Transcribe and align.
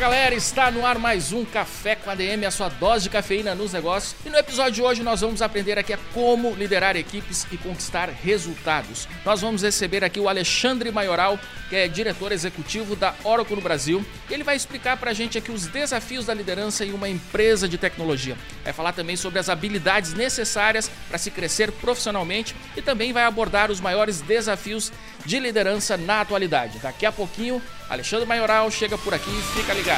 galera, 0.00 0.34
está 0.34 0.70
no 0.70 0.86
ar 0.86 0.98
mais 0.98 1.30
um 1.30 1.44
Café 1.44 1.94
com 1.94 2.08
ADM, 2.08 2.46
a 2.46 2.50
sua 2.50 2.70
dose 2.70 3.02
de 3.02 3.10
cafeína 3.10 3.54
nos 3.54 3.74
negócios. 3.74 4.16
E 4.24 4.30
no 4.30 4.38
episódio 4.38 4.72
de 4.72 4.82
hoje 4.82 5.02
nós 5.02 5.20
vamos 5.20 5.42
aprender 5.42 5.78
aqui 5.78 5.92
a 5.92 5.98
como 6.14 6.54
liderar 6.54 6.96
equipes 6.96 7.46
e 7.52 7.58
conquistar 7.58 8.08
resultados. 8.08 9.06
Nós 9.26 9.42
vamos 9.42 9.62
receber 9.62 10.02
aqui 10.02 10.18
o 10.18 10.26
Alexandre 10.26 10.90
Maioral, 10.90 11.38
que 11.68 11.76
é 11.76 11.86
diretor 11.86 12.32
executivo 12.32 12.96
da 12.96 13.14
Oracle 13.22 13.54
no 13.54 13.60
Brasil. 13.60 14.02
Ele 14.30 14.42
vai 14.42 14.56
explicar 14.56 14.96
pra 14.96 15.12
gente 15.12 15.36
aqui 15.36 15.52
os 15.52 15.66
desafios 15.66 16.24
da 16.24 16.32
liderança 16.32 16.82
em 16.82 16.94
uma 16.94 17.08
empresa 17.08 17.68
de 17.68 17.76
tecnologia. 17.76 18.38
Vai 18.64 18.72
falar 18.72 18.94
também 18.94 19.16
sobre 19.16 19.38
as 19.38 19.50
habilidades 19.50 20.14
necessárias 20.14 20.90
para 21.10 21.18
se 21.18 21.30
crescer 21.30 21.70
profissionalmente 21.72 22.56
e 22.74 22.80
também 22.80 23.12
vai 23.12 23.24
abordar 23.24 23.70
os 23.70 23.80
maiores 23.80 24.22
desafios 24.22 24.90
de 25.26 25.38
liderança 25.38 25.98
na 25.98 26.22
atualidade. 26.22 26.78
Daqui 26.78 27.04
a 27.04 27.12
pouquinho, 27.12 27.60
Alexandre 27.90 28.24
Maioral 28.24 28.70
chega 28.70 28.96
por 28.96 29.12
aqui, 29.12 29.30
fica 29.54 29.74
ligado. 29.74 29.89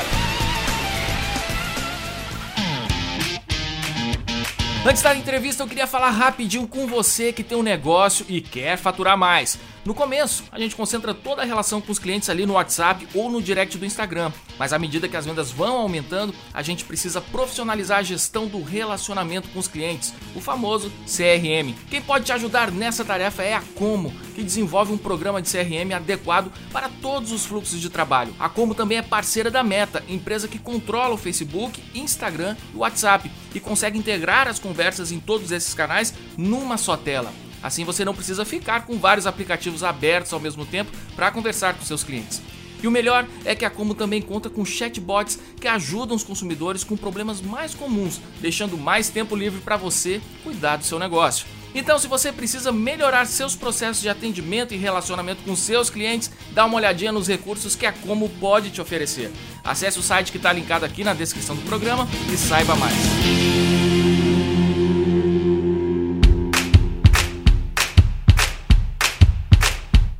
Antes 4.84 5.01
da 5.01 5.15
entrevista, 5.15 5.62
eu 5.62 5.68
queria 5.68 5.87
falar 5.87 6.10
rapidinho 6.10 6.66
com 6.66 6.88
você 6.88 7.32
que 7.32 7.45
tem 7.45 7.57
um 7.57 7.62
negócio 7.62 8.26
e 8.29 8.40
quer 8.40 8.76
faturar 8.76 9.16
mais. 9.16 9.59
No 9.85 9.95
começo, 9.95 10.45
a 10.52 10.61
gente 10.61 10.77
concentra 10.77 11.13
toda 11.13 11.43
a 11.43 11.45
relação 11.45 11.80
com 11.80 11.91
os 11.91 11.99
clientes 11.99 12.30
ali 12.30 12.47
no 12.47 12.52
WhatsApp 12.52 13.09
ou 13.13 13.29
no 13.29 13.43
direct 13.43 13.77
do 13.77 13.85
Instagram, 13.85 14.30
mas 14.57 14.73
à 14.73 14.79
medida 14.79 15.09
que 15.09 15.16
as 15.16 15.27
vendas 15.27 15.51
vão 15.51 15.77
aumentando, 15.77 16.33
a 16.55 16.63
gente 16.63 16.85
precisa 16.85 17.21
profissionalizar 17.21 17.99
a 17.99 18.02
gestão 18.05 18.47
do 18.47 18.63
relacionamento 18.63 19.49
com 19.49 19.59
os 19.59 19.66
clientes, 19.66 20.15
o 20.37 20.41
famoso 20.41 20.89
CRM. 21.05 21.74
Quem 21.91 22.01
pode 22.01 22.27
te 22.27 22.33
ajudar 22.33 22.71
nessa 22.71 23.05
tarefa 23.05 23.43
é 23.43 23.55
a 23.55 23.63
Como, 23.74 24.13
que 24.37 24.45
desenvolve 24.45 24.93
um 24.93 24.99
programa 24.99 25.43
de 25.43 25.51
CRM 25.51 25.93
adequado 25.96 26.52
para 26.73 26.89
todos 26.89 27.33
os 27.33 27.45
fluxos 27.45 27.80
de 27.80 27.91
trabalho. 27.91 28.33
A 28.39 28.49
Como 28.49 28.77
também 28.77 28.99
é 28.99 29.02
parceira 29.02 29.51
da 29.51 29.65
Meta, 29.65 30.05
empresa 30.09 30.46
que 30.46 30.61
controla 30.61 31.15
o 31.15 31.19
Facebook, 31.19 31.83
Instagram 31.93 32.57
e 32.73 32.77
WhatsApp 32.77 33.29
e 33.52 33.59
consegue 33.59 33.99
integrar 33.99 34.46
as 34.46 34.61
conversas 34.61 35.11
em 35.11 35.19
todos 35.19 35.51
esses 35.51 35.74
canais 35.74 36.15
numa 36.37 36.77
só 36.77 36.96
tela. 36.96 37.33
Assim 37.63 37.85
você 37.85 38.05
não 38.05 38.15
precisa 38.15 38.45
ficar 38.45 38.87
com 38.87 38.99
vários 38.99 39.27
aplicativos 39.27 39.85
abertos 39.85 40.32
ao 40.32 40.41
mesmo 40.41 40.66
tempo 40.66 40.91
para 41.15 41.30
conversar 41.30 41.74
com 41.74 41.85
seus 41.85 42.02
clientes. 42.02 42.43
E 42.82 42.87
o 42.88 42.91
melhor 42.91 43.27
é 43.45 43.55
que 43.55 43.65
a 43.65 43.71
Como 43.71 43.95
também 43.95 44.21
conta 44.21 44.51
com 44.51 44.65
chatbots 44.65 45.38
que 45.60 45.68
ajudam 45.68 46.16
os 46.16 46.24
consumidores 46.24 46.83
com 46.83 46.96
problemas 46.96 47.40
mais 47.40 47.74
comuns, 47.74 48.21
deixando 48.40 48.77
mais 48.77 49.09
tempo 49.09 49.37
livre 49.37 49.60
para 49.60 49.77
você 49.77 50.21
cuidar 50.43 50.77
do 50.77 50.85
seu 50.85 50.99
negócio. 50.99 51.46
Então, 51.74 51.99
se 51.99 52.07
você 52.07 52.30
precisa 52.30 52.71
melhorar 52.71 53.24
seus 53.27 53.57
processos 53.57 54.02
de 54.02 54.09
atendimento 54.09 54.74
e 54.74 54.77
relacionamento 54.77 55.43
com 55.43 55.57
seus 55.57 55.88
clientes, 55.88 56.30
dá 56.51 56.66
uma 56.66 56.77
olhadinha 56.77 57.13
nos 57.13 57.29
recursos 57.29 57.74
que 57.74 57.87
a 57.87 57.93
Como 57.93 58.29
pode 58.29 58.71
te 58.71 58.80
oferecer. 58.80 59.30
Acesse 59.65 59.99
o 59.99 60.02
site 60.02 60.30
que 60.30 60.37
está 60.37 60.52
linkado 60.52 60.85
aqui 60.85 61.02
na 61.02 61.15
descrição 61.15 61.57
do 61.57 61.63
programa 61.63 62.07
e 62.30 62.37
saiba 62.37 62.74
mais. 62.77 63.62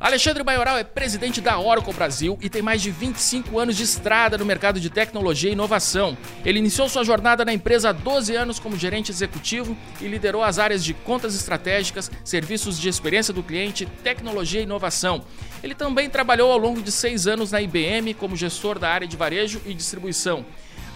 Alexandre 0.03 0.43
Maioral 0.43 0.77
é 0.77 0.83
presidente 0.83 1.39
da 1.39 1.57
Oracle 1.57 1.93
Brasil 1.93 2.37
e 2.41 2.49
tem 2.49 2.61
mais 2.61 2.81
de 2.81 2.91
25 2.91 3.57
anos 3.57 3.77
de 3.77 3.83
estrada 3.83 4.37
no 4.37 4.43
mercado 4.43 4.77
de 4.77 4.89
tecnologia 4.89 5.49
e 5.49 5.53
inovação. 5.53 6.17
Ele 6.43 6.59
iniciou 6.59 6.89
sua 6.89 7.05
jornada 7.05 7.45
na 7.45 7.53
empresa 7.53 7.87
há 7.87 7.93
12 7.93 8.35
anos 8.35 8.59
como 8.59 8.75
gerente 8.75 9.11
executivo 9.11 9.77
e 10.01 10.07
liderou 10.09 10.43
as 10.43 10.59
áreas 10.59 10.83
de 10.83 10.93
contas 10.93 11.33
estratégicas, 11.33 12.11
serviços 12.21 12.77
de 12.77 12.89
experiência 12.89 13.33
do 13.33 13.41
cliente, 13.41 13.85
tecnologia 14.03 14.59
e 14.59 14.63
inovação. 14.63 15.23
Ele 15.63 15.73
também 15.73 16.09
trabalhou 16.09 16.51
ao 16.51 16.57
longo 16.57 16.81
de 16.81 16.91
seis 16.91 17.25
anos 17.25 17.53
na 17.53 17.61
IBM 17.61 18.13
como 18.15 18.35
gestor 18.35 18.77
da 18.77 18.89
área 18.89 19.07
de 19.07 19.15
varejo 19.15 19.61
e 19.65 19.73
distribuição. 19.73 20.45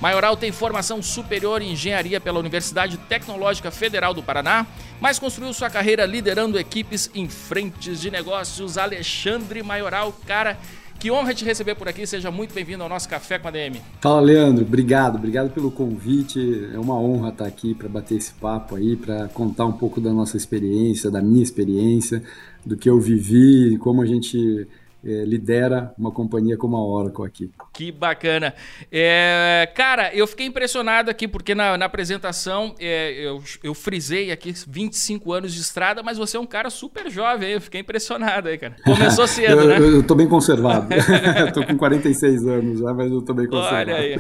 Maioral 0.02 0.38
tem 0.38 0.52
formação 0.52 1.02
superior 1.02 1.62
em 1.62 1.72
engenharia 1.72 2.22
pela 2.22 2.40
Universidade 2.40 2.98
Tecnológica 2.98 3.72
Federal 3.72 4.14
do 4.14 4.22
Paraná, 4.22 4.68
mas 5.02 5.18
construiu 5.18 5.52
sua 5.54 5.72
carreira 5.72 6.06
liderando 6.06 6.60
equipes 6.60 7.10
em 7.16 7.28
frentes 7.28 8.00
de 8.00 8.12
negócios. 8.12 8.78
Alexandre 8.78 9.64
Maioral, 9.64 10.14
cara, 10.28 10.56
que 11.00 11.10
honra 11.10 11.34
te 11.34 11.44
receber 11.44 11.74
por 11.74 11.88
aqui. 11.88 12.06
Seja 12.06 12.30
muito 12.30 12.54
bem-vindo 12.54 12.84
ao 12.84 12.90
nosso 12.90 13.10
Café 13.10 13.40
com 13.40 13.48
a 13.48 13.52
DM. 13.52 13.82
Fala, 14.00 14.22
Leandro. 14.22 14.64
Obrigado. 14.64 15.16
Obrigado 15.16 15.50
pelo 15.50 15.72
convite. 15.72 16.70
É 16.72 16.78
uma 16.78 17.00
honra 17.00 17.30
estar 17.30 17.46
aqui 17.46 17.74
para 17.74 17.90
bater 17.90 18.18
esse 18.18 18.34
papo 18.34 18.76
aí, 18.76 18.96
para 18.96 19.28
contar 19.30 19.66
um 19.66 19.74
pouco 19.74 20.00
da 20.00 20.14
nossa 20.14 20.38
experiência, 20.38 21.10
da 21.10 21.24
minha 21.24 21.42
experiência, 21.42 22.22
do 22.64 22.78
que 22.78 22.88
eu 22.88 23.00
vivi, 23.00 23.78
como 23.80 24.04
a 24.04 24.06
gente 24.06 24.68
é, 25.08 25.24
lidera 25.24 25.94
uma 25.98 26.12
companhia 26.12 26.58
como 26.58 26.76
a 26.76 26.86
Oracle 26.86 27.26
aqui. 27.26 27.52
Que 27.74 27.92
bacana. 27.92 28.54
É, 28.92 29.72
cara, 29.74 30.14
eu 30.14 30.28
fiquei 30.28 30.46
impressionado 30.46 31.10
aqui 31.10 31.28
porque 31.28 31.56
na, 31.56 31.78
na 31.78 31.86
apresentação 31.86 32.76
é, 32.78 33.14
eu, 33.14 33.42
eu 33.64 33.74
frisei 33.74 34.32
aqui 34.32 34.54
25 34.68 35.32
anos 35.32 35.54
de 35.54 35.62
estrada, 35.62 36.04
mas 36.04 36.18
você 36.18 36.36
é 36.36 36.40
um 36.40 36.46
cara 36.46 36.70
super 36.70 37.10
jovem, 37.10 37.52
eu 37.52 37.62
fiquei 37.62 37.80
impressionado 37.80 38.50
aí, 38.50 38.58
cara. 38.58 38.76
Começou 38.84 39.26
cedo, 39.28 39.62
eu, 39.62 39.68
né? 39.68 39.80
Eu, 39.80 39.96
eu 39.96 40.04
tô 40.04 40.14
bem 40.14 40.28
conservado. 40.28 40.88
tô 41.54 41.66
com 41.66 41.78
46 41.78 42.46
anos 42.46 42.80
já, 42.80 42.94
mas 42.94 43.10
eu 43.10 43.22
tô 43.22 43.34
bem 43.34 43.48
conservado. 43.48 43.92
Olha 43.92 43.96
aí. 43.96 44.20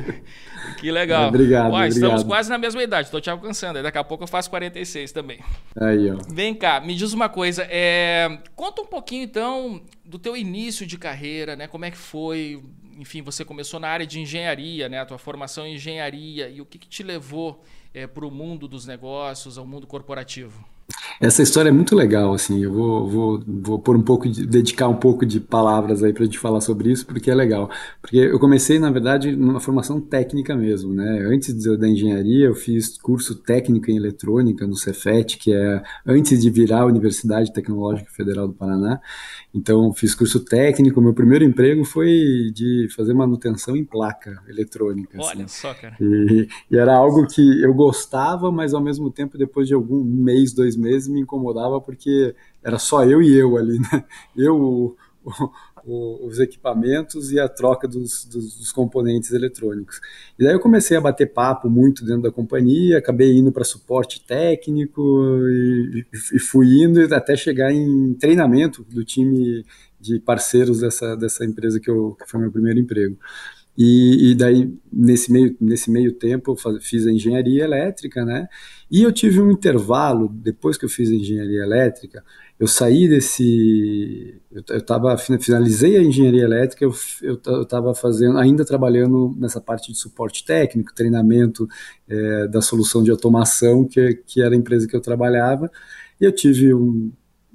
Que 0.79 0.91
legal. 0.91 1.29
obrigado, 1.29 1.67
Estamos 1.85 1.95
obrigado. 1.95 2.25
quase 2.25 2.49
na 2.49 2.57
mesma 2.57 2.83
idade, 2.83 3.09
tô 3.09 3.19
te 3.19 3.29
alcançando. 3.29 3.81
Daqui 3.81 3.97
a 3.97 4.03
pouco 4.03 4.23
eu 4.23 4.27
faço 4.27 4.49
46 4.49 5.11
também. 5.11 5.39
Aí, 5.79 6.11
ó. 6.11 6.17
Vem 6.29 6.53
cá, 6.53 6.79
me 6.79 6.95
diz 6.95 7.13
uma 7.13 7.29
coisa. 7.29 7.67
É... 7.69 8.39
Conta 8.55 8.81
um 8.81 8.85
pouquinho, 8.85 9.23
então, 9.23 9.81
do 10.03 10.19
teu 10.19 10.35
início 10.35 10.85
de 10.85 10.97
carreira, 10.97 11.55
né? 11.55 11.67
Como 11.67 11.85
é 11.85 11.91
que 11.91 11.97
foi? 11.97 12.63
Enfim, 12.97 13.21
você 13.21 13.45
começou 13.45 13.79
na 13.79 13.87
área 13.87 14.05
de 14.05 14.19
engenharia, 14.19 14.89
né? 14.89 14.99
A 14.99 15.05
tua 15.05 15.17
formação 15.17 15.65
em 15.65 15.75
engenharia. 15.75 16.49
E 16.49 16.61
o 16.61 16.65
que, 16.65 16.77
que 16.77 16.87
te 16.87 17.03
levou 17.03 17.63
é, 17.93 18.07
para 18.07 18.25
o 18.25 18.31
mundo 18.31 18.67
dos 18.67 18.85
negócios, 18.85 19.57
ao 19.57 19.65
mundo 19.65 19.85
corporativo? 19.85 20.65
Essa 21.19 21.41
história 21.41 21.69
é 21.69 21.71
muito 21.71 21.95
legal, 21.95 22.33
assim, 22.33 22.63
eu 22.63 22.71
vou, 22.71 23.07
vou, 23.07 23.43
vou 23.45 23.79
pôr 23.79 23.97
um 23.97 24.01
pouco 24.01 24.29
de, 24.29 24.45
dedicar 24.45 24.87
um 24.87 24.95
pouco 24.95 25.25
de 25.25 25.39
palavras 25.39 26.01
aí 26.01 26.13
para 26.13 26.23
gente 26.25 26.39
falar 26.39 26.61
sobre 26.61 26.91
isso, 26.91 27.05
porque 27.05 27.29
é 27.29 27.35
legal. 27.35 27.69
Porque 28.01 28.17
eu 28.17 28.39
comecei, 28.39 28.79
na 28.79 28.89
verdade, 28.89 29.35
numa 29.35 29.59
formação 29.59 29.99
técnica 29.99 30.55
mesmo, 30.55 30.93
né? 30.93 31.25
Antes 31.25 31.55
da 31.77 31.87
engenharia, 31.87 32.45
eu 32.45 32.55
fiz 32.55 32.97
curso 32.97 33.35
técnico 33.35 33.91
em 33.91 33.97
eletrônica 33.97 34.65
no 34.65 34.75
Cefet, 34.75 35.37
que 35.37 35.53
é 35.53 35.83
antes 36.05 36.41
de 36.41 36.49
virar 36.49 36.81
a 36.81 36.85
Universidade 36.85 37.51
Tecnológica 37.51 38.09
Federal 38.11 38.47
do 38.47 38.53
Paraná. 38.53 39.01
Então, 39.53 39.91
fiz 39.93 40.15
curso 40.15 40.39
técnico. 40.39 41.01
Meu 41.01 41.13
primeiro 41.13 41.43
emprego 41.43 41.83
foi 41.83 42.51
de 42.53 42.87
fazer 42.95 43.13
manutenção 43.13 43.75
em 43.75 43.83
placa 43.83 44.41
eletrônica. 44.47 45.17
Olha 45.19 45.45
assim. 45.45 45.61
só, 45.61 45.73
cara. 45.73 45.97
E, 45.99 46.47
e 46.71 46.77
era 46.77 46.95
algo 46.95 47.25
que 47.27 47.61
eu 47.61 47.73
gostava, 47.73 48.51
mas 48.51 48.73
ao 48.73 48.81
mesmo 48.81 49.11
tempo, 49.11 49.37
depois 49.37 49.67
de 49.67 49.73
algum 49.73 50.03
mês, 50.03 50.53
dois 50.53 50.76
meses, 50.77 51.07
me 51.07 51.21
incomodava 51.21 51.81
porque 51.81 52.35
era 52.63 52.79
só 52.79 53.03
eu 53.03 53.21
e 53.21 53.35
eu 53.35 53.57
ali, 53.57 53.79
né? 53.79 54.05
Eu, 54.35 54.55
o, 54.55 54.97
o, 55.85 56.27
os 56.27 56.39
equipamentos 56.39 57.31
e 57.31 57.39
a 57.39 57.47
troca 57.47 57.87
dos, 57.87 58.25
dos, 58.25 58.57
dos, 58.57 58.71
componentes 58.71 59.31
eletrônicos. 59.31 59.99
E 60.37 60.43
daí 60.43 60.53
eu 60.53 60.59
comecei 60.59 60.97
a 60.97 61.01
bater 61.01 61.33
papo 61.33 61.69
muito 61.69 62.05
dentro 62.05 62.23
da 62.23 62.31
companhia, 62.31 62.97
acabei 62.97 63.35
indo 63.37 63.51
para 63.51 63.63
suporte 63.63 64.23
técnico 64.25 65.01
e, 65.47 66.05
e, 66.33 66.39
fui 66.39 66.83
indo 66.83 67.01
até 67.13 67.35
chegar 67.35 67.71
em 67.71 68.13
treinamento 68.13 68.83
do 68.83 69.03
time 69.03 69.65
de 69.99 70.19
parceiros 70.19 70.81
dessa, 70.81 71.15
dessa 71.15 71.43
empresa 71.45 71.79
que, 71.79 71.89
eu, 71.89 72.15
que 72.19 72.29
foi 72.29 72.39
meu 72.39 72.51
primeiro 72.51 72.79
emprego. 72.79 73.17
E, 73.77 74.31
e, 74.31 74.35
daí, 74.35 74.73
nesse 74.91 75.31
meio, 75.31 75.55
nesse 75.61 75.91
meio 75.91 76.11
tempo, 76.13 76.57
eu 76.65 76.79
fiz 76.81 77.05
a 77.05 77.11
engenharia 77.11 77.63
elétrica, 77.63 78.25
né? 78.25 78.47
E 78.89 79.03
eu 79.03 79.11
tive 79.11 79.39
um 79.39 79.51
intervalo, 79.51 80.29
depois 80.29 80.77
que 80.77 80.85
eu 80.85 80.89
fiz 80.89 81.11
a 81.11 81.13
engenharia 81.13 81.61
elétrica, 81.61 82.23
eu 82.59 82.67
saí 82.67 83.07
desse. 83.07 84.41
Eu, 84.51 84.63
eu 84.69 84.81
tava, 84.81 85.15
finalizei 85.17 85.95
a 85.95 86.01
engenharia 86.01 86.43
elétrica, 86.43 86.85
eu 86.85 87.61
estava 87.61 87.93
fazendo, 87.93 88.39
ainda 88.39 88.65
trabalhando 88.65 89.35
nessa 89.37 89.61
parte 89.61 89.91
de 89.91 89.97
suporte 89.99 90.43
técnico, 90.43 90.95
treinamento 90.95 91.67
é, 92.09 92.47
da 92.47 92.61
solução 92.61 93.03
de 93.03 93.11
automação, 93.11 93.85
que, 93.85 94.15
que 94.25 94.41
era 94.41 94.55
a 94.55 94.57
empresa 94.57 94.87
que 94.87 94.95
eu 94.95 95.01
trabalhava, 95.01 95.69
e 96.19 96.25
eu 96.25 96.31
tive 96.31 96.73
um, 96.73 97.11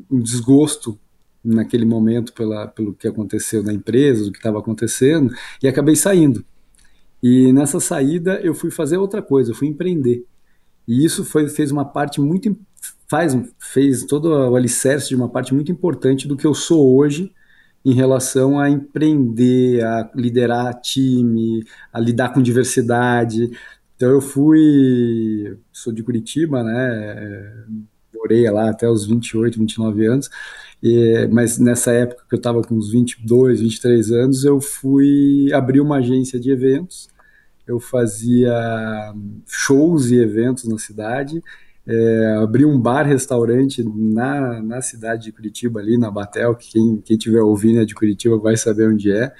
um 0.08 0.20
desgosto 0.20 0.96
naquele 1.44 1.84
momento 1.84 2.32
pela, 2.32 2.68
pelo 2.68 2.94
que 2.94 3.08
aconteceu 3.08 3.62
na 3.62 3.72
empresa, 3.72 4.24
do 4.24 4.32
que 4.32 4.38
estava 4.38 4.58
acontecendo, 4.58 5.32
e 5.62 5.68
acabei 5.68 5.96
saindo. 5.96 6.44
E 7.22 7.52
nessa 7.52 7.80
saída 7.80 8.40
eu 8.42 8.54
fui 8.54 8.70
fazer 8.70 8.96
outra 8.96 9.22
coisa, 9.22 9.50
eu 9.50 9.54
fui 9.54 9.68
empreender. 9.68 10.24
E 10.86 11.04
isso 11.04 11.24
foi, 11.24 11.48
fez 11.48 11.70
uma 11.70 11.84
parte 11.84 12.20
muito 12.20 12.56
faz 13.08 13.36
fez 13.58 14.04
todo 14.04 14.26
o 14.26 14.56
alicerce 14.56 15.08
de 15.08 15.14
uma 15.14 15.28
parte 15.28 15.52
muito 15.54 15.70
importante 15.70 16.26
do 16.26 16.34
que 16.34 16.46
eu 16.46 16.54
sou 16.54 16.96
hoje 16.96 17.30
em 17.84 17.92
relação 17.92 18.58
a 18.58 18.70
empreender, 18.70 19.84
a 19.84 20.10
liderar 20.14 20.80
time, 20.80 21.64
a 21.92 22.00
lidar 22.00 22.32
com 22.32 22.40
diversidade. 22.40 23.50
Então 23.96 24.10
eu 24.10 24.20
fui, 24.20 25.58
sou 25.72 25.92
de 25.92 26.02
Curitiba, 26.02 26.62
né? 26.62 27.66
Morei 28.14 28.48
lá 28.50 28.70
até 28.70 28.88
os 28.88 29.06
28, 29.06 29.58
29 29.58 30.06
anos. 30.06 30.30
E, 30.82 31.28
mas 31.30 31.58
nessa 31.58 31.92
época 31.92 32.24
que 32.28 32.34
eu 32.34 32.38
estava 32.38 32.62
com 32.62 32.74
uns 32.74 32.90
22, 32.90 33.60
23 33.60 34.10
anos, 34.12 34.44
eu 34.44 34.60
fui 34.60 35.52
abrir 35.52 35.80
uma 35.80 35.98
agência 35.98 36.40
de 36.40 36.50
eventos. 36.50 37.08
Eu 37.66 37.78
fazia 37.78 38.52
shows 39.46 40.10
e 40.10 40.16
eventos 40.16 40.64
na 40.64 40.78
cidade. 40.78 41.40
É, 41.86 42.36
abri 42.42 42.64
um 42.64 42.78
bar-restaurante 42.78 43.84
na, 43.84 44.60
na 44.60 44.80
cidade 44.80 45.24
de 45.24 45.32
Curitiba, 45.32 45.80
ali 45.80 45.96
na 45.96 46.10
Batel, 46.10 46.54
que 46.54 46.72
quem, 46.72 47.02
quem 47.04 47.16
tiver 47.16 47.40
ouvindo 47.40 47.80
é 47.80 47.84
de 47.84 47.94
Curitiba 47.94 48.36
vai 48.38 48.56
saber 48.56 48.88
onde 48.88 49.12
é. 49.12 49.32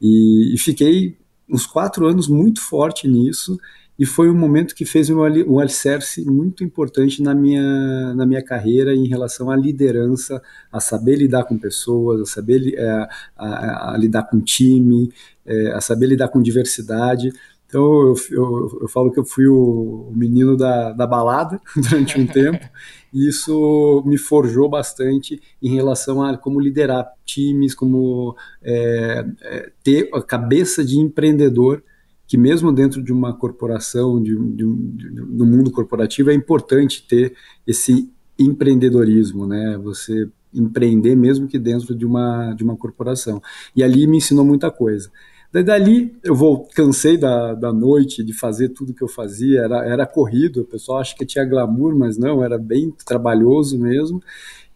E, 0.00 0.54
e 0.54 0.58
fiquei 0.58 1.16
uns 1.48 1.66
quatro 1.66 2.06
anos 2.06 2.28
muito 2.28 2.60
forte 2.60 3.08
nisso 3.08 3.58
e 3.98 4.06
foi 4.06 4.30
um 4.30 4.34
momento 4.34 4.76
que 4.76 4.84
fez 4.84 5.10
um, 5.10 5.58
alicerce 5.58 6.24
muito 6.24 6.62
importante 6.62 7.20
na 7.20 7.34
minha, 7.34 8.14
na 8.14 8.24
minha 8.24 8.42
carreira 8.42 8.94
em 8.94 9.08
relação 9.08 9.50
à 9.50 9.56
liderança, 9.56 10.40
a 10.70 10.78
saber 10.78 11.16
lidar 11.16 11.44
com 11.44 11.58
pessoas, 11.58 12.20
a 12.20 12.24
saber 12.24 12.74
é, 12.76 13.08
a, 13.36 13.94
a, 13.94 13.98
lidar 13.98 14.22
com 14.24 14.40
time, 14.40 15.12
é, 15.44 15.72
a 15.72 15.80
saber 15.80 16.06
lidar 16.06 16.28
com 16.28 16.40
diversidade. 16.40 17.32
Então 17.66 17.82
eu, 17.82 18.14
eu, 18.30 18.78
eu 18.82 18.88
falo 18.88 19.10
que 19.10 19.18
eu 19.18 19.24
fui 19.24 19.48
o 19.48 20.12
menino 20.14 20.56
da, 20.56 20.92
da 20.92 21.06
balada 21.06 21.60
durante 21.74 22.20
um 22.20 22.26
tempo, 22.26 22.64
e 23.12 23.28
isso 23.28 24.04
me 24.06 24.16
forjou 24.16 24.68
bastante 24.68 25.42
em 25.60 25.74
relação 25.74 26.22
a 26.22 26.38
como 26.38 26.60
liderar 26.60 27.04
times, 27.26 27.74
como 27.74 28.36
é, 28.62 29.26
é, 29.42 29.72
ter 29.82 30.08
a 30.14 30.22
cabeça 30.22 30.84
de 30.84 31.00
empreendedor 31.00 31.82
que 32.28 32.36
mesmo 32.36 32.70
dentro 32.70 33.02
de 33.02 33.10
uma 33.10 33.32
corporação, 33.32 34.22
de, 34.22 34.36
de, 34.36 34.64
de, 34.74 35.10
no 35.10 35.46
mundo 35.46 35.70
corporativo, 35.70 36.30
é 36.30 36.34
importante 36.34 37.04
ter 37.08 37.34
esse 37.66 38.12
empreendedorismo, 38.38 39.46
né? 39.46 39.78
Você 39.82 40.28
empreender 40.52 41.16
mesmo 41.16 41.48
que 41.48 41.58
dentro 41.58 41.94
de 41.94 42.04
uma, 42.04 42.52
de 42.52 42.62
uma 42.62 42.76
corporação. 42.76 43.42
E 43.74 43.82
ali 43.82 44.06
me 44.06 44.18
ensinou 44.18 44.44
muita 44.44 44.70
coisa. 44.70 45.10
Daí 45.50 45.64
dali 45.64 46.14
eu 46.22 46.34
vou, 46.34 46.68
cansei 46.74 47.16
da, 47.16 47.54
da 47.54 47.72
noite 47.72 48.22
de 48.22 48.34
fazer 48.34 48.68
tudo 48.68 48.92
que 48.92 49.02
eu 49.02 49.08
fazia, 49.08 49.62
era, 49.62 49.86
era 49.86 50.06
corrido, 50.06 50.60
o 50.60 50.64
pessoal 50.64 50.98
acha 50.98 51.16
que 51.16 51.24
tinha 51.24 51.46
glamour, 51.46 51.96
mas 51.96 52.18
não, 52.18 52.44
era 52.44 52.58
bem 52.58 52.92
trabalhoso 53.06 53.78
mesmo. 53.78 54.22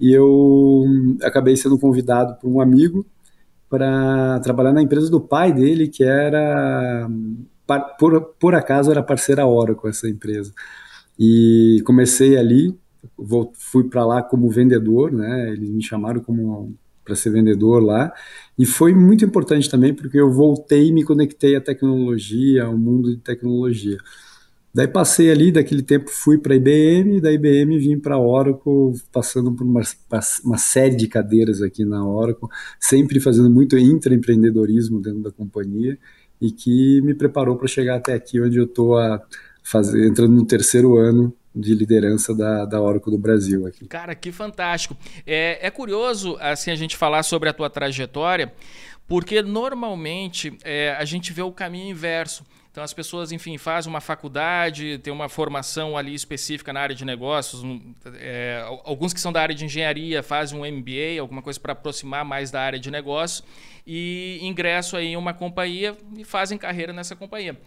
E 0.00 0.10
eu 0.10 0.84
acabei 1.22 1.54
sendo 1.54 1.78
convidado 1.78 2.34
por 2.40 2.48
um 2.48 2.60
amigo 2.60 3.04
para 3.72 4.38
trabalhar 4.40 4.74
na 4.74 4.82
empresa 4.82 5.10
do 5.10 5.18
pai 5.18 5.50
dele, 5.50 5.88
que 5.88 6.04
era, 6.04 7.08
por, 7.98 8.20
por 8.38 8.54
acaso, 8.54 8.90
era 8.90 9.02
parceira 9.02 9.46
Oracle, 9.46 9.88
essa 9.88 10.06
empresa. 10.06 10.52
E 11.18 11.82
comecei 11.86 12.36
ali, 12.36 12.78
vou, 13.16 13.50
fui 13.56 13.84
para 13.84 14.04
lá 14.04 14.22
como 14.22 14.50
vendedor, 14.50 15.10
né? 15.10 15.52
Eles 15.52 15.70
me 15.70 15.82
chamaram 15.82 16.20
como 16.20 16.74
para 17.02 17.16
ser 17.16 17.30
vendedor 17.30 17.82
lá. 17.82 18.12
E 18.58 18.66
foi 18.66 18.94
muito 18.94 19.24
importante 19.24 19.70
também 19.70 19.94
porque 19.94 20.20
eu 20.20 20.30
voltei 20.30 20.88
e 20.88 20.92
me 20.92 21.02
conectei 21.02 21.56
à 21.56 21.60
tecnologia, 21.60 22.64
ao 22.64 22.76
mundo 22.76 23.08
de 23.10 23.22
tecnologia. 23.22 23.96
Daí 24.74 24.88
passei 24.88 25.30
ali, 25.30 25.52
daquele 25.52 25.82
tempo 25.82 26.10
fui 26.10 26.38
para 26.38 26.54
a 26.54 26.56
IBM, 26.56 27.20
da 27.20 27.30
IBM 27.30 27.78
vim 27.78 27.98
para 27.98 28.14
a 28.14 28.18
Oracle, 28.18 28.98
passando 29.12 29.52
por 29.52 29.66
uma, 29.66 29.82
uma, 30.44 30.58
série 30.58 30.96
de 30.96 31.06
cadeiras 31.08 31.60
aqui 31.60 31.84
na 31.84 32.06
Oracle, 32.06 32.48
sempre 32.80 33.20
fazendo 33.20 33.50
muito 33.50 33.76
intraempreendedorismo 33.76 34.98
dentro 35.00 35.20
da 35.20 35.30
companhia 35.30 35.98
e 36.40 36.50
que 36.50 37.02
me 37.02 37.14
preparou 37.14 37.56
para 37.56 37.68
chegar 37.68 37.96
até 37.96 38.14
aqui, 38.14 38.40
onde 38.40 38.56
eu 38.56 38.64
estou 38.64 38.96
entrando 40.06 40.32
no 40.32 40.46
terceiro 40.46 40.96
ano 40.96 41.34
de 41.54 41.74
liderança 41.74 42.34
da, 42.34 42.64
da 42.64 42.80
Oracle 42.80 43.12
do 43.12 43.18
Brasil 43.18 43.66
aqui. 43.66 43.86
Cara, 43.86 44.14
que 44.14 44.32
fantástico. 44.32 44.96
É, 45.26 45.66
é 45.66 45.70
curioso 45.70 46.36
assim 46.40 46.70
a 46.70 46.74
gente 46.74 46.96
falar 46.96 47.22
sobre 47.22 47.48
a 47.48 47.52
tua 47.52 47.68
trajetória, 47.68 48.52
porque 49.06 49.42
normalmente 49.42 50.56
é, 50.64 50.96
a 50.98 51.04
gente 51.04 51.32
vê 51.32 51.42
o 51.42 51.52
caminho 51.52 51.90
inverso. 51.90 52.42
Então 52.72 52.82
as 52.82 52.94
pessoas, 52.94 53.30
enfim, 53.32 53.58
fazem 53.58 53.90
uma 53.90 54.00
faculdade, 54.00 54.98
tem 54.98 55.12
uma 55.12 55.28
formação 55.28 55.94
ali 55.94 56.14
específica 56.14 56.72
na 56.72 56.80
área 56.80 56.94
de 56.94 57.04
negócios. 57.04 57.62
É, 58.14 58.64
alguns 58.82 59.12
que 59.12 59.20
são 59.20 59.30
da 59.30 59.42
área 59.42 59.54
de 59.54 59.62
engenharia 59.62 60.22
fazem 60.22 60.58
um 60.58 60.64
MBA, 60.64 61.20
alguma 61.20 61.42
coisa 61.42 61.60
para 61.60 61.74
aproximar 61.74 62.24
mais 62.24 62.50
da 62.50 62.62
área 62.62 62.78
de 62.78 62.90
negócios 62.90 63.44
e 63.86 64.38
ingressam 64.40 64.98
aí 64.98 65.08
em 65.08 65.16
uma 65.18 65.34
companhia 65.34 65.94
e 66.16 66.24
fazem 66.24 66.56
carreira 66.56 66.94
nessa 66.94 67.14
companhia 67.14 67.58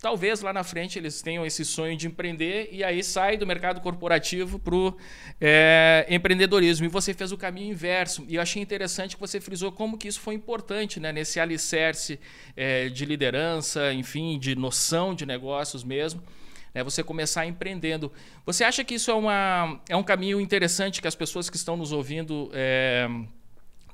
talvez 0.00 0.40
lá 0.40 0.52
na 0.52 0.62
frente 0.62 0.98
eles 0.98 1.20
tenham 1.20 1.44
esse 1.44 1.64
sonho 1.64 1.96
de 1.96 2.06
empreender 2.06 2.68
e 2.70 2.84
aí 2.84 3.02
sai 3.02 3.36
do 3.36 3.46
mercado 3.46 3.80
corporativo 3.80 4.58
para 4.58 4.74
o 4.74 4.96
é, 5.40 6.06
empreendedorismo. 6.08 6.86
E 6.86 6.88
você 6.88 7.12
fez 7.12 7.32
o 7.32 7.36
caminho 7.36 7.72
inverso. 7.72 8.24
E 8.28 8.36
eu 8.36 8.42
achei 8.42 8.62
interessante 8.62 9.16
que 9.16 9.20
você 9.20 9.40
frisou 9.40 9.72
como 9.72 9.98
que 9.98 10.08
isso 10.08 10.20
foi 10.20 10.34
importante 10.34 11.00
né, 11.00 11.12
nesse 11.12 11.40
alicerce 11.40 12.18
é, 12.56 12.88
de 12.88 13.04
liderança, 13.04 13.92
enfim, 13.92 14.38
de 14.38 14.54
noção 14.54 15.14
de 15.14 15.26
negócios 15.26 15.82
mesmo. 15.82 16.22
É 16.74 16.84
você 16.84 17.02
começar 17.02 17.46
empreendendo. 17.46 18.12
Você 18.46 18.62
acha 18.62 18.84
que 18.84 18.94
isso 18.94 19.10
é, 19.10 19.14
uma, 19.14 19.80
é 19.88 19.96
um 19.96 20.02
caminho 20.02 20.40
interessante 20.40 21.00
que 21.00 21.08
as 21.08 21.14
pessoas 21.14 21.50
que 21.50 21.56
estão 21.56 21.76
nos 21.76 21.92
ouvindo 21.92 22.50
é, 22.52 23.08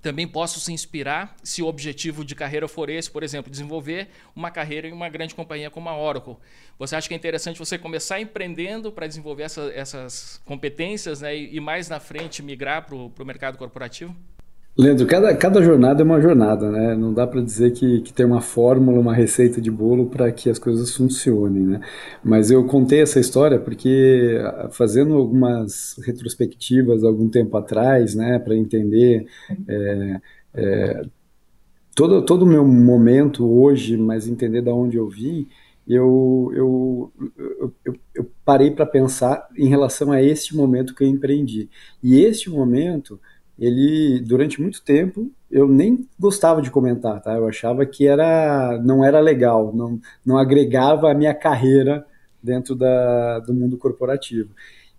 também 0.05 0.29
posso 0.29 0.61
se 0.61 0.71
inspirar 0.71 1.35
se 1.43 1.63
o 1.63 1.67
objetivo 1.67 2.27
de 2.27 2.35
carreira 2.35 2.69
for 2.69 2.91
esse, 2.91 3.11
por 3.11 3.23
exemplo, 3.23 3.51
desenvolver 3.51 4.09
uma 4.37 4.51
carreira 4.51 4.87
em 4.87 4.93
uma 4.93 5.09
grande 5.09 5.35
companhia 5.35 5.71
como 5.71 5.89
a 5.89 5.97
Oracle. 5.97 6.37
Você 6.79 6.95
acha 6.95 7.09
que 7.09 7.15
é 7.15 7.17
interessante 7.17 7.59
você 7.59 7.79
começar 7.79 8.21
empreendendo 8.21 8.93
para 8.93 9.07
desenvolver 9.07 9.45
essa, 9.45 9.63
essas 9.75 10.43
competências 10.45 11.23
né, 11.23 11.35
e, 11.35 11.57
e, 11.57 11.59
mais 11.59 11.89
na 11.89 11.99
frente 12.01 12.43
migrar 12.43 12.85
para 12.85 12.95
o 12.95 13.25
mercado 13.25 13.57
corporativo? 13.57 14.15
Leandro, 14.77 15.07
cada, 15.07 15.33
cada 15.37 15.63
jornada 15.63 16.03
é 16.03 16.05
uma 16.05 16.21
jornada, 16.21 16.69
né? 16.69 16.97
Não 16.97 17.15
dá 17.15 17.29
para 17.29 17.41
dizer 17.41 17.73
que, 17.73 18.01
que 18.01 18.13
tem 18.13 18.27
uma 18.27 18.41
fórmula, 18.41 18.99
uma 18.99 19.15
receita 19.15 19.61
de 19.61 19.71
bolo 19.71 20.07
para 20.07 20.33
que 20.33 20.51
as 20.51 20.59
coisas 20.59 20.93
funcionem, 20.97 21.63
né? 21.63 21.81
Mas 22.25 22.51
eu 22.51 22.65
contei 22.67 23.01
essa 23.01 23.21
história 23.21 23.61
porque 23.61 24.37
fazendo 24.73 25.15
algumas 25.15 25.95
retrospectivas 26.05 27.05
algum 27.05 27.29
tempo 27.29 27.57
atrás, 27.57 28.17
né, 28.17 28.41
para 28.41 28.57
entender 28.57 29.27
é, 29.69 30.21
é, 30.55 31.03
todo 31.95 32.25
todo 32.25 32.43
o 32.43 32.47
meu 32.47 32.67
momento 32.67 33.49
hoje, 33.49 33.97
mas 33.97 34.27
entender 34.27 34.61
da 34.63 34.75
onde 34.75 34.97
eu 34.97 35.09
vim, 35.09 35.47
eu, 35.87 36.51
eu, 36.53 37.13
eu, 37.85 37.97
eu 38.15 38.31
parei 38.45 38.71
para 38.73 38.87
pensar 38.87 39.47
em 39.57 39.69
relação 39.69 40.11
a 40.11 40.21
este 40.21 40.57
momento 40.57 40.95
que 40.95 41.05
eu 41.05 41.09
empreendi. 41.09 41.69
E 42.03 42.21
este 42.21 42.51
momento 42.51 43.21
ele 43.59 44.21
durante 44.21 44.61
muito 44.61 44.83
tempo 44.83 45.31
eu 45.51 45.69
nem 45.69 46.09
gostava 46.19 46.61
de 46.61 46.71
comentar, 46.71 47.21
tá? 47.23 47.35
Eu 47.35 47.47
achava 47.47 47.87
que 47.87 48.07
era 48.07 48.81
não 48.85 49.05
era 49.05 49.21
legal, 49.21 49.73
não, 49.75 50.01
não 50.27 50.37
agregava 50.37 51.11
a 51.11 51.15
minha 51.15 51.33
carreira 51.33 52.05
dentro 52.43 52.75
da, 52.75 53.39
do 53.41 53.55
mundo 53.55 53.79
corporativo. 53.79 54.51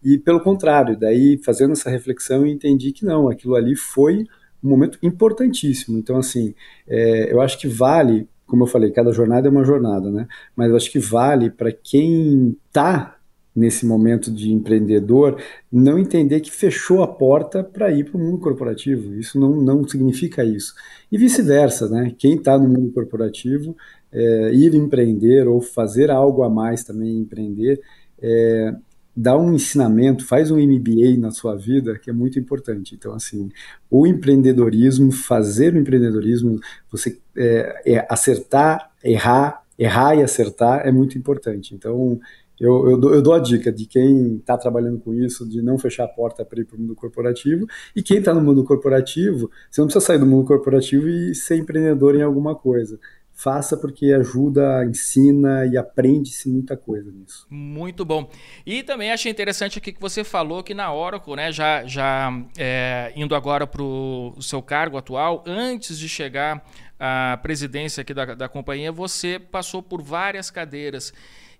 E 0.03 0.17
pelo 0.17 0.39
contrário, 0.39 0.97
daí 0.97 1.37
fazendo 1.43 1.73
essa 1.73 1.89
reflexão 1.89 2.41
eu 2.41 2.47
entendi 2.47 2.91
que 2.91 3.05
não, 3.05 3.27
aquilo 3.27 3.55
ali 3.55 3.75
foi 3.75 4.25
um 4.63 4.69
momento 4.69 4.97
importantíssimo. 5.03 5.97
Então 5.97 6.17
assim, 6.17 6.55
é, 6.87 7.31
eu 7.33 7.41
acho 7.41 7.59
que 7.59 7.67
vale, 7.67 8.29
como 8.47 8.63
eu 8.63 8.67
falei, 8.67 8.91
cada 8.91 9.11
jornada 9.11 9.47
é 9.47 9.51
uma 9.51 9.65
jornada, 9.65 10.09
né? 10.09 10.27
Mas 10.55 10.69
eu 10.69 10.77
acho 10.77 10.91
que 10.91 10.99
vale 10.99 11.49
para 11.49 11.71
quem 11.71 12.55
está 12.67 13.14
nesse 13.55 13.85
momento 13.85 14.29
de 14.29 14.51
empreendedor, 14.51 15.41
não 15.71 15.97
entender 15.97 16.41
que 16.41 16.51
fechou 16.51 17.01
a 17.01 17.07
porta 17.07 17.63
para 17.63 17.91
ir 17.91 18.03
para 18.03 18.17
o 18.17 18.19
mundo 18.19 18.37
corporativo. 18.39 19.15
Isso 19.15 19.39
não, 19.39 19.55
não 19.61 19.87
significa 19.87 20.43
isso. 20.43 20.73
E 21.11 21.17
vice-versa, 21.17 21.87
né? 21.87 22.13
Quem 22.17 22.35
está 22.35 22.57
no 22.57 22.67
mundo 22.67 22.91
corporativo, 22.91 23.75
é, 24.11 24.53
ir 24.53 24.75
empreender 24.75 25.47
ou 25.47 25.61
fazer 25.61 26.11
algo 26.11 26.43
a 26.43 26.49
mais 26.49 26.83
também 26.83 27.17
empreender, 27.17 27.81
é, 28.21 28.75
dá 29.15 29.37
um 29.37 29.53
ensinamento, 29.53 30.25
faz 30.25 30.51
um 30.51 30.57
MBA 30.57 31.17
na 31.17 31.31
sua 31.31 31.55
vida 31.55 31.97
que 31.97 32.09
é 32.09 32.13
muito 32.13 32.37
importante. 32.37 32.93
Então, 32.93 33.13
assim, 33.13 33.49
o 33.89 34.05
empreendedorismo, 34.05 35.11
fazer 35.11 35.73
o 35.73 35.77
empreendedorismo, 35.77 36.59
você 36.91 37.17
é, 37.37 37.93
é 37.93 38.07
acertar, 38.09 38.91
errar, 39.01 39.63
errar 39.79 40.15
e 40.15 40.23
acertar 40.23 40.85
é 40.85 40.91
muito 40.91 41.17
importante. 41.17 41.73
Então, 41.73 42.19
eu, 42.59 42.89
eu, 42.91 42.97
dou, 42.97 43.13
eu 43.13 43.21
dou 43.21 43.33
a 43.33 43.39
dica 43.39 43.71
de 43.71 43.85
quem 43.85 44.37
está 44.37 44.57
trabalhando 44.57 44.99
com 44.99 45.13
isso, 45.13 45.47
de 45.47 45.61
não 45.61 45.77
fechar 45.77 46.05
a 46.05 46.07
porta 46.07 46.45
para 46.45 46.61
ir 46.61 46.65
para 46.65 46.77
o 46.77 46.79
mundo 46.79 46.95
corporativo, 46.95 47.67
e 47.95 48.01
quem 48.01 48.17
está 48.17 48.33
no 48.33 48.41
mundo 48.41 48.63
corporativo, 48.63 49.49
você 49.69 49.81
não 49.81 49.87
precisa 49.87 50.05
sair 50.05 50.19
do 50.19 50.25
mundo 50.25 50.45
corporativo 50.45 51.07
e 51.07 51.35
ser 51.35 51.57
empreendedor 51.57 52.15
em 52.15 52.21
alguma 52.21 52.55
coisa. 52.55 52.99
faça 53.35 53.75
porque 53.75 54.13
ajuda, 54.13 54.85
ensina 54.85 55.65
e 55.65 55.77
aprende-se 55.77 56.49
muita 56.49 56.77
coisa 56.77 57.11
nisso. 57.11 57.45
Muito 57.49 58.05
bom. 58.05 58.29
E 58.65 58.81
também 58.81 59.11
achei 59.11 59.29
interessante 59.29 59.77
aqui 59.77 59.91
que 59.91 59.99
você 59.99 60.23
falou 60.23 60.63
que 60.63 60.73
na 60.73 60.91
Oracle, 60.93 61.35
né, 61.35 61.51
já, 61.51 61.85
já 61.85 62.31
é, 62.57 63.11
indo 63.15 63.35
agora 63.35 63.67
para 63.67 63.83
o 63.83 64.41
seu 64.41 64.61
cargo 64.61 64.97
atual, 64.97 65.43
antes 65.45 65.99
de 65.99 66.07
chegar 66.07 66.65
à 66.97 67.37
presidência 67.43 68.01
aqui 68.01 68.13
da, 68.13 68.33
da 68.33 68.47
companhia, 68.47 68.91
você 68.91 69.37
passou 69.37 69.83
por 69.83 70.01
várias 70.01 70.49
cadeiras. 70.49 71.13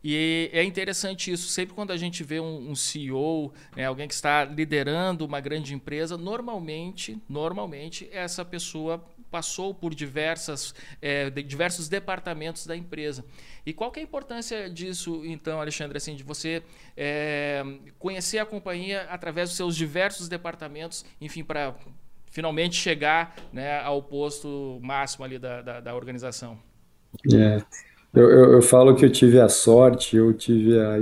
E 0.07 0.51
é 0.53 0.63
interessante 0.63 1.31
isso. 1.31 1.47
Sempre 1.47 1.73
quando 1.73 1.89
a 1.89 1.97
gente 1.97 2.23
vê 2.23 2.39
um, 2.39 2.69
um 2.69 2.75
CEO, 2.75 3.51
né, 3.75 3.85
alguém 3.85 4.07
que 4.07 4.13
está 4.13 4.45
liderando 4.45 5.25
uma 5.25 5.41
grande 5.41 5.73
empresa, 5.73 6.15
normalmente, 6.15 7.19
normalmente 7.27 8.07
essa 8.11 8.45
pessoa 8.45 9.03
passou 9.31 9.73
por 9.73 9.95
diversas, 9.95 10.75
é, 11.01 11.31
de, 11.31 11.41
diversos 11.41 11.89
departamentos 11.89 12.67
da 12.67 12.77
empresa. 12.77 13.25
E 13.65 13.73
qual 13.73 13.91
que 13.91 13.99
é 13.99 14.03
a 14.03 14.05
importância 14.05 14.69
disso, 14.69 15.23
então, 15.25 15.59
Alexandre, 15.59 15.97
assim, 15.97 16.15
de 16.15 16.21
você 16.21 16.61
é, 16.95 17.63
conhecer 17.97 18.37
a 18.37 18.45
companhia 18.45 19.07
através 19.09 19.49
dos 19.49 19.57
seus 19.57 19.75
diversos 19.75 20.29
departamentos, 20.29 21.03
enfim, 21.19 21.43
para 21.43 21.73
finalmente 22.29 22.75
chegar 22.75 23.35
né, 23.51 23.79
ao 23.79 24.03
posto 24.03 24.79
máximo 24.83 25.25
ali 25.25 25.39
da, 25.39 25.63
da, 25.63 25.79
da 25.79 25.95
organização? 25.95 26.59
É. 27.33 27.94
Eu, 28.15 28.29
eu, 28.29 28.53
eu, 28.53 28.61
falo 28.61 28.95
que 28.95 29.05
eu 29.05 29.11
tive 29.11 29.39
a 29.39 29.49
sorte, 29.49 30.15
eu 30.15 30.33
tive 30.33 30.79
a, 30.79 30.97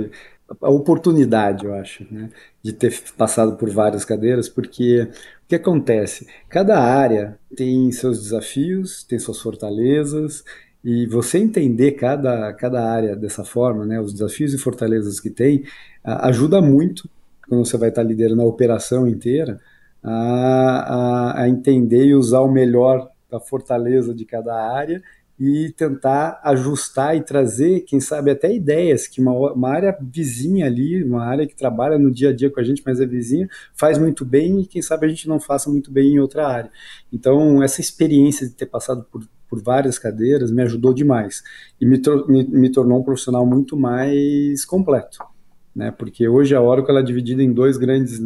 a 0.62 0.70
oportunidade, 0.70 1.64
eu 1.64 1.74
acho, 1.74 2.06
né, 2.10 2.30
de 2.62 2.72
ter 2.72 2.92
passado 3.16 3.56
por 3.56 3.70
várias 3.70 4.04
cadeiras, 4.04 4.48
porque 4.48 5.02
o 5.02 5.48
que 5.48 5.54
acontece? 5.54 6.26
Cada 6.48 6.78
área 6.80 7.38
tem 7.56 7.90
seus 7.92 8.20
desafios, 8.20 9.04
tem 9.04 9.18
suas 9.18 9.40
fortalezas, 9.40 10.44
e 10.84 11.06
você 11.06 11.38
entender 11.38 11.92
cada, 11.92 12.52
cada 12.52 12.84
área 12.84 13.16
dessa 13.16 13.44
forma, 13.44 13.86
né, 13.86 14.00
os 14.00 14.12
desafios 14.12 14.52
e 14.52 14.58
fortalezas 14.58 15.18
que 15.18 15.30
tem, 15.30 15.64
ajuda 16.04 16.60
muito 16.60 17.08
quando 17.48 17.64
você 17.64 17.78
vai 17.78 17.88
estar 17.88 18.02
liderando 18.02 18.42
a 18.42 18.46
operação 18.46 19.06
inteira 19.06 19.60
a, 20.02 20.12
a, 20.12 21.42
a 21.42 21.48
entender 21.48 22.04
e 22.04 22.14
usar 22.14 22.40
o 22.40 22.52
melhor 22.52 23.10
da 23.30 23.40
fortaleza 23.40 24.14
de 24.14 24.24
cada 24.26 24.54
área 24.54 25.02
e 25.38 25.72
tentar 25.76 26.40
ajustar 26.44 27.16
e 27.16 27.22
trazer, 27.22 27.80
quem 27.80 28.00
sabe, 28.00 28.30
até 28.30 28.54
ideias 28.54 29.08
que 29.08 29.20
uma, 29.20 29.32
uma, 29.52 29.68
área 29.68 29.96
vizinha 30.00 30.66
ali, 30.66 31.02
uma 31.02 31.24
área 31.24 31.46
que 31.46 31.56
trabalha 31.56 31.98
no 31.98 32.10
dia 32.10 32.30
a 32.30 32.32
dia 32.32 32.50
com 32.50 32.60
a 32.60 32.62
gente, 32.62 32.82
mas 32.86 33.00
é 33.00 33.06
vizinha, 33.06 33.48
faz 33.74 33.98
muito 33.98 34.24
bem 34.24 34.60
e 34.60 34.66
quem 34.66 34.80
sabe 34.80 35.06
a 35.06 35.08
gente 35.08 35.28
não 35.28 35.40
faça 35.40 35.68
muito 35.68 35.90
bem 35.90 36.14
em 36.14 36.18
outra 36.20 36.46
área. 36.46 36.70
Então, 37.12 37.62
essa 37.62 37.80
experiência 37.80 38.46
de 38.48 38.54
ter 38.54 38.66
passado 38.66 39.04
por, 39.10 39.26
por 39.48 39.60
várias 39.60 39.98
cadeiras 39.98 40.52
me 40.52 40.62
ajudou 40.62 40.94
demais 40.94 41.42
e 41.80 41.86
me, 41.86 42.00
me, 42.28 42.44
me 42.44 42.70
tornou 42.70 43.00
um 43.00 43.04
profissional 43.04 43.44
muito 43.44 43.76
mais 43.76 44.64
completo. 44.64 45.18
Né, 45.74 45.90
porque 45.90 46.28
hoje 46.28 46.54
a 46.54 46.62
Oracle 46.62 46.96
é 46.96 47.02
dividida 47.02 47.42
em 47.42 47.52
dois 47.52 47.76
grandes 47.76 48.20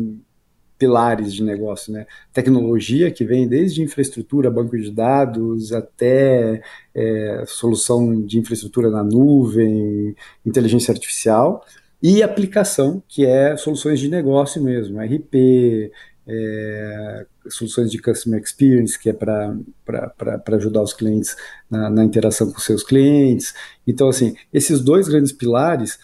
pilares 0.79 1.35
de 1.35 1.43
negócio, 1.43 1.93
né? 1.93 2.07
Tecnologia 2.33 3.11
que 3.11 3.25
vem 3.25 3.49
desde 3.49 3.83
infraestrutura, 3.83 4.51
banco 4.51 4.79
de 4.79 4.91
dados, 4.91 5.73
até 5.73 6.63
é, 6.95 7.45
solução 7.47 8.23
de 8.23 8.39
infraestrutura 8.39 8.89
na 8.89 9.03
nuvem, 9.03 10.15
inteligência 10.47 10.93
artificial, 10.93 11.65
e 12.01 12.23
aplicação, 12.23 13.03
que 13.09 13.27
é 13.27 13.57
soluções 13.57 13.99
de 13.99 14.09
negócio 14.09 14.63
mesmo, 14.63 15.01
RP, 15.01 15.91
é, 16.29 17.27
soluções 17.49 17.91
de 17.91 18.01
customer 18.01 18.41
experience, 18.41 18.97
que 18.97 19.09
é 19.09 19.13
para 19.13 19.57
ajudar 20.53 20.83
os 20.83 20.93
clientes 20.93 21.35
na, 21.69 21.91
na 21.91 22.05
interação 22.05 22.53
com 22.53 22.61
seus 22.61 22.85
clientes. 22.85 23.53
Então, 23.85 24.09
assim, 24.09 24.37
esses 24.53 24.81
dois 24.81 25.09
grandes 25.09 25.33
pilares, 25.33 25.99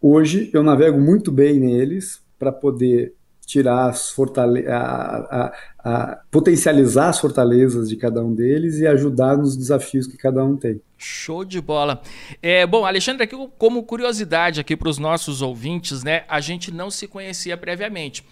hoje 0.00 0.50
eu 0.52 0.64
navego 0.64 0.98
muito 0.98 1.30
bem 1.30 1.60
neles 1.60 2.20
para 2.38 2.50
poder 2.50 3.14
tirar 3.46 3.88
as 3.88 4.10
fortale 4.10 4.66
a, 4.66 4.76
a, 4.76 5.52
a, 5.78 6.20
potencializar 6.30 7.08
as 7.08 7.20
fortalezas 7.20 7.88
de 7.88 7.96
cada 7.96 8.22
um 8.22 8.34
deles 8.34 8.80
e 8.80 8.86
ajudar 8.86 9.38
nos 9.38 9.56
desafios 9.56 10.08
que 10.08 10.16
cada 10.18 10.44
um 10.44 10.56
tem. 10.56 10.80
Show 10.98 11.44
de 11.44 11.60
bola. 11.60 12.02
É, 12.42 12.66
bom, 12.66 12.84
Alexandre, 12.84 13.22
aqui 13.22 13.36
como 13.56 13.84
curiosidade 13.84 14.60
aqui 14.60 14.76
para 14.76 14.88
os 14.88 14.98
nossos 14.98 15.42
ouvintes, 15.42 16.02
né? 16.02 16.24
A 16.28 16.40
gente 16.40 16.72
não 16.72 16.90
se 16.90 17.06
conhecia 17.06 17.56
previamente. 17.56 18.24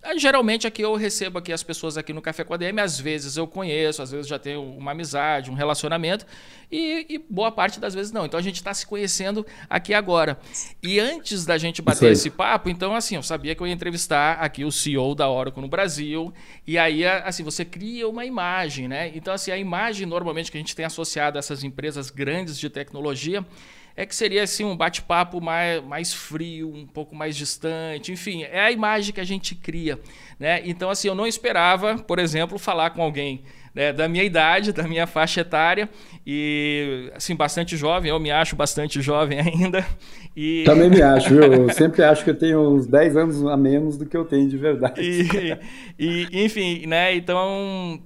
Ah, 0.00 0.16
geralmente 0.16 0.64
aqui 0.64 0.82
eu 0.82 0.94
recebo 0.94 1.38
aqui 1.38 1.52
as 1.52 1.62
pessoas 1.62 1.98
aqui 1.98 2.12
no 2.12 2.22
Café 2.22 2.44
com 2.44 2.54
a 2.54 2.56
DM, 2.56 2.80
às 2.80 3.00
vezes 3.00 3.36
eu 3.36 3.48
conheço, 3.48 4.00
às 4.00 4.12
vezes 4.12 4.28
já 4.28 4.38
tenho 4.38 4.62
uma 4.62 4.92
amizade, 4.92 5.50
um 5.50 5.54
relacionamento, 5.54 6.24
e, 6.70 7.04
e 7.08 7.18
boa 7.18 7.50
parte 7.50 7.80
das 7.80 7.94
vezes 7.94 8.12
não. 8.12 8.24
Então 8.24 8.38
a 8.38 8.42
gente 8.42 8.56
está 8.56 8.72
se 8.72 8.86
conhecendo 8.86 9.44
aqui 9.68 9.92
agora. 9.92 10.38
E 10.80 11.00
antes 11.00 11.44
da 11.44 11.58
gente 11.58 11.82
bater 11.82 12.12
esse 12.12 12.30
papo, 12.30 12.68
então 12.68 12.94
assim, 12.94 13.16
eu 13.16 13.22
sabia 13.24 13.56
que 13.56 13.60
eu 13.60 13.66
ia 13.66 13.72
entrevistar 13.72 14.34
aqui 14.34 14.64
o 14.64 14.70
CEO 14.70 15.16
da 15.16 15.28
Oracle 15.28 15.60
no 15.60 15.68
Brasil, 15.68 16.32
e 16.64 16.78
aí 16.78 17.04
assim, 17.04 17.42
você 17.42 17.64
cria 17.64 18.08
uma 18.08 18.24
imagem, 18.24 18.86
né? 18.86 19.10
Então 19.14 19.34
assim, 19.34 19.50
a 19.50 19.58
imagem 19.58 20.06
normalmente 20.06 20.50
que 20.52 20.56
a 20.56 20.60
gente 20.60 20.76
tem 20.76 20.84
associado 20.84 21.38
a 21.38 21.40
essas 21.40 21.64
empresas 21.64 22.08
grandes 22.08 22.56
de 22.56 22.70
tecnologia, 22.70 23.44
é 23.98 24.06
que 24.06 24.14
seria 24.14 24.44
assim 24.44 24.64
um 24.64 24.76
bate-papo 24.76 25.40
mais, 25.40 25.82
mais 25.82 26.14
frio, 26.14 26.72
um 26.72 26.86
pouco 26.86 27.16
mais 27.16 27.36
distante, 27.36 28.12
enfim, 28.12 28.44
é 28.44 28.60
a 28.60 28.70
imagem 28.70 29.12
que 29.12 29.20
a 29.20 29.24
gente 29.24 29.56
cria, 29.56 29.98
né? 30.38 30.62
Então 30.64 30.88
assim, 30.88 31.08
eu 31.08 31.16
não 31.16 31.26
esperava, 31.26 31.98
por 31.98 32.20
exemplo, 32.20 32.60
falar 32.60 32.90
com 32.90 33.02
alguém 33.02 33.42
né, 33.74 33.92
da 33.92 34.06
minha 34.06 34.22
idade, 34.22 34.72
da 34.72 34.84
minha 34.84 35.04
faixa 35.04 35.40
etária 35.40 35.88
e 36.24 37.10
assim 37.12 37.34
bastante 37.34 37.76
jovem, 37.76 38.12
eu 38.12 38.20
me 38.20 38.30
acho 38.30 38.54
bastante 38.54 39.02
jovem 39.02 39.40
ainda. 39.42 39.84
E... 40.36 40.62
Também 40.64 40.88
me 40.88 41.02
acho, 41.02 41.34
eu 41.34 41.68
sempre 41.74 42.04
acho 42.04 42.22
que 42.22 42.30
eu 42.30 42.38
tenho 42.38 42.60
uns 42.60 42.86
10 42.86 43.16
anos 43.16 43.44
a 43.46 43.56
menos 43.56 43.98
do 43.98 44.06
que 44.06 44.16
eu 44.16 44.24
tenho 44.24 44.48
de 44.48 44.56
verdade. 44.56 45.00
E, 45.00 45.58
e 45.98 46.44
enfim, 46.44 46.86
né? 46.86 47.16
Então 47.16 48.00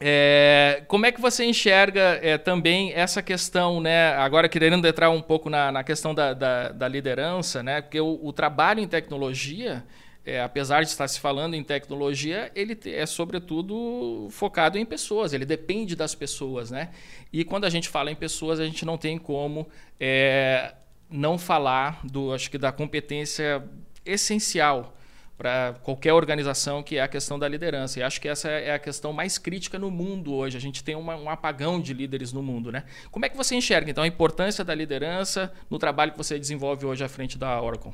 é, 0.00 0.84
como 0.86 1.06
é 1.06 1.12
que 1.12 1.20
você 1.20 1.44
enxerga 1.44 2.20
é, 2.22 2.38
também 2.38 2.92
essa 2.92 3.20
questão, 3.20 3.80
né? 3.80 4.14
Agora 4.14 4.48
querendo 4.48 4.86
entrar 4.86 5.10
um 5.10 5.20
pouco 5.20 5.50
na, 5.50 5.72
na 5.72 5.82
questão 5.82 6.14
da, 6.14 6.32
da, 6.32 6.68
da, 6.68 6.86
liderança, 6.86 7.62
né? 7.62 7.80
Porque 7.82 8.00
o, 8.00 8.18
o 8.22 8.32
trabalho 8.32 8.78
em 8.78 8.86
tecnologia, 8.86 9.84
é, 10.24 10.40
apesar 10.40 10.82
de 10.82 10.90
estar 10.90 11.08
se 11.08 11.18
falando 11.18 11.54
em 11.54 11.64
tecnologia, 11.64 12.50
ele 12.54 12.78
é 12.86 13.06
sobretudo 13.06 14.28
focado 14.30 14.78
em 14.78 14.86
pessoas. 14.86 15.32
Ele 15.32 15.44
depende 15.44 15.96
das 15.96 16.14
pessoas, 16.14 16.70
né? 16.70 16.90
E 17.32 17.44
quando 17.44 17.64
a 17.64 17.70
gente 17.70 17.88
fala 17.88 18.12
em 18.12 18.16
pessoas, 18.16 18.60
a 18.60 18.64
gente 18.64 18.84
não 18.84 18.96
tem 18.96 19.18
como 19.18 19.66
é, 19.98 20.74
não 21.10 21.36
falar 21.36 22.06
do, 22.06 22.32
acho 22.32 22.48
que 22.48 22.58
da 22.58 22.70
competência 22.70 23.64
essencial 24.06 24.96
para 25.38 25.76
qualquer 25.84 26.12
organização, 26.12 26.82
que 26.82 26.96
é 26.96 27.00
a 27.00 27.06
questão 27.06 27.38
da 27.38 27.46
liderança. 27.46 28.00
E 28.00 28.02
acho 28.02 28.20
que 28.20 28.26
essa 28.26 28.48
é 28.48 28.74
a 28.74 28.78
questão 28.78 29.12
mais 29.12 29.38
crítica 29.38 29.78
no 29.78 29.88
mundo 29.88 30.34
hoje. 30.34 30.56
A 30.56 30.60
gente 30.60 30.82
tem 30.82 30.96
uma, 30.96 31.14
um 31.14 31.30
apagão 31.30 31.80
de 31.80 31.94
líderes 31.94 32.32
no 32.32 32.42
mundo. 32.42 32.72
Né? 32.72 32.82
Como 33.12 33.24
é 33.24 33.28
que 33.28 33.36
você 33.36 33.54
enxerga, 33.54 33.88
então, 33.88 34.02
a 34.02 34.06
importância 34.08 34.64
da 34.64 34.74
liderança 34.74 35.52
no 35.70 35.78
trabalho 35.78 36.10
que 36.10 36.18
você 36.18 36.36
desenvolve 36.36 36.84
hoje 36.84 37.04
à 37.04 37.08
frente 37.08 37.38
da 37.38 37.62
Oracle? 37.62 37.92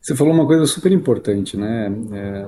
Você 0.00 0.16
falou 0.16 0.32
uma 0.32 0.46
coisa 0.46 0.64
super 0.64 0.90
importante, 0.90 1.58
né? 1.58 1.92
É, 2.12 2.46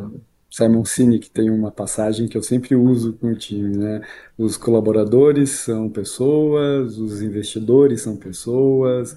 Simon 0.50 0.86
Sinek 0.86 1.30
tem 1.30 1.50
uma 1.50 1.70
passagem 1.70 2.26
que 2.26 2.36
eu 2.36 2.42
sempre 2.42 2.74
uso 2.74 3.12
com 3.12 3.32
o 3.32 3.36
time, 3.36 3.76
né? 3.76 4.00
Os 4.38 4.56
colaboradores 4.56 5.50
são 5.50 5.90
pessoas, 5.90 6.96
os 6.96 7.20
investidores 7.20 8.00
são 8.00 8.16
pessoas, 8.16 9.14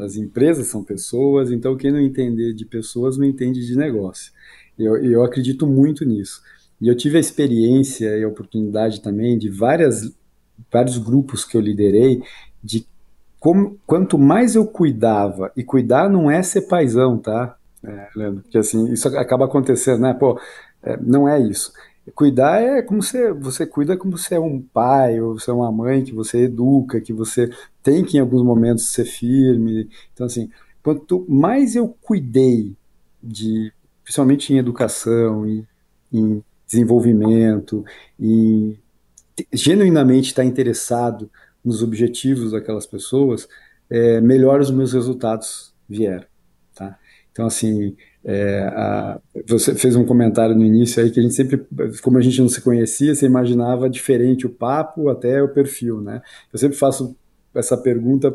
as 0.00 0.16
empresas 0.16 0.66
são 0.66 0.84
pessoas, 0.84 1.50
então 1.50 1.76
quem 1.76 1.90
não 1.90 2.00
entender 2.00 2.52
de 2.52 2.64
pessoas 2.64 3.16
não 3.16 3.24
entende 3.24 3.64
de 3.66 3.76
negócio. 3.76 4.32
Eu, 4.78 4.96
eu 4.96 5.24
acredito 5.24 5.66
muito 5.66 6.04
nisso. 6.04 6.42
E 6.80 6.88
eu 6.88 6.96
tive 6.96 7.16
a 7.16 7.20
experiência 7.20 8.16
e 8.16 8.22
a 8.22 8.28
oportunidade 8.28 9.00
também 9.02 9.36
de 9.36 9.48
várias, 9.48 10.12
vários 10.70 10.98
grupos 10.98 11.44
que 11.44 11.56
eu 11.56 11.60
liderei, 11.60 12.22
de 12.62 12.86
como, 13.40 13.78
quanto 13.86 14.18
mais 14.18 14.54
eu 14.54 14.66
cuidava, 14.66 15.52
e 15.56 15.62
cuidar 15.62 16.08
não 16.08 16.30
é 16.30 16.42
ser 16.42 16.62
paizão, 16.62 17.18
tá? 17.18 17.56
É, 17.82 18.08
Leandro, 18.16 18.42
porque 18.42 18.58
assim, 18.58 18.92
isso 18.92 19.08
acaba 19.16 19.44
acontecendo, 19.44 20.00
né? 20.00 20.12
Pô, 20.12 20.38
é, 20.82 20.96
não 21.00 21.28
é 21.28 21.40
isso. 21.40 21.72
Cuidar 22.14 22.60
é 22.60 22.82
como 22.82 23.02
você, 23.02 23.32
você 23.32 23.66
cuida 23.66 23.96
como 23.96 24.16
você 24.16 24.36
é 24.36 24.40
um 24.40 24.60
pai, 24.60 25.20
ou 25.20 25.38
você 25.38 25.50
é 25.50 25.54
uma 25.54 25.70
mãe 25.72 26.04
que 26.04 26.12
você 26.12 26.44
educa, 26.44 27.00
que 27.00 27.12
você 27.12 27.50
tem 27.82 28.04
que 28.04 28.16
em 28.16 28.20
alguns 28.20 28.42
momentos 28.42 28.88
ser 28.92 29.04
firme. 29.04 29.88
Então, 30.12 30.26
assim, 30.26 30.50
quanto 30.82 31.24
mais 31.28 31.74
eu 31.74 31.88
cuidei 32.00 32.74
de 33.22 33.72
principalmente 34.02 34.52
em 34.54 34.58
educação, 34.58 35.46
em, 35.46 35.66
em 36.10 36.42
desenvolvimento, 36.66 37.84
e 38.18 38.78
genuinamente 39.52 40.28
estar 40.28 40.44
interessado 40.44 41.30
nos 41.64 41.82
objetivos 41.82 42.52
daquelas 42.52 42.86
pessoas, 42.86 43.46
é, 43.90 44.20
melhor 44.20 44.60
os 44.60 44.70
meus 44.70 44.92
resultados 44.92 45.74
vieram. 45.88 46.26
Tá? 46.74 46.98
Então, 47.30 47.46
assim, 47.46 47.96
é, 48.30 48.60
a, 48.74 49.18
você 49.48 49.74
fez 49.74 49.96
um 49.96 50.04
comentário 50.04 50.54
no 50.54 50.62
início 50.62 51.02
aí 51.02 51.10
que 51.10 51.18
a 51.18 51.22
gente 51.22 51.34
sempre, 51.34 51.66
como 52.02 52.18
a 52.18 52.20
gente 52.20 52.38
não 52.42 52.48
se 52.48 52.60
conhecia, 52.60 53.14
você 53.14 53.24
imaginava 53.24 53.88
diferente 53.88 54.46
o 54.46 54.50
papo 54.50 55.08
até 55.08 55.42
o 55.42 55.48
perfil, 55.48 56.02
né? 56.02 56.20
Eu 56.52 56.58
sempre 56.58 56.76
faço 56.76 57.16
essa 57.54 57.74
pergunta 57.74 58.30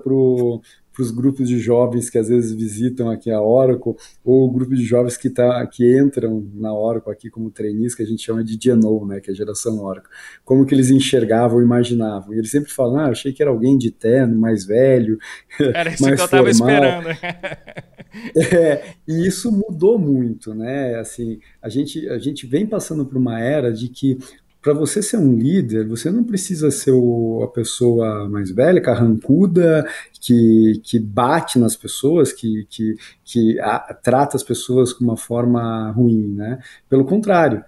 para 0.93 1.01
os 1.01 1.11
grupos 1.11 1.47
de 1.47 1.57
jovens 1.59 2.09
que 2.09 2.17
às 2.17 2.29
vezes 2.29 2.53
visitam 2.53 3.09
aqui 3.09 3.31
a 3.31 3.41
Oracle, 3.41 3.95
ou 4.23 4.47
o 4.47 4.51
grupo 4.51 4.75
de 4.75 4.83
jovens 4.83 5.17
que, 5.17 5.29
tá, 5.29 5.65
que 5.65 5.99
entram 5.99 6.47
na 6.53 6.73
Oracle 6.73 7.11
aqui 7.11 7.29
como 7.29 7.49
trainees, 7.49 7.95
que 7.95 8.03
a 8.03 8.05
gente 8.05 8.23
chama 8.23 8.43
de 8.43 8.57
GNO, 8.57 9.05
né, 9.07 9.19
que 9.19 9.29
é 9.29 9.33
a 9.33 9.35
geração 9.35 9.79
Oracle. 9.83 10.09
Como 10.45 10.65
que 10.65 10.75
eles 10.75 10.89
enxergavam, 10.89 11.61
imaginavam. 11.61 12.33
E 12.33 12.37
eles 12.37 12.51
sempre 12.51 12.71
falam, 12.71 12.99
ah, 12.99 13.09
achei 13.09 13.33
que 13.33 13.41
era 13.41 13.51
alguém 13.51 13.77
de 13.77 13.89
terno, 13.91 14.39
mais 14.39 14.65
velho, 14.65 15.17
Era 15.73 15.93
isso 15.93 16.03
mais 16.03 16.15
que 16.15 16.21
eu 16.21 16.25
estava 16.25 16.49
esperando. 16.49 17.09
é, 18.53 18.93
e 19.07 19.27
isso 19.27 19.51
mudou 19.51 19.99
muito, 19.99 20.53
né? 20.53 20.95
Assim, 20.95 21.39
a 21.61 21.69
gente, 21.69 22.07
a 22.09 22.17
gente 22.17 22.45
vem 22.45 22.65
passando 22.65 23.05
por 23.05 23.17
uma 23.17 23.39
era 23.39 23.71
de 23.71 23.89
que 23.89 24.17
para 24.63 24.73
você 24.73 25.03
ser 25.03 25.17
um 25.17 25.35
líder, 25.35 25.85
você 25.85 26.09
não 26.09 26.23
precisa 26.23 26.71
ser 26.71 26.91
o, 26.91 27.43
a 27.43 27.49
pessoa 27.49 28.29
mais 28.29 28.49
velha, 28.49 28.81
carrancuda, 28.81 29.85
que, 30.21 30.81
que 30.81 30.97
bate 30.97 31.59
nas 31.59 31.75
pessoas, 31.75 32.31
que, 32.31 32.65
que, 32.69 32.95
que 33.25 33.59
a, 33.59 33.93
trata 34.01 34.37
as 34.37 34.43
pessoas 34.43 34.93
com 34.93 35.03
uma 35.03 35.17
forma 35.17 35.91
ruim, 35.91 36.33
né? 36.33 36.59
Pelo 36.89 37.03
contrário, 37.03 37.63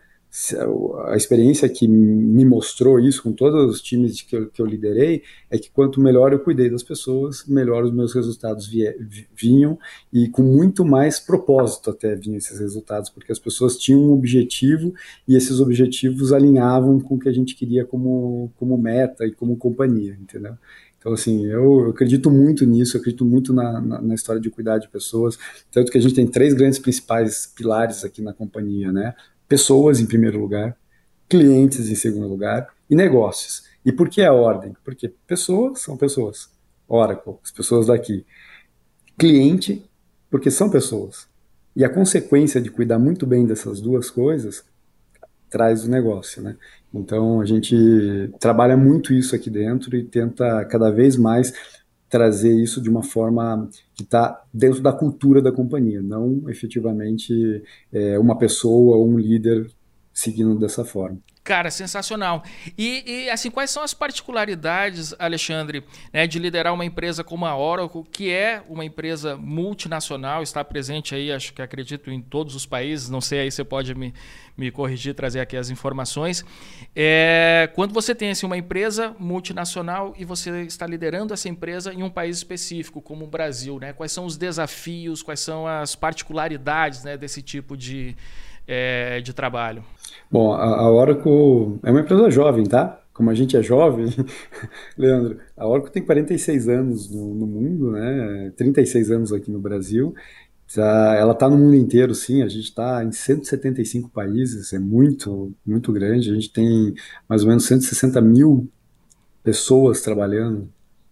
a 1.06 1.16
experiência 1.16 1.70
que 1.70 1.88
me 1.88 2.44
mostrou 2.44 3.00
isso 3.00 3.24
com 3.24 3.32
todos 3.32 3.72
os 3.72 3.82
times 3.82 4.22
que 4.22 4.36
eu, 4.36 4.50
que 4.50 4.62
eu 4.62 4.66
liderei 4.66 5.24
é 5.50 5.58
que 5.58 5.72
quanto 5.72 6.02
melhor 6.02 6.34
eu 6.34 6.40
cuidei 6.40 6.70
das 6.70 6.84
pessoas, 6.84 7.46
melhor 7.48 7.86
os 7.86 7.94
meus 7.94 8.14
resultados 8.14 8.70
vinham 9.34 9.80
e 10.12 10.28
com 10.28 10.44
muito 10.44 10.84
mais 10.84 11.22
propósito 11.22 11.90
até 11.90 12.16
vinham 12.16 12.38
esses 12.38 12.60
resultados, 12.60 13.10
porque 13.10 13.32
as 13.32 13.40
pessoas 13.40 13.78
tinham 13.78 14.02
um 14.02 14.12
objetivo 14.12 14.94
e 15.26 15.38
esses 15.38 15.62
objetivos 15.62 16.34
alinhavam 16.34 17.00
com 17.00 17.16
o 17.16 17.20
que 17.20 17.30
a 17.30 17.34
gente 17.34 17.56
queria 17.56 17.86
como, 17.86 18.52
como 18.58 18.78
meta 18.78 19.26
e 19.26 19.32
como 19.32 19.56
companhia, 19.56 20.18
entendeu? 20.22 20.56
Então, 21.00 21.14
assim, 21.14 21.46
eu, 21.46 21.82
eu 21.82 21.90
acredito 21.92 22.30
muito 22.32 22.66
nisso, 22.66 22.98
acredito 22.98 23.24
muito 23.24 23.54
na, 23.54 23.80
na, 23.80 24.02
na, 24.02 24.16
história 24.16 24.42
de 24.42 24.50
cuidar 24.50 24.80
de 24.80 24.90
pessoas, 24.90 25.38
tanto 25.72 25.92
que 25.92 26.00
a 26.00 26.02
gente 26.02 26.16
tem 26.16 26.26
três 26.26 26.54
grandes 26.56 26.80
principais 26.80 27.46
pilares 27.46 28.04
aqui 28.04 28.24
na 28.24 28.34
companhia, 28.34 28.92
né? 28.92 29.14
Pessoas 29.48 30.00
em 30.00 30.06
primeiro 30.06 30.40
lugar, 30.40 30.78
clientes 31.30 31.90
em 31.90 31.96
segundo 31.96 32.28
lugar 32.28 32.68
e 32.90 32.96
negócios. 32.96 33.64
E 33.86 33.92
por 33.92 34.10
que 34.10 34.22
a 34.24 34.34
ordem? 34.34 34.76
Porque 34.84 35.10
pessoas 35.28 35.82
são 35.82 35.96
pessoas. 35.96 36.50
Oracle, 36.88 37.36
as 37.44 37.52
pessoas 37.52 37.88
daqui. 37.88 38.26
Cliente, 39.18 39.84
porque 40.30 40.52
são 40.52 40.70
pessoas. 40.70 41.28
E 41.76 41.84
a 41.84 41.90
consequência 41.90 42.62
de 42.62 42.70
cuidar 42.70 42.98
muito 42.98 43.26
bem 43.28 43.46
dessas 43.46 43.82
duas 43.82 44.10
coisas 44.10 44.64
traz 45.50 45.86
o 45.86 45.90
negócio, 45.90 46.42
né? 46.42 46.58
Então 46.94 47.42
a 47.42 47.46
gente 47.46 48.30
trabalha 48.40 48.76
muito 48.76 49.14
isso 49.14 49.36
aqui 49.36 49.50
dentro 49.50 49.96
e 49.96 50.04
tenta 50.04 50.66
cada 50.66 50.90
vez 50.90 51.16
mais 51.16 51.54
trazer 52.16 52.54
isso 52.54 52.82
de 52.82 52.90
uma 52.90 53.04
forma 53.04 53.70
que 53.94 54.04
está 54.04 54.42
dentro 54.54 54.82
da 54.82 54.94
cultura 54.94 55.42
da 55.42 55.52
companhia, 55.52 56.02
não 56.02 56.50
efetivamente 56.50 57.62
é, 57.92 58.18
uma 58.18 58.38
pessoa 58.38 58.96
ou 58.96 59.06
um 59.06 59.20
líder 59.20 59.70
seguindo 60.14 60.58
dessa 60.58 60.86
forma. 60.86 61.20
Cara, 61.46 61.70
sensacional. 61.70 62.44
E, 62.76 63.04
e, 63.06 63.30
assim, 63.30 63.52
quais 63.52 63.70
são 63.70 63.84
as 63.84 63.94
particularidades, 63.94 65.14
Alexandre, 65.20 65.84
né, 66.12 66.26
de 66.26 66.40
liderar 66.40 66.74
uma 66.74 66.84
empresa 66.84 67.24
como 67.24 67.46
a 67.46 67.56
Oracle, 67.56 68.04
que 68.12 68.32
é 68.32 68.64
uma 68.68 68.84
empresa 68.84 69.38
multinacional, 69.38 70.42
está 70.42 70.66
presente 70.66 71.14
aí, 71.14 71.32
acho 71.32 71.54
que 71.54 71.62
acredito, 71.62 72.10
em 72.10 72.20
todos 72.20 72.56
os 72.56 72.66
países, 72.66 73.12
não 73.12 73.22
sei, 73.22 73.42
aí 73.42 73.52
você 73.52 73.64
pode 73.64 73.94
me, 73.94 74.12
me 74.58 74.72
corrigir, 74.72 75.14
trazer 75.14 75.40
aqui 75.40 75.56
as 75.56 75.70
informações. 75.70 76.44
É, 76.96 77.70
quando 77.76 77.94
você 77.94 78.16
tem 78.16 78.32
assim, 78.32 78.48
uma 78.48 78.58
empresa 78.58 79.16
multinacional 79.20 80.16
e 80.18 80.26
você 80.26 80.64
está 80.64 80.88
liderando 80.88 81.32
essa 81.32 81.48
empresa 81.48 81.94
em 81.94 82.02
um 82.02 82.10
país 82.10 82.38
específico, 82.38 83.04
como 83.04 83.24
o 83.24 83.28
Brasil, 83.28 83.78
né, 83.78 83.94
quais 83.94 84.12
são 84.12 84.26
os 84.26 84.36
desafios, 84.36 85.22
quais 85.22 85.42
são 85.42 85.68
as 85.68 85.96
particularidades 85.96 87.04
né, 87.04 87.16
desse 87.16 87.44
tipo 87.44 87.78
de, 87.78 88.18
é, 88.68 89.22
de 89.22 89.34
trabalho? 89.34 89.84
Bom, 90.32 90.54
a, 90.54 90.92
Oracle 90.92 91.80
é 91.84 91.92
uma 91.92 92.02
empresa 92.02 92.30
jovem, 92.30 92.66
tá? 92.66 93.02
Como 93.14 93.30
a 93.30 93.34
gente 93.34 93.56
é 93.56 93.64
jovem, 93.64 94.08
Leandro, 94.98 95.40
a 95.56 95.68
Oracle 95.68 95.92
tem 95.92 96.04
46 96.04 96.68
anos 96.68 97.10
no, 97.10 97.34
no 97.34 97.48
mundo, 97.48 97.92
né? 97.92 98.52
36 98.58 99.12
anos 99.12 99.32
aqui 99.32 99.50
no 99.50 99.60
Brasil. 99.60 100.14
Tá, 100.74 101.16
ela 101.16 101.34
está 101.34 101.48
no 101.48 101.58
mundo 101.58 101.76
inteiro, 101.76 102.14
sim. 102.16 102.42
A 102.42 102.48
gente 102.48 102.66
está 102.66 103.04
em 103.04 103.12
175 103.12 104.10
países, 104.10 104.74
é 104.74 104.80
muito, 104.80 105.54
muito 105.66 105.94
grande. 105.94 106.32
A 106.32 106.34
gente 106.34 106.52
tem 106.52 106.94
mais 107.30 107.44
ou 107.44 107.50
menos 107.50 107.66
160 107.66 108.20
mil 108.20 108.70
pessoas 109.44 110.02
trabalhando, 110.02 110.68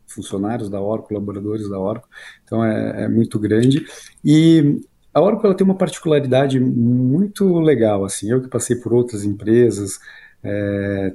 funcionários 0.07 0.69
da 0.69 0.81
Oracle, 0.81 1.09
colaboradores 1.09 1.69
da 1.69 1.79
Oracle. 1.79 2.09
Então 2.43 2.65
é, 2.65 3.03
é 3.03 3.07
muito 3.07 3.39
grande. 3.39 3.85
E 4.25 4.81
a 5.13 5.21
Oracle 5.21 5.45
ela 5.45 5.55
tem 5.55 5.65
uma 5.65 5.77
particularidade 5.77 6.59
muito 6.59 7.59
legal, 7.59 8.03
assim, 8.03 8.31
eu 8.31 8.41
que 8.41 8.47
passei 8.47 8.75
por 8.75 8.93
outras 8.93 9.23
empresas, 9.23 9.99
é, 10.43 11.13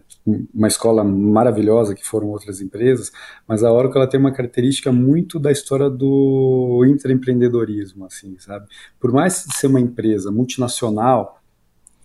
uma 0.54 0.68
escola 0.68 1.04
maravilhosa 1.04 1.94
que 1.94 2.06
foram 2.06 2.28
outras 2.28 2.60
empresas, 2.60 3.12
mas 3.46 3.62
a 3.62 3.72
Oracle 3.72 3.98
ela 3.98 4.06
tem 4.06 4.18
uma 4.18 4.32
característica 4.32 4.90
muito 4.90 5.38
da 5.38 5.52
história 5.52 5.90
do 5.90 6.84
intraempreendedorismo, 6.88 8.06
assim, 8.06 8.36
sabe? 8.38 8.66
Por 8.98 9.12
mais 9.12 9.44
ser 9.54 9.66
uma 9.66 9.80
empresa 9.80 10.30
multinacional, 10.30 11.42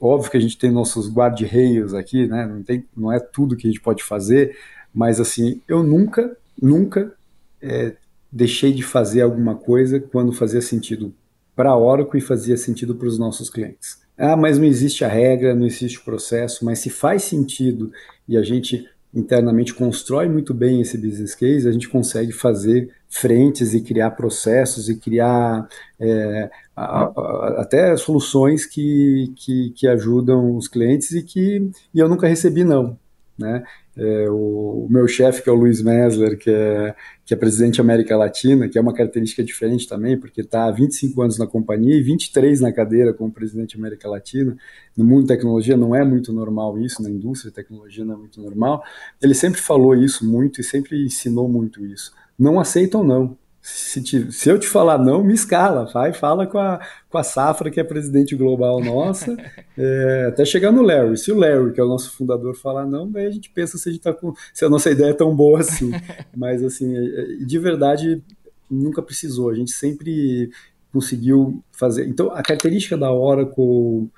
óbvio 0.01 0.31
que 0.31 0.37
a 0.37 0.41
gente 0.41 0.57
tem 0.57 0.71
nossos 0.71 1.09
guarda-reios 1.09 1.93
aqui, 1.93 2.27
né? 2.27 2.45
Não, 2.45 2.61
tem, 2.63 2.85
não 2.95 3.11
é 3.11 3.19
tudo 3.19 3.55
que 3.55 3.67
a 3.67 3.71
gente 3.71 3.81
pode 3.81 4.03
fazer, 4.03 4.57
mas 4.93 5.19
assim, 5.19 5.61
eu 5.67 5.81
nunca, 5.81 6.35
nunca 6.61 7.13
é, 7.61 7.95
deixei 8.31 8.73
de 8.73 8.83
fazer 8.83 9.21
alguma 9.21 9.55
coisa 9.55 9.99
quando 9.99 10.33
fazia 10.33 10.61
sentido 10.61 11.13
para 11.55 11.69
a 11.69 11.77
Oracle 11.77 12.19
e 12.19 12.21
fazia 12.21 12.57
sentido 12.57 12.95
para 12.95 13.07
os 13.07 13.19
nossos 13.19 13.49
clientes. 13.49 14.01
Ah, 14.17 14.35
mas 14.35 14.57
não 14.57 14.65
existe 14.65 15.03
a 15.03 15.07
regra, 15.07 15.55
não 15.55 15.65
existe 15.65 15.99
o 15.99 16.03
processo, 16.03 16.63
mas 16.63 16.79
se 16.79 16.89
faz 16.89 17.23
sentido 17.23 17.91
e 18.27 18.37
a 18.37 18.43
gente 18.43 18.87
internamente 19.13 19.73
constrói 19.73 20.27
muito 20.27 20.53
bem 20.53 20.81
esse 20.81 20.97
business 20.97 21.35
case, 21.35 21.67
a 21.67 21.71
gente 21.71 21.87
consegue 21.87 22.31
fazer 22.31 22.89
frentes 23.07 23.73
e 23.73 23.81
criar 23.81 24.11
processos 24.11 24.89
e 24.89 24.95
criar 24.95 25.67
é, 25.99 26.49
a, 26.75 27.03
a, 27.03 27.61
até 27.61 27.95
soluções 27.95 28.65
que, 28.65 29.31
que, 29.35 29.71
que, 29.75 29.87
ajudam 29.87 30.57
os 30.57 30.67
clientes 30.67 31.11
e 31.11 31.21
que 31.21 31.69
e 31.93 31.99
eu 31.99 32.09
nunca 32.09 32.27
recebi 32.27 32.63
não. 32.63 32.97
Né? 33.37 33.63
É, 33.95 34.27
o, 34.29 34.85
o, 34.85 34.87
meu 34.89 35.07
chefe, 35.07 35.43
que 35.43 35.49
é 35.49 35.51
o 35.51 35.55
Luiz 35.55 35.81
Mesler, 35.81 36.37
que 36.37 36.49
é, 36.49 36.95
que 37.23 37.33
é 37.33 37.37
presidente 37.37 37.79
América 37.79 38.17
Latina, 38.17 38.67
que 38.67 38.77
é 38.77 38.81
uma 38.81 38.93
característica 38.93 39.43
diferente 39.43 39.87
também, 39.87 40.19
porque 40.19 40.41
está 40.41 40.65
há 40.65 40.71
25 40.71 41.21
anos 41.21 41.37
na 41.37 41.45
companhia 41.45 41.95
e 41.95 42.01
23 42.01 42.59
na 42.59 42.71
cadeira 42.71 43.13
como 43.13 43.31
presidente 43.31 43.77
América 43.77 44.09
Latina. 44.09 44.57
No 44.97 45.05
mundo 45.05 45.21
de 45.21 45.27
tecnologia 45.27 45.77
não 45.77 45.95
é 45.95 46.03
muito 46.03 46.33
normal 46.33 46.79
isso, 46.79 47.03
na 47.03 47.09
indústria 47.09 47.51
de 47.51 47.55
tecnologia 47.55 48.03
não 48.03 48.15
é 48.15 48.17
muito 48.17 48.41
normal. 48.41 48.83
Ele 49.21 49.35
sempre 49.35 49.61
falou 49.61 49.95
isso 49.95 50.25
muito 50.25 50.59
e 50.59 50.63
sempre 50.63 51.05
ensinou 51.05 51.47
muito 51.47 51.85
isso. 51.85 52.11
Não 52.37 52.59
aceitam 52.59 53.03
não, 53.03 53.37
se, 53.63 54.03
te, 54.03 54.29
se, 54.29 54.49
eu 54.49 54.59
te 54.59 54.67
falar 54.67 54.97
não, 54.97 55.23
me 55.23 55.33
escala, 55.33 55.85
vai, 55.85 56.11
fala 56.11 56.45
com 56.45 56.59
a, 56.59 56.81
com 57.09 57.17
a 57.17 57.23
Safra, 57.23 57.71
que 57.71 57.79
é 57.79 57.83
presidente 57.83 58.35
global 58.35 58.83
nossa, 58.83 59.37
é, 59.77 60.25
até 60.27 60.43
chegar 60.43 60.69
no 60.69 60.81
Larry. 60.81 61.17
Se 61.17 61.31
o 61.31 61.39
Larry, 61.39 61.71
que 61.71 61.79
é 61.79 61.83
o 61.83 61.87
nosso 61.87 62.11
fundador, 62.11 62.55
falar 62.55 62.85
não, 62.85 63.09
daí 63.09 63.25
a 63.25 63.31
gente 63.31 63.49
pensa 63.49 63.77
se 63.77 63.87
a, 63.87 63.91
gente 63.93 64.01
tá 64.01 64.13
com, 64.13 64.33
se 64.53 64.65
a 64.65 64.69
nossa 64.69 64.91
ideia 64.91 65.11
é 65.11 65.13
tão 65.13 65.33
boa 65.33 65.61
assim. 65.61 65.91
Mas, 66.35 66.61
assim, 66.61 66.93
é, 66.93 67.21
é, 67.21 67.25
de 67.37 67.57
verdade, 67.57 68.21
nunca 68.69 69.01
precisou. 69.01 69.49
A 69.49 69.55
gente 69.55 69.71
sempre 69.71 70.51
conseguiu 70.91 71.63
fazer. 71.71 72.05
Então, 72.05 72.31
a 72.31 72.43
característica 72.43 72.97
da 72.97 73.13
Oracle 73.13 74.09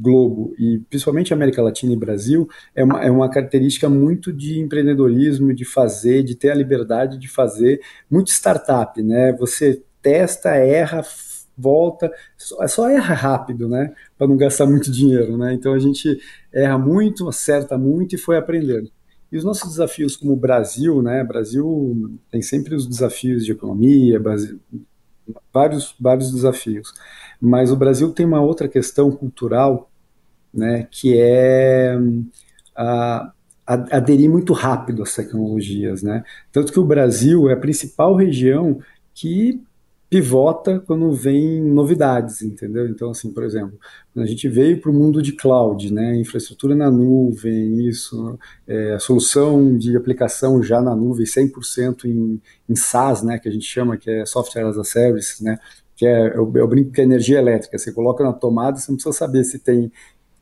Globo 0.00 0.54
e 0.58 0.78
principalmente 0.88 1.32
América 1.32 1.62
Latina 1.62 1.92
e 1.92 1.96
Brasil 1.96 2.48
é 2.74 2.84
uma, 2.84 3.04
é 3.04 3.10
uma 3.10 3.28
característica 3.28 3.88
muito 3.88 4.32
de 4.32 4.58
empreendedorismo, 4.60 5.54
de 5.54 5.64
fazer, 5.64 6.22
de 6.22 6.34
ter 6.34 6.50
a 6.50 6.54
liberdade 6.54 7.18
de 7.18 7.28
fazer, 7.28 7.80
muito 8.10 8.30
startup, 8.30 9.02
né? 9.02 9.32
Você 9.34 9.82
testa, 10.00 10.50
erra, 10.56 11.02
volta, 11.56 12.10
só, 12.36 12.66
só 12.66 12.90
erra 12.90 13.14
rápido, 13.14 13.68
né? 13.68 13.94
Para 14.18 14.26
não 14.26 14.36
gastar 14.36 14.66
muito 14.66 14.90
dinheiro, 14.90 15.36
né? 15.36 15.54
Então 15.54 15.72
a 15.74 15.78
gente 15.78 16.20
erra 16.52 16.78
muito, 16.78 17.28
acerta 17.28 17.78
muito 17.78 18.14
e 18.14 18.18
foi 18.18 18.36
aprendendo. 18.36 18.90
E 19.30 19.36
os 19.36 19.44
nossos 19.44 19.70
desafios 19.70 20.16
como 20.16 20.36
Brasil, 20.36 21.00
né? 21.00 21.24
Brasil 21.24 22.18
tem 22.30 22.42
sempre 22.42 22.74
os 22.74 22.86
desafios 22.86 23.44
de 23.44 23.52
economia, 23.52 24.20
Brasil, 24.20 24.60
vários, 25.52 25.94
vários 26.00 26.32
desafios. 26.32 26.92
Mas 27.40 27.70
o 27.70 27.76
Brasil 27.76 28.12
tem 28.12 28.26
uma 28.26 28.40
outra 28.40 28.68
questão 28.68 29.10
cultural, 29.10 29.90
né, 30.52 30.86
que 30.90 31.18
é 31.18 31.96
a, 32.76 33.32
a, 33.66 33.74
aderir 33.96 34.30
muito 34.30 34.52
rápido 34.52 35.02
às 35.02 35.14
tecnologias, 35.14 36.02
né? 36.02 36.24
Tanto 36.52 36.72
que 36.72 36.80
o 36.80 36.84
Brasil 36.84 37.48
é 37.48 37.54
a 37.54 37.60
principal 37.60 38.14
região 38.14 38.80
que 39.14 39.62
pivota 40.12 40.78
quando 40.78 41.10
vem 41.10 41.62
novidades, 41.62 42.42
entendeu? 42.42 42.86
Então, 42.86 43.12
assim, 43.12 43.32
por 43.32 43.44
exemplo, 43.44 43.78
a 44.14 44.26
gente 44.26 44.46
veio 44.46 44.78
para 44.78 44.90
o 44.90 44.94
mundo 44.94 45.22
de 45.22 45.32
cloud, 45.32 45.90
né, 45.90 46.14
infraestrutura 46.16 46.74
na 46.74 46.90
nuvem, 46.90 47.88
isso, 47.88 48.38
é, 48.68 48.98
solução 49.00 49.74
de 49.74 49.96
aplicação 49.96 50.62
já 50.62 50.82
na 50.82 50.94
nuvem, 50.94 51.24
100% 51.24 52.04
em, 52.04 52.38
em 52.68 52.76
SaaS, 52.76 53.22
né, 53.22 53.38
que 53.38 53.48
a 53.48 53.50
gente 53.50 53.64
chama, 53.64 53.96
que 53.96 54.10
é 54.10 54.26
Software 54.26 54.66
as 54.66 54.76
a 54.76 54.84
Service, 54.84 55.42
né, 55.42 55.58
que 55.96 56.04
é, 56.04 56.36
eu, 56.36 56.52
eu 56.56 56.68
brinco 56.68 56.92
que 56.92 57.00
é 57.00 57.04
energia 57.04 57.38
elétrica, 57.38 57.78
você 57.78 57.90
coloca 57.90 58.22
na 58.22 58.34
tomada, 58.34 58.76
você 58.76 58.92
não 58.92 58.96
precisa 58.96 59.16
saber 59.16 59.44
se 59.44 59.60
tem 59.60 59.90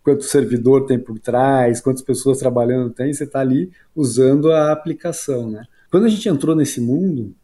quanto 0.03 0.25
servidor 0.25 0.85
tem 0.85 0.99
por 0.99 1.21
trás, 1.21 1.81
quantas 1.81 2.03
pessoas 2.03 2.39
trabalhando 2.39 2.91
tem, 2.91 3.13
você 3.13 3.23
está 3.23 3.39
ali 3.39 3.71
usando 3.95 4.51
a 4.51 4.73
aplicação, 4.73 5.49
né. 5.49 5.63
Quando 5.93 6.07
a 6.07 6.09
gente 6.09 6.29
entrou 6.29 6.57
nesse 6.57 6.81
mundo, 6.81 7.35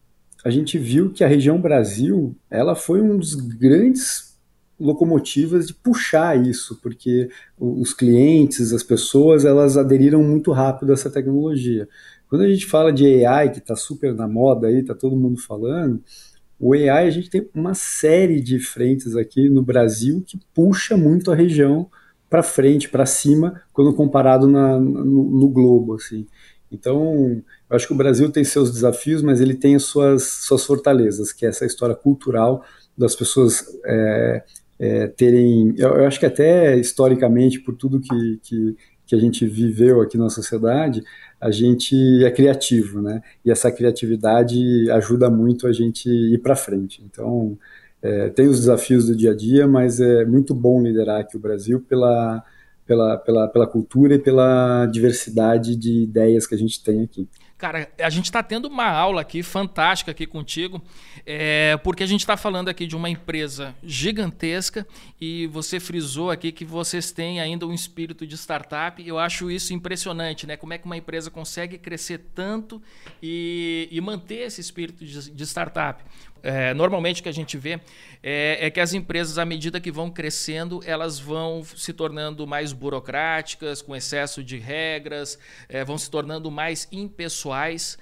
a 0.46 0.50
gente 0.50 0.78
viu 0.78 1.10
que 1.10 1.24
a 1.24 1.26
região 1.26 1.60
Brasil 1.60 2.36
ela 2.48 2.76
foi 2.76 3.02
um 3.02 3.18
dos 3.18 3.34
grandes 3.34 4.38
locomotivas 4.78 5.66
de 5.66 5.74
puxar 5.74 6.40
isso, 6.40 6.78
porque 6.80 7.28
os 7.58 7.92
clientes, 7.92 8.72
as 8.72 8.84
pessoas, 8.84 9.44
elas 9.44 9.76
aderiram 9.76 10.22
muito 10.22 10.52
rápido 10.52 10.90
a 10.90 10.92
essa 10.92 11.10
tecnologia. 11.10 11.88
Quando 12.28 12.42
a 12.42 12.48
gente 12.48 12.64
fala 12.64 12.92
de 12.92 13.26
AI, 13.26 13.50
que 13.50 13.58
está 13.58 13.74
super 13.74 14.14
na 14.14 14.28
moda 14.28 14.68
aí, 14.68 14.78
está 14.78 14.94
todo 14.94 15.16
mundo 15.16 15.40
falando, 15.40 16.00
o 16.60 16.74
AI 16.74 17.08
a 17.08 17.10
gente 17.10 17.28
tem 17.28 17.48
uma 17.52 17.74
série 17.74 18.40
de 18.40 18.60
frentes 18.60 19.16
aqui 19.16 19.48
no 19.48 19.64
Brasil 19.64 20.22
que 20.24 20.38
puxa 20.54 20.96
muito 20.96 21.32
a 21.32 21.34
região 21.34 21.90
para 22.30 22.44
frente, 22.44 22.88
para 22.88 23.04
cima, 23.04 23.62
quando 23.72 23.92
comparado 23.94 24.46
na, 24.46 24.78
no, 24.78 25.24
no 25.24 25.48
globo, 25.48 25.94
assim. 25.94 26.24
Então, 26.70 27.42
eu 27.70 27.76
acho 27.76 27.86
que 27.86 27.92
o 27.92 27.96
Brasil 27.96 28.30
tem 28.30 28.44
seus 28.44 28.72
desafios, 28.72 29.22
mas 29.22 29.40
ele 29.40 29.54
tem 29.54 29.76
as 29.76 29.84
suas, 29.84 30.24
suas 30.24 30.64
fortalezas, 30.64 31.32
que 31.32 31.46
é 31.46 31.48
essa 31.48 31.64
história 31.64 31.94
cultural 31.94 32.64
das 32.96 33.14
pessoas 33.14 33.64
é, 33.84 34.42
é, 34.78 35.06
terem. 35.08 35.74
Eu, 35.76 35.90
eu, 35.90 36.06
acho 36.06 36.18
que 36.18 36.26
até 36.26 36.76
historicamente, 36.76 37.60
por 37.60 37.76
tudo 37.76 38.00
que, 38.00 38.40
que, 38.42 38.76
que, 39.06 39.14
a 39.14 39.18
gente 39.18 39.46
viveu 39.46 40.00
aqui 40.00 40.18
na 40.18 40.28
sociedade, 40.28 41.02
a 41.40 41.50
gente 41.50 41.94
é 42.24 42.30
criativo, 42.30 43.00
né? 43.00 43.22
E 43.44 43.50
essa 43.50 43.70
criatividade 43.70 44.90
ajuda 44.90 45.30
muito 45.30 45.66
a 45.66 45.72
gente 45.72 46.08
ir 46.08 46.38
para 46.38 46.56
frente. 46.56 47.02
Então, 47.04 47.56
é, 48.02 48.28
tem 48.30 48.48
os 48.48 48.60
desafios 48.60 49.06
do 49.06 49.16
dia 49.16 49.32
a 49.32 49.36
dia, 49.36 49.66
mas 49.66 50.00
é 50.00 50.24
muito 50.24 50.54
bom 50.54 50.82
liderar 50.82 51.20
aqui 51.20 51.36
o 51.36 51.40
Brasil 51.40 51.80
pela 51.80 52.42
pela, 52.86 53.18
pela, 53.18 53.48
pela 53.48 53.66
cultura 53.66 54.14
e 54.14 54.18
pela 54.18 54.86
diversidade 54.86 55.76
de 55.76 56.04
ideias 56.04 56.46
que 56.46 56.54
a 56.54 56.58
gente 56.58 56.82
tem 56.82 57.02
aqui. 57.02 57.28
Cara, 57.58 57.90
a 57.98 58.10
gente 58.10 58.26
está 58.26 58.42
tendo 58.42 58.68
uma 58.68 58.86
aula 58.86 59.22
aqui 59.22 59.42
fantástica 59.42 60.10
aqui 60.10 60.26
contigo, 60.26 60.82
é, 61.24 61.78
porque 61.78 62.02
a 62.02 62.06
gente 62.06 62.20
está 62.20 62.36
falando 62.36 62.68
aqui 62.68 62.86
de 62.86 62.94
uma 62.94 63.08
empresa 63.08 63.74
gigantesca 63.82 64.86
e 65.18 65.46
você 65.46 65.80
frisou 65.80 66.30
aqui 66.30 66.52
que 66.52 66.66
vocês 66.66 67.12
têm 67.12 67.40
ainda 67.40 67.66
um 67.66 67.72
espírito 67.72 68.26
de 68.26 68.36
startup. 68.36 69.02
Eu 69.06 69.18
acho 69.18 69.50
isso 69.50 69.72
impressionante, 69.72 70.46
né? 70.46 70.54
Como 70.54 70.74
é 70.74 70.78
que 70.78 70.84
uma 70.84 70.98
empresa 70.98 71.30
consegue 71.30 71.78
crescer 71.78 72.26
tanto 72.34 72.80
e, 73.22 73.88
e 73.90 73.98
manter 74.02 74.46
esse 74.46 74.60
espírito 74.60 75.02
de, 75.02 75.30
de 75.30 75.46
startup? 75.46 76.04
É, 76.48 76.72
normalmente 76.74 77.20
o 77.20 77.24
que 77.24 77.28
a 77.28 77.32
gente 77.32 77.58
vê 77.58 77.80
é, 78.22 78.58
é, 78.60 78.70
que 78.70 78.78
as 78.78 78.94
empresas, 78.94 79.36
à 79.36 79.44
medida 79.44 79.80
que 79.80 79.90
vão 79.90 80.08
crescendo, 80.08 80.80
elas 80.86 81.18
vão 81.18 81.64
se 81.64 81.92
tornando 81.92 82.46
mais 82.46 82.72
burocráticas, 82.72 83.82
com 83.82 83.96
excesso 83.96 84.44
de 84.44 84.56
regras, 84.56 85.40
é, 85.68 85.84
vão 85.84 85.98
se 85.98 86.08
tornando 86.08 86.48
mais 86.48 86.86
impessoais. 86.92 87.98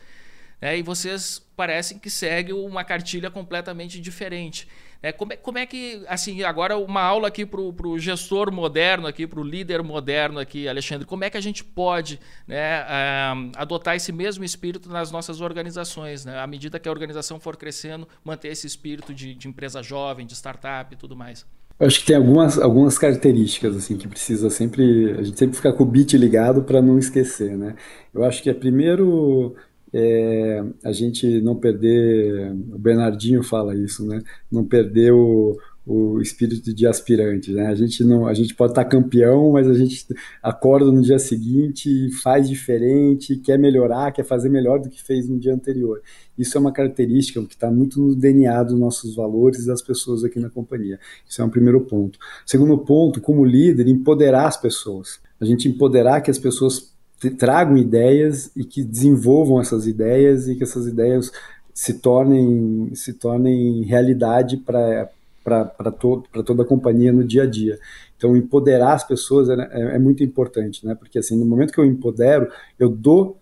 Né? 0.60 0.76
E 0.76 0.82
vocês 0.82 1.42
parecem 1.56 1.98
que 1.98 2.10
seguem 2.10 2.54
uma 2.54 2.84
cartilha 2.84 3.30
completamente 3.30 3.98
diferente. 3.98 4.68
É, 5.04 5.12
como, 5.12 5.34
é, 5.34 5.36
como 5.36 5.58
é 5.58 5.66
que, 5.66 6.02
assim, 6.08 6.42
agora 6.44 6.78
uma 6.78 7.02
aula 7.02 7.28
aqui 7.28 7.44
para 7.44 7.60
o 7.60 7.98
gestor 7.98 8.50
moderno, 8.50 9.06
aqui 9.06 9.26
para 9.26 9.38
o 9.38 9.44
líder 9.44 9.82
moderno 9.82 10.38
aqui, 10.38 10.66
Alexandre, 10.66 11.06
como 11.06 11.22
é 11.24 11.28
que 11.28 11.36
a 11.36 11.42
gente 11.42 11.62
pode 11.62 12.18
né, 12.48 12.80
uh, 12.80 13.52
adotar 13.54 13.96
esse 13.96 14.10
mesmo 14.10 14.44
espírito 14.44 14.88
nas 14.88 15.12
nossas 15.12 15.42
organizações, 15.42 16.24
né? 16.24 16.38
À 16.38 16.46
medida 16.46 16.80
que 16.80 16.88
a 16.88 16.90
organização 16.90 17.38
for 17.38 17.54
crescendo, 17.54 18.08
manter 18.24 18.48
esse 18.48 18.66
espírito 18.66 19.12
de, 19.12 19.34
de 19.34 19.46
empresa 19.46 19.82
jovem, 19.82 20.24
de 20.24 20.34
startup 20.34 20.94
e 20.94 20.96
tudo 20.96 21.14
mais. 21.14 21.44
Eu 21.78 21.86
acho 21.86 22.00
que 22.00 22.06
tem 22.06 22.16
algumas, 22.16 22.58
algumas 22.58 22.96
características 22.96 23.76
assim 23.76 23.98
que 23.98 24.08
precisa 24.08 24.48
sempre 24.48 25.16
a 25.18 25.22
gente 25.22 25.38
sempre 25.38 25.54
ficar 25.54 25.74
com 25.74 25.82
o 25.82 25.86
bit 25.86 26.16
ligado 26.16 26.62
para 26.62 26.80
não 26.80 26.98
esquecer, 26.98 27.58
né? 27.58 27.76
Eu 28.14 28.24
acho 28.24 28.42
que 28.42 28.48
é 28.48 28.54
primeiro 28.54 29.54
é, 29.96 30.64
a 30.82 30.90
gente 30.90 31.40
não 31.40 31.54
perder, 31.54 32.52
o 32.72 32.78
Bernardinho 32.78 33.44
fala 33.44 33.76
isso, 33.76 34.04
né? 34.04 34.20
Não 34.50 34.64
perder 34.64 35.12
o, 35.12 35.56
o 35.86 36.20
espírito 36.20 36.74
de 36.74 36.84
aspirante, 36.84 37.52
né? 37.52 37.68
A 37.68 37.76
gente 37.76 38.02
não, 38.02 38.26
a 38.26 38.34
gente 38.34 38.56
pode 38.56 38.72
estar 38.72 38.84
campeão, 38.86 39.52
mas 39.52 39.68
a 39.68 39.74
gente 39.74 40.04
acorda 40.42 40.90
no 40.90 41.00
dia 41.00 41.20
seguinte, 41.20 42.10
faz 42.24 42.48
diferente, 42.48 43.36
quer 43.36 43.56
melhorar, 43.56 44.10
quer 44.10 44.24
fazer 44.24 44.48
melhor 44.48 44.80
do 44.80 44.90
que 44.90 45.00
fez 45.00 45.28
no 45.28 45.38
dia 45.38 45.54
anterior. 45.54 46.02
Isso 46.36 46.58
é 46.58 46.60
uma 46.60 46.72
característica 46.72 47.40
que 47.44 47.54
está 47.54 47.70
muito 47.70 48.00
no 48.00 48.16
DNA 48.16 48.64
dos 48.64 48.76
nossos 48.76 49.14
valores 49.14 49.64
das 49.64 49.80
pessoas 49.80 50.24
aqui 50.24 50.40
na 50.40 50.50
companhia. 50.50 50.98
Isso 51.24 51.40
é 51.40 51.44
um 51.44 51.50
primeiro 51.50 51.80
ponto. 51.82 52.18
Segundo 52.44 52.76
ponto, 52.78 53.20
como 53.20 53.44
líder, 53.44 53.86
empoderar 53.86 54.48
as 54.48 54.56
pessoas. 54.56 55.20
A 55.40 55.44
gente 55.44 55.68
empoderar 55.68 56.20
que 56.20 56.32
as 56.32 56.38
pessoas 56.38 56.93
tragam 57.30 57.76
ideias 57.76 58.50
e 58.56 58.64
que 58.64 58.82
desenvolvam 58.82 59.60
essas 59.60 59.86
ideias 59.86 60.48
e 60.48 60.54
que 60.54 60.62
essas 60.62 60.86
ideias 60.86 61.30
se 61.72 61.94
tornem, 61.94 62.94
se 62.94 63.12
tornem 63.14 63.82
realidade 63.82 64.56
para 64.56 65.10
para 65.44 65.92
to, 65.92 66.24
toda 66.44 66.62
a 66.62 66.66
companhia 66.66 67.12
no 67.12 67.22
dia 67.22 67.42
a 67.42 67.46
dia. 67.46 67.78
Então, 68.16 68.34
empoderar 68.34 68.94
as 68.94 69.04
pessoas 69.04 69.50
é, 69.50 69.54
é, 69.54 69.96
é, 69.96 69.98
muito 69.98 70.24
importante, 70.24 70.86
né? 70.86 70.94
Porque 70.94 71.18
assim, 71.18 71.36
no 71.36 71.44
momento 71.44 71.70
que 71.70 71.78
eu 71.78 71.84
empodero, 71.84 72.50
eu 72.78 72.88
dou 72.88 73.36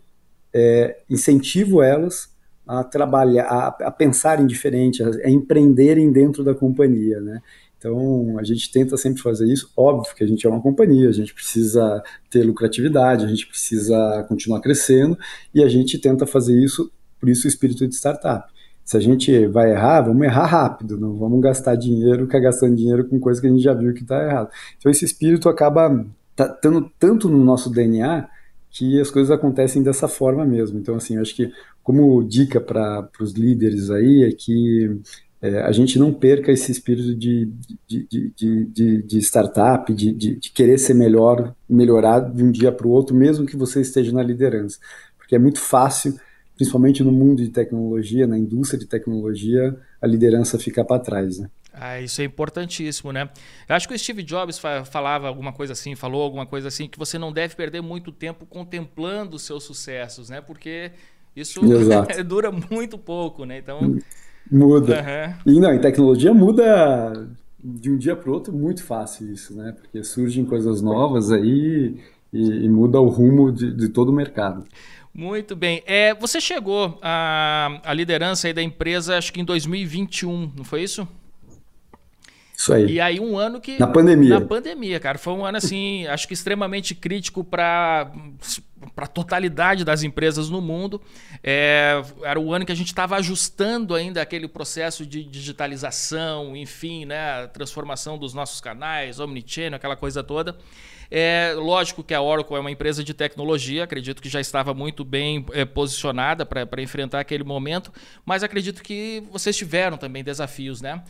é, 0.53 0.99
incentivo 1.09 1.81
elas 1.81 2.29
a 2.67 2.83
trabalhar, 2.83 3.45
a, 3.45 3.69
a 3.87 3.91
pensarem 3.93 4.47
diferente, 4.47 5.03
a, 5.03 5.09
a 5.09 5.31
empreenderem 5.31 6.11
dentro 6.11 6.43
da 6.43 6.55
companhia, 6.55 7.21
né? 7.21 7.41
Então, 7.83 8.39
a 8.39 8.45
gente 8.45 8.71
tenta 8.71 8.97
sempre 8.97 9.21
fazer 9.21 9.53
isso. 9.53 9.69
Óbvio 9.77 10.15
que 10.15 10.23
a 10.23 10.27
gente 10.27 10.47
é 10.47 10.49
uma 10.49 10.63
companhia, 10.63 11.09
a 11.09 11.13
gente 11.13 11.35
precisa 11.35 12.01
ter 12.31 12.45
lucratividade, 12.45 13.25
a 13.25 13.29
gente 13.29 13.45
precisa 13.45 14.25
continuar 14.29 14.61
crescendo 14.61 15.19
e 15.53 15.65
a 15.65 15.69
gente 15.69 15.99
tenta 15.99 16.25
fazer 16.25 16.57
isso, 16.57 16.93
por 17.19 17.29
isso 17.29 17.45
o 17.45 17.49
espírito 17.49 17.85
de 17.89 17.97
startup. 17.97 18.49
Se 18.85 18.97
a 18.97 19.01
gente 19.01 19.49
vai 19.49 19.73
errar, 19.73 20.03
vamos 20.03 20.23
errar 20.23 20.47
rápido, 20.47 20.97
não 20.97 21.17
vamos 21.17 21.41
gastar 21.41 21.75
dinheiro, 21.75 22.27
ficar 22.27 22.39
gastando 22.39 22.77
dinheiro 22.77 23.05
com 23.09 23.19
coisa 23.19 23.41
que 23.41 23.49
a 23.49 23.51
gente 23.51 23.63
já 23.63 23.75
viu 23.75 23.93
que 23.93 24.03
está 24.03 24.23
errado. 24.23 24.51
Então, 24.79 24.89
esse 24.89 25.05
espírito 25.05 25.49
acaba 25.49 26.07
estando 26.39 26.89
tanto 27.01 27.29
no 27.29 27.43
nosso 27.43 27.69
DNA 27.69 28.29
que 28.71 29.01
as 29.01 29.11
coisas 29.11 29.33
acontecem 29.33 29.83
dessa 29.83 30.07
forma 30.07 30.47
mesmo. 30.47 30.79
Então, 30.79 30.95
assim, 30.95 31.17
eu 31.17 31.23
acho 31.23 31.35
que 31.35 31.53
como 31.83 32.23
dica 32.23 32.61
para 32.61 33.09
os 33.21 33.33
líderes 33.33 33.91
aí 33.91 34.23
é 34.23 34.31
que 34.31 35.01
é, 35.43 35.61
a 35.61 35.73
gente 35.73 35.99
não 35.99 36.13
perca 36.13 36.53
esse 36.53 36.71
espírito 36.71 37.17
de, 37.17 37.53
de, 37.85 38.07
de, 38.09 38.65
de, 38.67 39.03
de 39.03 39.19
startup, 39.19 39.93
de, 39.93 40.13
de, 40.13 40.37
querer 40.53 40.79
ser 40.79 40.95
melhor, 40.95 41.53
melhorar 41.69 42.21
de 42.21 42.45
um 42.45 42.53
dia 42.53 42.71
para 42.71 42.87
o 42.87 42.91
outro, 42.91 43.15
mesmo 43.17 43.45
que 43.45 43.57
você 43.57 43.81
esteja 43.81 44.13
na 44.13 44.23
liderança. 44.23 44.79
Porque 45.19 45.35
é 45.35 45.41
muito 45.41 45.59
fácil, 45.59 46.17
principalmente 46.55 47.03
no 47.03 47.11
mundo 47.11 47.43
de 47.43 47.49
tecnologia, 47.49 48.25
na 48.25 48.39
indústria 48.39 48.79
de 48.79 48.87
tecnologia, 48.87 49.77
a 50.01 50.07
liderança 50.07 50.61
ficar 50.61 50.85
para 50.85 51.03
trás. 51.03 51.41
Né? 51.41 51.51
Ah, 51.73 52.01
isso 52.01 52.23
é 52.23 52.25
importantíssimo, 52.25 53.11
né? 53.11 53.29
Eu 53.69 53.75
acho 53.75 53.89
que 53.89 53.95
o 53.95 53.99
Steve 53.99 54.23
Jobs 54.23 54.61
falava 54.85 55.27
alguma 55.27 55.53
coisa 55.53 55.73
assim, 55.73 55.97
falou 55.97 56.23
alguma 56.23 56.47
coisa 56.47 56.69
assim, 56.69 56.87
que 56.87 56.99
você 56.99 57.19
não 57.19 57.33
deve 57.33 57.57
perder 57.57 57.81
muito 57.81 58.13
tempo 58.13 58.47
contemplando 58.47 59.35
os 59.35 59.43
seus 59.43 59.65
sucessos, 59.65 60.31
né? 60.31 60.41
Porque 60.41 60.93
isso 61.35 61.61
dura 62.25 62.53
muito 62.53 62.97
pouco, 62.97 63.45
né? 63.45 63.59
Então. 63.59 63.99
Muda. 64.53 65.35
Uhum. 65.47 65.55
E 65.55 65.61
não, 65.61 65.73
em 65.73 65.81
tecnologia 65.81 66.35
muda 66.35 67.27
de 67.65 67.91
um 67.91 67.97
dia 67.97 68.15
para 68.15 68.31
o 68.31 68.35
outro 68.35 68.53
muito 68.53 68.85
fácil 68.85 69.33
isso, 69.33 69.57
né? 69.57 69.73
Porque 69.73 70.05
surgem 70.05 70.45
coisas 70.45 70.83
novas 70.83 71.33
aí 71.33 71.97
e, 72.33 72.65
e 72.65 72.69
muda 72.69 73.01
o 73.01 73.09
rumo 73.09 73.51
de, 73.51 73.75
de, 73.75 73.89
todo 73.89 74.11
o 74.11 74.13
mercado. 74.13 74.65
Muito 75.15 75.57
bem. 75.57 75.83
É, 75.87 76.15
você 76.15 76.41
chegou 76.41 76.99
à, 77.01 77.81
à 77.85 77.95
liderança 77.95 78.47
aí 78.47 78.53
da 78.53 78.63
empresa, 78.63 79.17
acho 79.17 79.33
que 79.33 79.41
em 79.41 79.45
2021, 79.45 80.53
não 80.57 80.65
foi 80.65 80.83
isso? 80.83 81.09
Isso 82.57 82.73
aí. 82.73 82.93
E 82.93 83.01
aí 83.01 83.19
um 83.19 83.37
ano 83.37 83.61
que... 83.61 83.79
Na 83.79 83.87
pandemia. 83.87 84.39
Na 84.39 84.41
pandemia, 84.41 85.01
cara. 85.01 85.19
Foi 85.19 85.33
um 85.33 85.45
ano, 85.45 85.59
assim, 85.59 86.07
acho 86.09 86.27
que 86.29 86.35
extremamente 86.35 86.95
crítico 86.95 87.43
para 87.43 88.11
para 88.95 89.05
a 89.05 89.09
totalidade 89.09 89.85
das 89.85 90.03
empresas 90.03 90.51
no 90.51 90.61
mundo. 90.61 91.01
É, 91.43 92.03
era 92.23 92.39
o 92.39 92.53
ano 92.53 92.65
que 92.65 92.73
a 92.73 92.75
gente 92.75 92.89
estava 92.89 93.17
ajustando 93.17 93.95
ainda 93.95 94.21
aquele 94.21 94.49
processo 94.49 95.07
de 95.07 95.23
digitalização, 95.23 96.57
enfim, 96.57 97.05
né, 97.05 97.47
transformação 97.49 98.19
dos 98.19 98.35
nossos 98.35 98.61
canais, 98.61 99.21
omnichannel, 99.21 99.77
aquela 99.77 99.97
coisa 99.97 100.23
toda. 100.23 100.57
É 101.15 101.53
lógico 101.55 102.03
que 102.03 102.15
a 102.15 102.23
Oracle 102.23 102.57
é 102.57 102.61
uma 102.61 102.71
empresa 102.71 103.05
de 103.05 103.13
tecnologia, 103.13 103.85
acredito 103.85 104.23
que 104.23 104.31
já 104.31 104.41
estava 104.41 104.73
muito 104.73 105.05
bem 105.05 105.45
é, 105.53 105.63
posicionada 105.65 106.47
para 106.47 106.81
enfrentar 106.81 107.21
aquele 107.21 107.45
momento, 107.45 107.93
mas 108.25 108.43
acredito 108.43 108.83
que 108.83 109.23
vocês 109.31 109.55
tiveram 109.55 109.99
também 109.99 110.25
desafios, 110.25 110.81
né? 110.81 111.03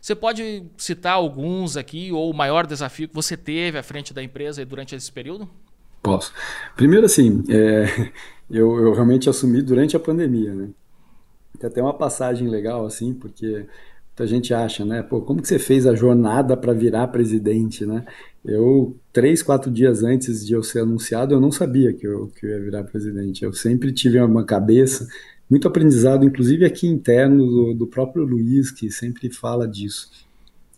Você 0.00 0.14
pode 0.14 0.64
citar 0.76 1.14
alguns 1.14 1.76
aqui, 1.76 2.12
ou 2.12 2.30
o 2.30 2.34
maior 2.34 2.66
desafio 2.66 3.08
que 3.08 3.14
você 3.14 3.36
teve 3.36 3.78
à 3.78 3.82
frente 3.82 4.14
da 4.14 4.22
empresa 4.22 4.64
durante 4.64 4.94
esse 4.94 5.10
período? 5.10 5.48
Posso. 6.02 6.32
Primeiro, 6.76 7.06
assim, 7.06 7.44
é, 7.48 8.10
eu, 8.50 8.78
eu, 8.80 8.92
realmente 8.92 9.28
assumi 9.28 9.62
durante 9.62 9.96
a 9.96 10.00
pandemia, 10.00 10.54
né? 10.54 10.68
Tem 11.58 11.68
até 11.68 11.82
uma 11.82 11.94
passagem 11.94 12.48
legal, 12.48 12.86
assim, 12.86 13.12
porque 13.12 13.66
muita 14.10 14.26
gente 14.26 14.54
acha, 14.54 14.84
né? 14.84 15.02
Pô, 15.02 15.20
como 15.20 15.40
que 15.40 15.48
você 15.48 15.58
fez 15.58 15.86
a 15.86 15.94
jornada 15.94 16.56
para 16.56 16.72
virar 16.72 17.08
presidente, 17.08 17.84
né? 17.84 18.04
Eu, 18.44 18.96
três, 19.12 19.42
quatro 19.42 19.70
dias 19.70 20.02
antes 20.02 20.46
de 20.46 20.52
eu 20.52 20.62
ser 20.62 20.80
anunciado, 20.80 21.34
eu 21.34 21.40
não 21.40 21.52
sabia 21.52 21.92
que 21.92 22.06
eu, 22.06 22.28
que 22.28 22.46
eu 22.46 22.50
ia 22.50 22.60
virar 22.60 22.84
presidente. 22.84 23.44
Eu 23.44 23.52
sempre 23.52 23.92
tive 23.92 24.20
uma 24.20 24.44
cabeça, 24.44 25.06
muito 25.48 25.66
aprendizado, 25.66 26.24
inclusive 26.24 26.64
aqui 26.64 26.86
interno 26.86 27.46
do, 27.46 27.74
do 27.74 27.86
próprio 27.86 28.24
Luiz, 28.24 28.70
que 28.70 28.90
sempre 28.90 29.30
fala 29.30 29.66
disso. 29.66 30.10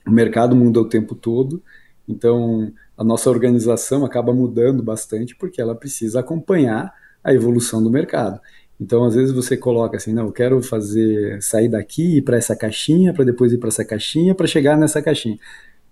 O 0.07 0.11
mercado 0.11 0.55
muda 0.55 0.81
o 0.81 0.89
tempo 0.89 1.15
todo, 1.15 1.63
então 2.09 2.73
a 2.97 3.05
nossa 3.05 3.31
organização 3.31 4.05
acaba 4.05 4.33
mudando 4.33 4.83
bastante 4.83 5.35
porque 5.37 5.61
ela 5.61 5.75
precisa 5.75 6.21
acompanhar 6.21 6.93
a 7.23 7.35
evolução 7.35 7.83
do 7.83 7.91
mercado. 7.91 8.41
Então, 8.81 9.05
às 9.05 9.15
vezes 9.15 9.35
você 9.35 9.57
coloca 9.57 9.99
assim, 9.99 10.13
não, 10.15 10.27
eu 10.27 10.33
quero 10.33 10.63
fazer 10.63 11.41
sair 11.43 11.69
daqui 11.69 12.17
ir 12.17 12.23
para 12.23 12.39
essa 12.39 12.57
caixinha, 12.57 13.13
para 13.13 13.25
depois 13.25 13.53
ir 13.53 13.59
para 13.59 13.69
essa 13.69 13.85
caixinha, 13.85 14.35
para 14.35 14.47
chegar 14.47 14.79
nessa 14.79 15.03
caixinha. 15.03 15.39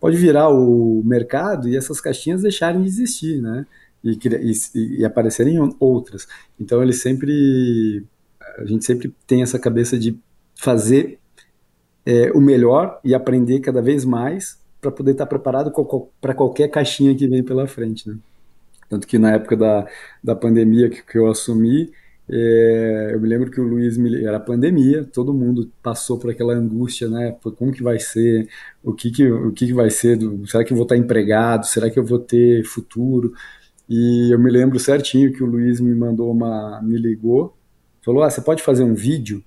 Pode 0.00 0.16
virar 0.16 0.48
o 0.48 1.02
mercado 1.04 1.68
e 1.68 1.76
essas 1.76 2.00
caixinhas 2.00 2.40
deixarem 2.40 2.80
de 2.80 2.88
existir, 2.88 3.42
né? 3.42 3.66
E, 4.02 4.18
e, 4.74 5.00
e 5.00 5.04
aparecerem 5.04 5.58
outras. 5.78 6.26
Então, 6.58 6.82
ele 6.82 6.94
sempre, 6.94 8.04
a 8.58 8.64
gente 8.64 8.84
sempre 8.84 9.14
tem 9.26 9.42
essa 9.42 9.58
cabeça 9.58 9.98
de 9.98 10.18
fazer 10.54 11.18
é, 12.04 12.30
o 12.32 12.40
melhor 12.40 13.00
e 13.04 13.14
aprender 13.14 13.60
cada 13.60 13.80
vez 13.80 14.04
mais 14.04 14.58
para 14.80 14.90
poder 14.90 15.12
estar 15.12 15.26
tá 15.26 15.28
preparado 15.28 15.72
para 16.20 16.34
qualquer 16.34 16.68
caixinha 16.68 17.14
que 17.14 17.26
vem 17.26 17.42
pela 17.42 17.66
frente, 17.66 18.08
né? 18.08 18.16
Tanto 18.88 19.06
que 19.06 19.18
na 19.18 19.32
época 19.32 19.56
da, 19.56 19.86
da 20.24 20.34
pandemia 20.34 20.88
que, 20.88 21.02
que 21.02 21.18
eu 21.18 21.28
assumi, 21.28 21.92
é, 22.30 23.10
eu 23.14 23.20
me 23.20 23.28
lembro 23.28 23.50
que 23.50 23.60
o 23.60 23.64
Luiz 23.64 23.96
me, 23.96 24.24
era 24.24 24.40
pandemia, 24.40 25.04
todo 25.04 25.34
mundo 25.34 25.70
passou 25.82 26.18
por 26.18 26.30
aquela 26.30 26.54
angústia, 26.54 27.08
né? 27.08 27.36
Como 27.56 27.72
que 27.72 27.82
vai 27.82 27.98
ser? 27.98 28.48
O 28.82 28.92
que 28.92 29.10
que, 29.10 29.30
o 29.30 29.52
que, 29.52 29.66
que 29.66 29.74
vai 29.74 29.90
ser? 29.90 30.16
Do, 30.16 30.46
será 30.46 30.64
que 30.64 30.72
eu 30.72 30.76
vou 30.76 30.84
estar 30.84 30.96
empregado? 30.96 31.66
Será 31.66 31.90
que 31.90 31.98
eu 31.98 32.04
vou 32.04 32.18
ter 32.18 32.64
futuro? 32.64 33.32
E 33.88 34.32
eu 34.32 34.38
me 34.38 34.50
lembro 34.50 34.78
certinho 34.78 35.32
que 35.32 35.42
o 35.42 35.46
Luiz 35.46 35.80
me 35.80 35.94
mandou 35.94 36.30
uma, 36.30 36.80
me 36.82 36.98
ligou, 36.98 37.56
falou: 38.12 38.22
"Ah, 38.22 38.30
você 38.30 38.40
pode 38.40 38.62
fazer 38.62 38.82
um 38.82 38.94
vídeo?" 38.94 39.42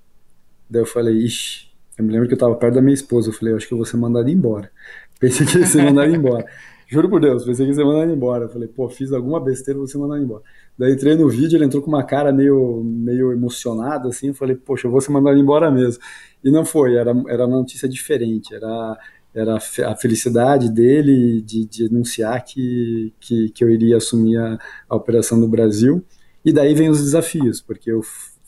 Daí 0.68 0.82
eu 0.82 0.86
falei: 0.86 1.14
"Ixi, 1.14 1.70
eu 1.98 2.04
me 2.04 2.12
lembro 2.12 2.26
que 2.26 2.34
eu 2.34 2.36
estava 2.36 2.54
perto 2.56 2.74
da 2.74 2.82
minha 2.82 2.94
esposa, 2.94 3.28
eu 3.28 3.32
falei: 3.32 3.52
"Eu 3.52 3.56
acho 3.58 3.68
que 3.68 3.74
eu 3.74 3.78
vou 3.78 3.86
ser 3.86 3.96
mandado 3.96 4.28
embora." 4.28 4.70
Pensei 5.20 5.46
que 5.46 5.58
ia 5.58 5.66
ser 5.66 5.84
mandado 5.84 6.14
embora. 6.14 6.44
Juro 6.92 7.08
por 7.08 7.22
Deus, 7.22 7.42
pensei 7.42 7.64
que 7.64 7.70
ia 7.70 7.74
ser 7.74 7.84
mandado 7.86 8.12
embora. 8.12 8.50
Falei, 8.50 8.68
pô, 8.68 8.86
fiz 8.86 9.12
alguma 9.12 9.40
besteira, 9.40 9.78
vou 9.78 9.86
ser 9.86 9.96
mandado 9.96 10.22
embora. 10.22 10.42
Daí 10.76 10.92
entrei 10.92 11.16
no 11.16 11.26
vídeo, 11.26 11.56
ele 11.56 11.64
entrou 11.64 11.82
com 11.82 11.88
uma 11.88 12.04
cara 12.04 12.30
meio, 12.30 12.84
meio 12.84 13.32
emocionada, 13.32 14.10
assim. 14.10 14.28
Eu 14.28 14.34
falei, 14.34 14.56
poxa, 14.56 14.86
eu 14.86 14.90
vou 14.90 15.00
ser 15.00 15.10
mandado 15.10 15.38
embora 15.38 15.70
mesmo. 15.70 16.02
E 16.44 16.50
não 16.50 16.66
foi, 16.66 16.96
era, 16.96 17.12
era 17.28 17.46
uma 17.46 17.56
notícia 17.56 17.88
diferente. 17.88 18.54
Era, 18.54 18.98
era 19.34 19.56
a 19.56 19.96
felicidade 19.96 20.70
dele 20.70 21.40
de, 21.40 21.64
de 21.64 21.86
anunciar 21.86 22.44
que, 22.44 23.10
que, 23.18 23.48
que 23.48 23.64
eu 23.64 23.70
iria 23.70 23.96
assumir 23.96 24.36
a, 24.36 24.58
a 24.86 24.94
operação 24.94 25.40
do 25.40 25.48
Brasil. 25.48 26.04
E 26.44 26.52
daí 26.52 26.74
vem 26.74 26.90
os 26.90 27.00
desafios, 27.00 27.62
porque 27.62 27.90
eu, 27.90 28.00
eu 28.00 28.02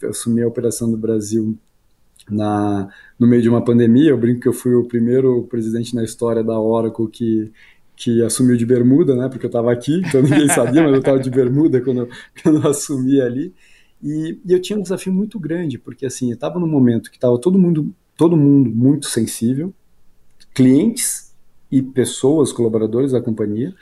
assumi 0.06 0.42
a 0.42 0.48
operação 0.48 0.90
do 0.90 0.96
Brasil 0.96 1.56
na, 2.30 2.88
no 3.18 3.26
meio 3.26 3.42
de 3.42 3.48
uma 3.48 3.64
pandemia. 3.64 4.10
Eu 4.10 4.18
brinco 4.18 4.40
que 4.40 4.48
eu 4.48 4.52
fui 4.52 4.74
o 4.74 4.84
primeiro 4.84 5.44
presidente 5.44 5.94
na 5.94 6.04
história 6.04 6.42
da 6.42 6.58
Oracle 6.58 7.08
que, 7.08 7.52
que 7.96 8.22
assumiu 8.22 8.56
de 8.56 8.66
bermuda, 8.66 9.14
né? 9.14 9.28
Porque 9.28 9.46
eu 9.46 9.48
estava 9.48 9.72
aqui, 9.72 10.00
então 10.06 10.22
ninguém 10.22 10.48
sabia, 10.48 10.82
mas 10.82 10.92
eu 10.92 10.98
estava 10.98 11.18
de 11.18 11.30
bermuda 11.30 11.80
quando, 11.80 12.00
eu, 12.00 12.08
quando 12.42 12.62
eu 12.62 12.70
assumi 12.70 13.20
ali. 13.20 13.54
E, 14.02 14.38
e, 14.44 14.52
eu 14.52 14.60
tinha 14.60 14.78
um 14.78 14.82
desafio 14.82 15.12
muito 15.12 15.38
grande, 15.38 15.78
porque 15.78 16.04
assim, 16.04 16.28
eu 16.30 16.34
estava 16.34 16.58
num 16.58 16.66
momento 16.66 17.10
que 17.10 17.16
estava 17.16 17.38
todo 17.38 17.58
mundo, 17.58 17.94
todo 18.16 18.36
mundo 18.36 18.70
muito 18.70 19.06
sensível, 19.06 19.72
clientes 20.52 21.32
e 21.70 21.82
pessoas, 21.82 22.52
colaboradores 22.52 23.12
da 23.12 23.20
companhia. 23.20 23.74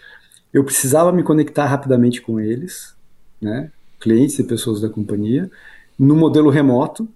Eu 0.53 0.65
precisava 0.65 1.11
me 1.13 1.23
conectar 1.23 1.67
rapidamente 1.67 2.21
com 2.21 2.39
eles, 2.39 2.95
né? 3.41 3.71
Clientes 3.99 4.39
e 4.39 4.45
pessoas 4.45 4.81
da 4.81 4.89
companhia, 4.89 5.51
no 5.99 6.17
modelo 6.17 6.51
remoto, 6.51 7.09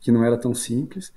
que 0.00 0.12
não 0.12 0.24
era 0.24 0.36
tão 0.36 0.54
simples. 0.54 1.12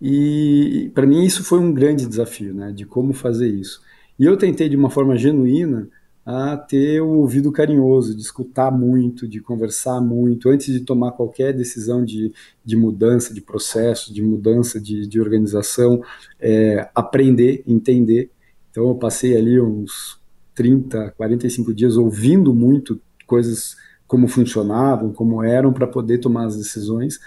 E 0.00 0.90
para 0.94 1.06
mim 1.06 1.24
isso 1.24 1.44
foi 1.44 1.58
um 1.58 1.72
grande 1.72 2.06
desafio, 2.06 2.54
né, 2.54 2.72
de 2.72 2.84
como 2.84 3.12
fazer 3.12 3.48
isso. 3.48 3.82
E 4.18 4.24
eu 4.24 4.36
tentei 4.36 4.68
de 4.68 4.76
uma 4.76 4.90
forma 4.90 5.16
genuína 5.16 5.88
a 6.26 6.56
ter 6.56 7.02
o 7.02 7.18
ouvido 7.18 7.52
carinhoso, 7.52 8.14
de 8.14 8.22
escutar 8.22 8.70
muito, 8.70 9.28
de 9.28 9.40
conversar 9.40 10.00
muito, 10.00 10.48
antes 10.48 10.72
de 10.72 10.80
tomar 10.80 11.12
qualquer 11.12 11.52
decisão 11.52 12.02
de, 12.02 12.32
de 12.64 12.76
mudança 12.76 13.34
de 13.34 13.42
processo, 13.42 14.12
de 14.12 14.22
mudança 14.22 14.80
de, 14.80 15.06
de 15.06 15.20
organização, 15.20 16.02
é, 16.40 16.88
aprender, 16.94 17.62
entender. 17.66 18.30
Então 18.70 18.88
eu 18.88 18.94
passei 18.94 19.36
ali 19.36 19.60
uns 19.60 20.18
30, 20.54 21.10
45 21.10 21.74
dias 21.74 21.96
ouvindo 21.96 22.54
muito 22.54 22.98
coisas 23.26 23.76
como 24.06 24.28
funcionavam, 24.28 25.12
como 25.12 25.42
eram, 25.42 25.72
para 25.72 25.86
poder 25.86 26.18
tomar 26.18 26.46
as 26.46 26.56
decisões. 26.56 27.18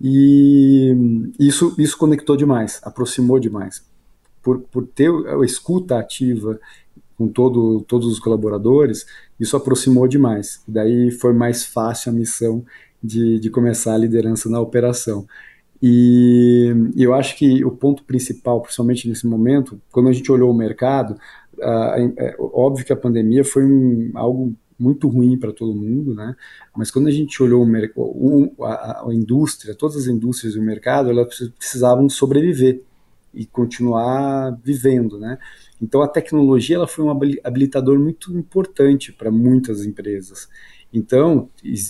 E 0.00 1.32
isso, 1.38 1.74
isso 1.78 1.96
conectou 1.96 2.36
demais, 2.36 2.80
aproximou 2.82 3.38
demais. 3.38 3.84
Por, 4.42 4.58
por 4.58 4.86
ter 4.86 5.10
a 5.10 5.44
escuta 5.44 5.98
ativa 5.98 6.58
com 7.16 7.28
todo, 7.28 7.82
todos 7.82 8.08
os 8.08 8.18
colaboradores, 8.18 9.06
isso 9.38 9.56
aproximou 9.56 10.08
demais. 10.08 10.60
Daí 10.66 11.10
foi 11.10 11.32
mais 11.32 11.64
fácil 11.64 12.10
a 12.10 12.14
missão 12.14 12.64
de, 13.02 13.38
de 13.38 13.50
começar 13.50 13.94
a 13.94 13.98
liderança 13.98 14.48
na 14.48 14.60
operação. 14.60 15.26
E 15.80 16.72
eu 16.96 17.12
acho 17.12 17.36
que 17.36 17.64
o 17.64 17.70
ponto 17.70 18.04
principal, 18.04 18.60
principalmente 18.60 19.08
nesse 19.08 19.26
momento, 19.26 19.80
quando 19.90 20.08
a 20.08 20.12
gente 20.12 20.30
olhou 20.30 20.50
o 20.50 20.54
mercado, 20.54 21.16
é 21.60 22.36
óbvio 22.38 22.84
que 22.84 22.92
a 22.92 22.96
pandemia 22.96 23.44
foi 23.44 23.64
um, 23.64 24.10
algo 24.14 24.54
muito 24.78 25.08
ruim 25.08 25.38
para 25.38 25.52
todo 25.52 25.74
mundo, 25.74 26.14
né? 26.14 26.34
Mas 26.76 26.90
quando 26.90 27.08
a 27.08 27.10
gente 27.10 27.42
olhou 27.42 27.66
o, 27.96 28.64
a, 28.64 29.08
a, 29.08 29.14
indústria, 29.14 29.74
todas 29.74 29.96
as 29.96 30.06
indústrias 30.06 30.54
do 30.54 30.62
mercado, 30.62 31.10
elas 31.10 31.28
precisavam 31.58 32.08
sobreviver 32.08 32.82
e 33.34 33.46
continuar 33.46 34.58
vivendo, 34.62 35.18
né? 35.18 35.38
Então 35.80 36.02
a 36.02 36.08
tecnologia 36.08 36.76
ela 36.76 36.86
foi 36.86 37.04
um 37.04 37.10
habilitador 37.10 37.98
muito 37.98 38.36
importante 38.36 39.12
para 39.12 39.30
muitas 39.30 39.84
empresas. 39.84 40.48
Então 40.92 41.48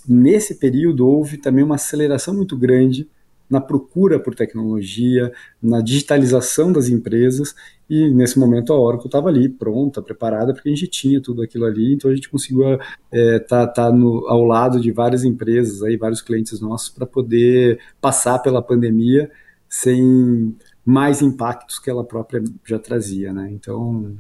nesse 0.09 0.55
período 0.57 1.07
houve 1.07 1.37
também 1.37 1.65
uma 1.65 1.75
aceleração 1.75 2.35
muito 2.35 2.57
grande 2.57 3.09
na 3.53 3.61
procura 3.61 4.19
por 4.19 4.35
tecnologia, 4.35 5.31
na 5.63 5.83
digitalização 5.83 6.73
das 6.73 6.89
empresas, 6.89 7.55
e 7.89 8.09
nesse 8.09 8.39
momento 8.39 8.73
a 8.73 8.81
Oracle 8.81 9.09
estava 9.09 9.29
ali, 9.29 9.47
pronta, 9.47 10.01
preparada, 10.01 10.55
porque 10.55 10.71
a 10.71 10.75
gente 10.75 10.87
tinha 10.87 11.21
tudo 11.21 11.43
aquilo 11.43 11.67
ali, 11.67 11.93
então 11.93 12.11
a 12.11 12.15
gente 12.15 12.31
conseguiu 12.31 12.63
estar 12.73 12.81
é, 13.13 13.39
tá, 13.41 13.67
tá 13.67 13.85
ao 13.85 14.43
lado 14.43 14.81
de 14.81 14.91
várias 14.91 15.23
empresas, 15.23 15.83
aí, 15.83 15.99
vários 15.99 16.23
clientes 16.23 16.63
nossos, 16.63 16.89
para 16.89 17.05
poder 17.05 17.79
passar 18.01 18.39
pela 18.39 18.63
pandemia 18.63 19.31
sem 19.69 20.57
mais 20.83 21.21
impactos 21.21 21.79
que 21.79 21.91
ela 21.91 22.03
própria 22.03 22.43
já 22.65 22.79
trazia, 22.79 23.35
né? 23.35 23.51
Então, 23.53 24.17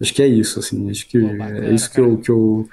acho 0.00 0.12
que 0.12 0.22
é 0.22 0.26
isso, 0.26 0.58
assim, 0.58 0.90
acho 0.90 1.06
que 1.08 1.20
Pô, 1.20 1.28
bacana, 1.28 1.66
é 1.66 1.72
isso 1.72 1.88
que 1.88 2.00
eu, 2.00 2.18
que 2.18 2.30
eu 2.32 2.68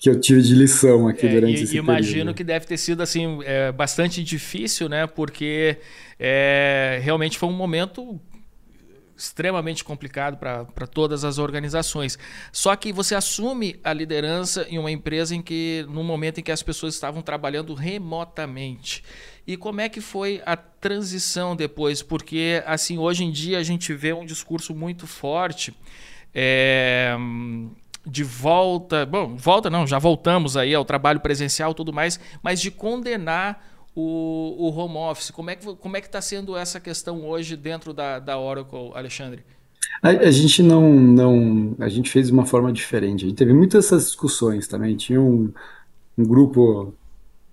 que 0.00 0.08
eu 0.08 0.18
tive 0.18 0.40
de 0.40 0.54
lição 0.54 1.06
aqui 1.06 1.26
é, 1.26 1.28
durante 1.28 1.60
e, 1.60 1.62
esse 1.64 1.76
imagino 1.76 2.14
período. 2.14 2.34
que 2.34 2.42
deve 2.42 2.64
ter 2.64 2.78
sido 2.78 3.02
assim 3.02 3.40
é, 3.44 3.70
bastante 3.70 4.24
difícil, 4.24 4.88
né? 4.88 5.06
Porque 5.06 5.76
é, 6.18 6.98
realmente 7.02 7.36
foi 7.38 7.50
um 7.50 7.52
momento 7.52 8.18
extremamente 9.14 9.84
complicado 9.84 10.38
para 10.38 10.86
todas 10.86 11.22
as 11.22 11.36
organizações. 11.36 12.18
Só 12.50 12.74
que 12.74 12.90
você 12.90 13.14
assume 13.14 13.78
a 13.84 13.92
liderança 13.92 14.66
em 14.70 14.78
uma 14.78 14.90
empresa 14.90 15.34
em 15.34 15.42
que, 15.42 15.84
no 15.90 16.02
momento 16.02 16.40
em 16.40 16.42
que 16.42 16.50
as 16.50 16.62
pessoas 16.62 16.94
estavam 16.94 17.20
trabalhando 17.20 17.74
remotamente. 17.74 19.04
E 19.46 19.54
como 19.54 19.82
é 19.82 19.90
que 19.90 20.00
foi 20.00 20.40
a 20.46 20.56
transição 20.56 21.54
depois? 21.54 22.02
Porque 22.02 22.62
assim 22.64 22.96
hoje 22.96 23.22
em 23.24 23.30
dia 23.30 23.58
a 23.58 23.62
gente 23.62 23.92
vê 23.92 24.14
um 24.14 24.24
discurso 24.24 24.74
muito 24.74 25.06
forte. 25.06 25.74
É, 26.34 27.14
de 28.06 28.24
volta, 28.24 29.04
bom, 29.04 29.36
volta 29.36 29.68
não, 29.68 29.86
já 29.86 29.98
voltamos 29.98 30.56
aí 30.56 30.74
ao 30.74 30.84
trabalho 30.84 31.20
presencial 31.20 31.74
tudo 31.74 31.92
mais, 31.92 32.18
mas 32.42 32.60
de 32.60 32.70
condenar 32.70 33.62
o, 33.94 34.56
o 34.58 34.70
home 34.70 34.96
office. 34.96 35.30
Como 35.30 35.50
é 35.50 35.56
que 35.56 35.66
como 35.76 35.96
é 35.96 36.00
que 36.00 36.06
está 36.06 36.20
sendo 36.20 36.56
essa 36.56 36.80
questão 36.80 37.24
hoje 37.24 37.56
dentro 37.56 37.92
da, 37.92 38.18
da 38.18 38.38
Oracle, 38.38 38.92
Alexandre? 38.94 39.44
A, 40.02 40.08
a, 40.08 40.30
gente 40.30 40.62
não, 40.62 40.92
não, 40.92 41.76
a 41.78 41.88
gente 41.88 42.10
fez 42.10 42.28
de 42.28 42.32
uma 42.32 42.46
forma 42.46 42.72
diferente. 42.72 43.24
A 43.24 43.28
gente 43.28 43.38
teve 43.38 43.52
muitas 43.52 43.86
essas 43.86 44.06
discussões 44.06 44.66
também. 44.66 44.96
Tinha 44.96 45.20
um, 45.20 45.52
um 46.16 46.24
grupo 46.24 46.94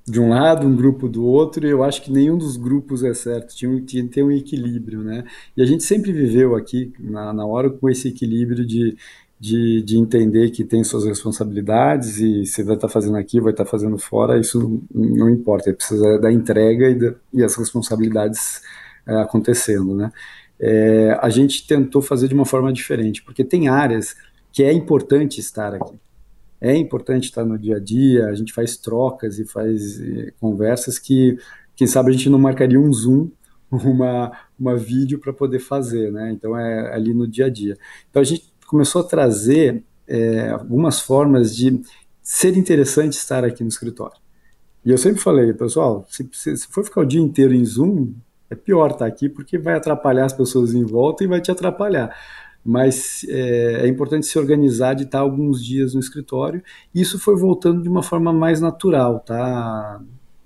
de 0.07 0.21
um 0.21 0.29
lado, 0.29 0.65
um 0.65 0.75
grupo 0.75 1.09
do 1.09 1.25
outro, 1.25 1.67
e 1.67 1.69
eu 1.69 1.83
acho 1.83 2.01
que 2.01 2.09
nenhum 2.09 2.37
dos 2.37 2.55
grupos 2.55 3.03
é 3.03 3.13
certo, 3.13 3.53
tinha, 3.53 3.81
tinha 3.81 4.07
ter 4.07 4.23
um 4.23 4.31
equilíbrio, 4.31 5.03
né? 5.03 5.25
E 5.55 5.61
a 5.61 5.65
gente 5.65 5.83
sempre 5.83 6.13
viveu 6.13 6.55
aqui 6.55 6.93
na, 6.97 7.33
na 7.33 7.45
hora 7.45 7.69
com 7.69 7.89
esse 7.89 8.07
equilíbrio 8.07 8.65
de, 8.65 8.95
de, 9.39 9.81
de 9.83 9.97
entender 9.97 10.49
que 10.51 10.63
tem 10.63 10.83
suas 10.83 11.05
responsabilidades 11.05 12.19
e 12.19 12.45
se 12.45 12.63
vai 12.63 12.75
estar 12.75 12.87
tá 12.87 12.93
fazendo 12.93 13.17
aqui, 13.17 13.39
vai 13.39 13.51
estar 13.51 13.65
tá 13.65 13.69
fazendo 13.69 13.97
fora, 13.97 14.39
isso 14.39 14.81
não 14.93 15.29
importa, 15.29 15.73
precisa 15.73 16.17
da 16.19 16.31
entrega 16.31 16.89
e, 16.89 16.95
da, 16.95 17.13
e 17.33 17.43
as 17.43 17.55
responsabilidades 17.55 18.61
é, 19.05 19.15
acontecendo, 19.21 19.95
né? 19.95 20.11
É, 20.59 21.17
a 21.21 21.29
gente 21.29 21.67
tentou 21.67 22.01
fazer 22.01 22.27
de 22.27 22.33
uma 22.33 22.45
forma 22.45 22.73
diferente, 22.73 23.21
porque 23.23 23.43
tem 23.43 23.67
áreas 23.67 24.15
que 24.51 24.63
é 24.63 24.73
importante 24.73 25.39
estar 25.39 25.75
aqui 25.75 25.99
é 26.59 26.75
importante 26.75 27.25
estar 27.25 27.45
no 27.45 27.57
dia 27.57 27.77
a 27.77 27.79
dia, 27.79 28.27
a 28.27 28.35
gente 28.35 28.53
faz 28.53 28.77
trocas 28.77 29.39
e 29.39 29.45
faz 29.45 30.01
conversas 30.39 30.97
que, 30.97 31.37
quem 31.75 31.87
sabe, 31.87 32.09
a 32.09 32.13
gente 32.13 32.29
não 32.29 32.39
marcaria 32.39 32.79
um 32.79 32.91
Zoom, 32.91 33.29
uma, 33.69 34.31
uma 34.59 34.75
vídeo 34.75 35.19
para 35.19 35.33
poder 35.33 35.59
fazer, 35.59 36.11
né? 36.11 36.31
Então 36.31 36.57
é 36.57 36.93
ali 36.93 37.13
no 37.13 37.27
dia 37.27 37.45
a 37.45 37.49
dia. 37.49 37.77
Então 38.09 38.21
a 38.21 38.25
gente 38.25 38.51
começou 38.67 39.01
a 39.01 39.03
trazer 39.03 39.83
é, 40.07 40.49
algumas 40.49 40.99
formas 40.99 41.55
de 41.55 41.81
ser 42.21 42.55
interessante 42.57 43.13
estar 43.13 43.43
aqui 43.43 43.63
no 43.63 43.69
escritório. 43.69 44.17
E 44.85 44.91
eu 44.91 44.97
sempre 44.97 45.21
falei, 45.21 45.53
pessoal, 45.53 46.05
se, 46.09 46.29
se, 46.31 46.55
se 46.55 46.67
for 46.67 46.83
ficar 46.83 47.01
o 47.01 47.05
dia 47.05 47.21
inteiro 47.21 47.53
em 47.53 47.65
Zoom, 47.65 48.13
é 48.49 48.55
pior 48.55 48.91
estar 48.91 49.05
aqui 49.05 49.27
porque 49.27 49.57
vai 49.57 49.75
atrapalhar 49.75 50.25
as 50.25 50.33
pessoas 50.33 50.73
em 50.73 50.85
volta 50.85 51.23
e 51.23 51.27
vai 51.27 51.41
te 51.41 51.51
atrapalhar 51.51 52.15
mas 52.67 53.25
é, 53.29 53.85
é, 53.85 53.87
importante 53.87 54.25
se 54.25 54.37
organizar 54.37 54.93
de 54.93 55.03
estar 55.03 55.19
alguns 55.19 55.63
dias 55.63 55.93
no 55.93 56.01
escritório. 56.01 56.61
Isso 56.93 57.17
foi 57.17 57.37
voltando 57.37 57.81
de 57.81 57.87
uma 57.87 58.03
forma 58.03 58.33
mais 58.33 58.59
natural, 58.59 59.21
tá, 59.21 60.01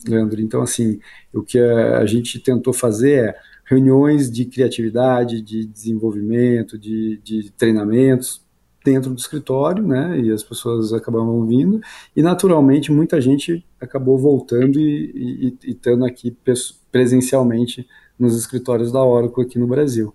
Leandro? 0.07 0.39
Então, 0.39 0.61
assim, 0.61 0.99
o 1.33 1.41
que 1.41 1.57
a 1.57 2.05
gente 2.05 2.37
tentou 2.37 2.73
fazer 2.73 3.29
é 3.29 3.35
reuniões 3.65 4.31
de 4.31 4.45
criatividade, 4.45 5.41
de 5.41 5.65
desenvolvimento, 5.65 6.77
de, 6.77 7.19
de 7.23 7.51
treinamentos 7.51 8.41
dentro 8.83 9.11
do 9.11 9.19
escritório, 9.19 9.85
né? 9.85 10.19
E 10.19 10.31
as 10.31 10.43
pessoas 10.43 10.91
acabavam 10.91 11.45
vindo 11.45 11.79
e 12.15 12.21
naturalmente 12.21 12.91
muita 12.91 13.21
gente 13.21 13.63
acabou 13.79 14.17
voltando 14.17 14.79
e 14.79 15.55
estando 15.63 16.03
aqui 16.03 16.35
presencialmente 16.91 17.87
nos 18.17 18.35
escritórios 18.35 18.91
da 18.91 19.03
Oracle 19.03 19.43
aqui 19.43 19.59
no 19.59 19.67
Brasil 19.67 20.13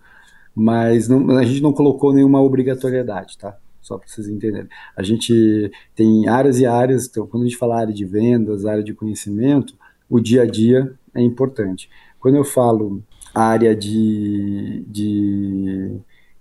mas 0.57 1.07
não, 1.07 1.37
a 1.37 1.45
gente 1.45 1.61
não 1.61 1.71
colocou 1.71 2.15
nenhuma 2.15 2.41
obrigatoriedade, 2.41 3.37
tá? 3.37 3.59
Só 3.83 3.99
para 3.99 4.09
vocês 4.09 4.27
entenderem. 4.27 4.69
A 4.97 5.03
gente 5.03 5.71
tem 5.95 6.27
áreas 6.27 6.59
e 6.59 6.65
áreas, 6.65 7.07
então 7.07 7.27
quando 7.27 7.43
a 7.43 7.47
gente 7.47 7.59
fala 7.59 7.79
área 7.79 7.93
de 7.93 8.07
vendas, 8.07 8.65
área 8.65 8.83
de 8.83 8.95
conhecimento, 8.95 9.75
o 10.09 10.19
dia 10.19 10.43
a 10.43 10.47
dia 10.47 10.95
é 11.15 11.21
importante. 11.21 11.91
Quando 12.19 12.37
eu 12.37 12.45
falo 12.45 13.03
área 13.45 13.75
de, 13.75 14.85
de 14.89 16.01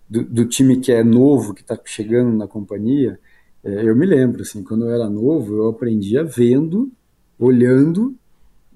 do, 0.09 0.23
do 0.23 0.45
time 0.45 0.79
que 0.79 0.91
é 0.91 1.03
novo, 1.03 1.53
que 1.53 1.61
está 1.61 1.79
chegando 1.85 2.35
na 2.35 2.47
companhia, 2.47 3.19
é, 3.63 3.89
eu 3.89 3.95
me 3.95 4.05
lembro, 4.05 4.43
assim, 4.43 4.63
quando 4.63 4.85
eu 4.85 4.91
era 4.91 5.09
novo, 5.09 5.55
eu 5.55 5.69
aprendia 5.69 6.23
vendo, 6.23 6.91
olhando 7.39 8.15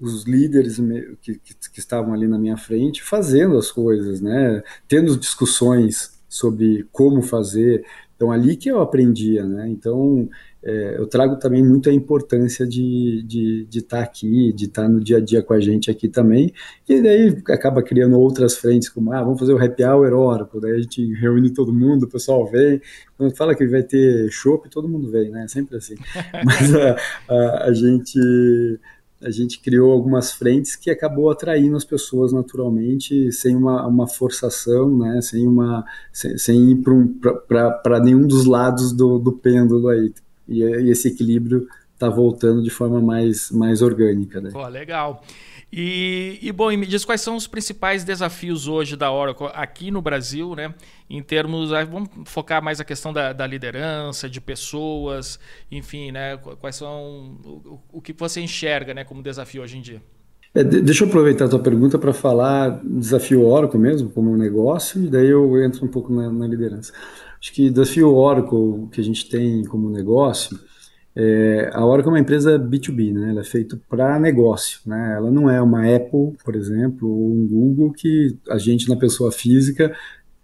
os 0.00 0.24
líderes 0.24 0.78
que, 1.20 1.34
que, 1.36 1.54
que, 1.54 1.78
estavam 1.78 2.12
ali 2.14 2.26
na 2.26 2.38
minha 2.38 2.56
frente 2.56 3.02
fazendo 3.02 3.56
as 3.58 3.70
coisas, 3.70 4.20
né? 4.20 4.62
Tendo 4.88 5.16
discussões 5.16 6.18
sobre 6.28 6.88
como 6.90 7.22
fazer. 7.22 7.84
Então, 8.20 8.30
ali 8.30 8.54
que 8.54 8.70
eu 8.70 8.82
aprendia, 8.82 9.46
né? 9.46 9.66
Então, 9.70 10.28
é, 10.62 10.96
eu 10.98 11.06
trago 11.06 11.38
também 11.38 11.64
muita 11.64 11.90
importância 11.90 12.66
de 12.66 13.20
estar 13.20 13.26
de, 13.26 13.66
de 13.66 13.80
tá 13.82 14.00
aqui, 14.00 14.52
de 14.52 14.66
estar 14.66 14.82
tá 14.82 14.88
no 14.90 15.00
dia 15.00 15.16
a 15.16 15.20
dia 15.20 15.42
com 15.42 15.54
a 15.54 15.58
gente 15.58 15.90
aqui 15.90 16.06
também, 16.06 16.52
e 16.86 17.00
daí 17.00 17.42
acaba 17.48 17.82
criando 17.82 18.20
outras 18.20 18.58
frentes, 18.58 18.90
como, 18.90 19.10
ah, 19.14 19.22
vamos 19.22 19.40
fazer 19.40 19.54
o 19.54 19.64
happy 19.64 19.82
hour 19.82 20.12
Oracle, 20.12 20.60
daí 20.60 20.72
a 20.72 20.80
gente 20.82 21.14
reúne 21.14 21.48
todo 21.48 21.72
mundo, 21.72 22.02
o 22.02 22.10
pessoal 22.10 22.46
vem, 22.46 22.78
quando 23.16 23.34
fala 23.34 23.54
que 23.54 23.66
vai 23.66 23.82
ter 23.82 24.30
chopp, 24.30 24.68
todo 24.68 24.86
mundo 24.86 25.10
vem, 25.10 25.30
né? 25.30 25.48
Sempre 25.48 25.78
assim. 25.78 25.94
Mas 26.44 26.74
a, 26.74 26.96
a, 27.26 27.64
a 27.68 27.72
gente 27.72 28.18
a 29.22 29.30
gente 29.30 29.60
criou 29.60 29.92
algumas 29.92 30.32
frentes 30.32 30.76
que 30.76 30.90
acabou 30.90 31.30
atraindo 31.30 31.76
as 31.76 31.84
pessoas 31.84 32.32
naturalmente, 32.32 33.30
sem 33.32 33.54
uma, 33.54 33.86
uma 33.86 34.06
forçação, 34.06 34.96
né, 34.96 35.20
sem, 35.20 35.46
uma, 35.46 35.84
sem, 36.12 36.38
sem 36.38 36.70
ir 36.70 36.82
para 37.46 38.00
nenhum 38.00 38.26
dos 38.26 38.46
lados 38.46 38.92
do, 38.92 39.18
do 39.18 39.32
pêndulo 39.32 39.88
aí. 39.88 40.12
E, 40.48 40.62
e 40.62 40.90
esse 40.90 41.08
equilíbrio 41.08 41.68
está 41.92 42.08
voltando 42.08 42.62
de 42.62 42.70
forma 42.70 43.00
mais, 43.00 43.50
mais 43.50 43.82
orgânica. 43.82 44.40
Né? 44.40 44.50
Legal. 44.70 45.22
E, 45.72 46.38
e, 46.42 46.50
bom, 46.50 46.72
e 46.72 46.76
me 46.76 46.84
diz 46.84 47.04
quais 47.04 47.20
são 47.20 47.36
os 47.36 47.46
principais 47.46 48.02
desafios 48.02 48.66
hoje 48.66 48.96
da 48.96 49.12
Oracle 49.12 49.48
aqui 49.54 49.90
no 49.90 50.02
Brasil, 50.02 50.56
né? 50.56 50.74
Em 51.08 51.22
termos, 51.22 51.70
vamos 51.70 52.08
focar 52.24 52.62
mais 52.62 52.80
a 52.80 52.84
questão 52.84 53.12
da, 53.12 53.32
da 53.32 53.46
liderança, 53.46 54.28
de 54.28 54.40
pessoas, 54.40 55.38
enfim, 55.70 56.10
né? 56.10 56.36
Quais 56.60 56.74
são 56.74 57.38
o, 57.44 57.80
o, 57.92 58.00
que 58.00 58.12
você 58.12 58.40
enxerga, 58.40 58.92
né, 58.92 59.04
como 59.04 59.22
desafio 59.22 59.62
hoje 59.62 59.78
em 59.78 59.80
dia? 59.80 60.02
É, 60.52 60.64
deixa 60.64 61.04
eu 61.04 61.08
aproveitar 61.08 61.44
a 61.44 61.48
tua 61.48 61.60
pergunta 61.60 61.96
para 61.96 62.12
falar 62.12 62.80
desafio 62.84 63.46
Oracle 63.46 63.78
mesmo, 63.78 64.10
como 64.10 64.32
um 64.32 64.36
negócio, 64.36 65.04
e 65.04 65.08
daí 65.08 65.28
eu 65.28 65.62
entro 65.62 65.84
um 65.84 65.88
pouco 65.88 66.12
na, 66.12 66.28
na 66.32 66.48
liderança. 66.48 66.92
Acho 67.40 67.52
que 67.52 67.70
desafio 67.70 68.12
Oracle 68.12 68.88
que 68.90 69.00
a 69.00 69.04
gente 69.04 69.28
tem 69.28 69.64
como 69.64 69.88
negócio 69.88 70.58
é, 71.14 71.70
a 71.72 71.84
Oracle 71.84 72.10
é 72.10 72.12
uma 72.14 72.20
empresa 72.20 72.58
B2B, 72.58 73.12
né? 73.12 73.30
Ela 73.30 73.40
é 73.40 73.44
feita 73.44 73.80
para 73.88 74.18
negócio, 74.18 74.80
né? 74.86 75.14
Ela 75.16 75.30
não 75.30 75.50
é 75.50 75.60
uma 75.60 75.80
Apple, 75.94 76.36
por 76.44 76.54
exemplo, 76.54 77.08
ou 77.08 77.32
um 77.32 77.46
Google 77.46 77.92
que 77.92 78.38
a 78.48 78.58
gente 78.58 78.88
na 78.88 78.96
pessoa 78.96 79.32
física 79.32 79.94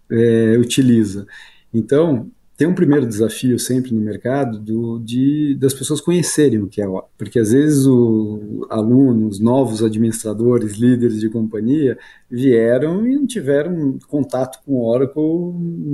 é, 0.09 0.57
utiliza. 0.57 1.25
Então, 1.73 2.29
tem 2.57 2.67
um 2.67 2.73
primeiro 2.73 3.05
desafio 3.05 3.59
sempre 3.59 3.93
no 3.93 4.01
mercado 4.01 4.59
do, 4.59 4.97
de, 4.97 5.55
das 5.59 5.75
pessoas 5.75 6.01
conhecerem 6.01 6.57
o 6.57 6.67
que 6.67 6.81
é 6.81 6.87
Oracle, 6.87 7.11
porque 7.15 7.37
às 7.37 7.51
vezes 7.51 7.85
os 7.85 8.65
alunos, 8.67 9.39
novos 9.39 9.83
administradores, 9.83 10.73
líderes 10.73 11.19
de 11.19 11.29
companhia 11.29 11.99
vieram 12.29 13.05
e 13.05 13.15
não 13.15 13.27
tiveram 13.27 13.99
contato 14.07 14.59
com 14.65 14.83
Oracle 14.83 15.53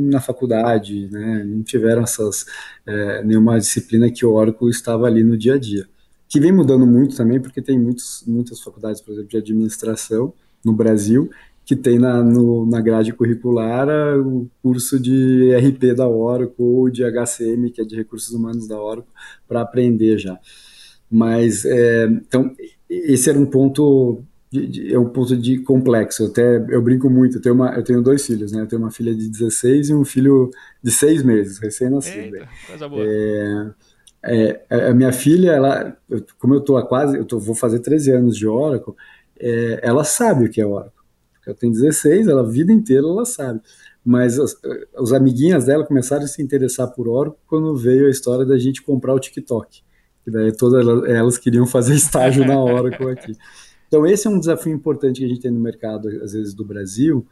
na 0.10 0.22
faculdade, 0.22 1.10
né? 1.12 1.44
não 1.44 1.64
tiveram 1.64 2.04
essas, 2.04 2.46
é, 2.86 3.22
nenhuma 3.26 3.60
disciplina 3.60 4.10
que 4.10 4.26
o 4.26 4.32
Oracle 4.32 4.70
estava 4.70 5.06
ali 5.06 5.22
no 5.22 5.38
dia 5.38 5.56
a 5.56 5.60
dia. 5.60 5.86
Que 6.30 6.40
vem 6.40 6.54
mudando 6.54 6.88
muito 6.88 7.18
também, 7.18 7.42
porque 7.42 7.62
tem 7.62 7.78
muitos, 7.78 8.24
muitas 8.26 8.62
faculdades, 8.62 9.02
por 9.02 9.12
exemplo, 9.12 9.30
de 9.30 9.38
administração 9.38 10.34
no 10.64 10.72
Brasil 10.72 11.30
que 11.66 11.76
tem 11.76 11.98
na, 11.98 12.22
no, 12.22 12.66
na 12.66 12.82
grade 12.82 13.14
curricular 13.14 13.88
o 14.20 14.50
curso 14.62 15.00
de 15.00 15.56
RP 15.56 15.96
da 15.96 16.08
Oracle 16.08 16.54
ou 16.58 16.90
de 16.90 17.04
HCM, 17.04 17.72
que 17.72 17.82
é 17.82 17.86
de 17.86 17.96
recursos 17.96 18.34
humanos 18.34 18.68
da 18.68 18.82
Oracle, 18.82 19.12
para 19.48 19.62
aprender 19.62 20.18
já. 20.18 20.38
Mas, 21.10 21.64
é, 21.66 22.06
então, 22.06 22.54
esse 22.90 23.30
era 23.30 23.40
um 23.40 23.46
ponto 23.46 24.24
é 24.92 25.00
um 25.00 25.10
ponto 25.10 25.36
de 25.36 25.60
complexo. 25.60 26.24
Eu 26.24 26.28
até 26.28 26.58
eu 26.70 26.82
brinco 26.82 27.10
muito. 27.10 27.38
Eu 27.38 27.42
tenho, 27.42 27.56
uma, 27.56 27.74
eu 27.76 27.84
tenho 27.84 28.02
dois 28.02 28.26
filhos, 28.26 28.52
né? 28.52 28.62
Eu 28.62 28.68
tenho 28.68 28.82
uma 28.82 28.92
filha 28.92 29.14
de 29.14 29.28
16 29.28 29.90
e 29.90 29.94
um 29.96 30.06
filho 30.06 30.52
de 30.82 30.92
6 30.92 31.24
meses, 31.24 31.58
recém-nascido. 31.58 32.38
Coisa 32.68 32.88
boa. 32.88 33.04
É, 33.04 33.72
é, 34.70 34.88
a 34.90 34.94
minha 34.94 35.12
filha, 35.12 35.52
ela, 35.52 35.98
como 36.40 36.54
eu 36.54 36.62
tô 36.62 36.82
quase, 36.86 37.18
eu 37.18 37.26
tô, 37.26 37.40
vou 37.40 37.56
fazer 37.56 37.80
13 37.80 38.12
anos 38.12 38.38
de 38.38 38.48
Oracle, 38.48 38.94
é, 39.40 39.80
ela 39.82 40.04
sabe 40.04 40.46
o 40.46 40.50
que 40.50 40.62
é 40.62 40.66
Oracle. 40.66 41.03
Ela 41.46 41.56
tem 41.56 41.72
16, 41.72 42.28
ela 42.28 42.42
a 42.42 42.50
vida 42.50 42.72
inteira 42.72 43.08
ela 43.08 43.26
sabe. 43.26 43.62
Mas 44.06 44.40
as, 44.40 44.56
os 45.00 45.14
amiguinhas 45.14 45.66
dela 45.66 45.86
começaram 45.86 46.24
a 46.24 46.28
se 46.28 46.42
interessar 46.42 46.88
por 46.88 47.08
Oracle 47.08 47.40
quando 47.48 47.76
veio 47.76 48.08
a 48.08 48.10
história 48.10 48.46
da 48.46 48.58
gente 48.58 48.82
comprar 48.82 49.14
o 49.14 49.20
TikTok. 49.20 49.82
E 50.26 50.32
daí 50.32 50.52
todas 50.52 50.86
elas 51.08 51.38
queriam 51.38 51.66
fazer 51.66 51.96
estágio 51.96 52.46
na 52.46 52.62
Oracle 52.62 53.12
aqui. 53.12 53.34
Então 53.88 54.06
esse 54.06 54.28
é 54.28 54.30
um 54.30 54.40
desafio 54.40 54.74
importante 54.74 55.20
que 55.20 55.26
a 55.26 55.30
gente 55.30 55.42
tem 55.42 55.52
no 55.52 55.60
mercado, 55.60 56.10
às 56.24 56.34
vezes, 56.34 56.54
do 56.54 56.66
Brasil, 56.66 57.26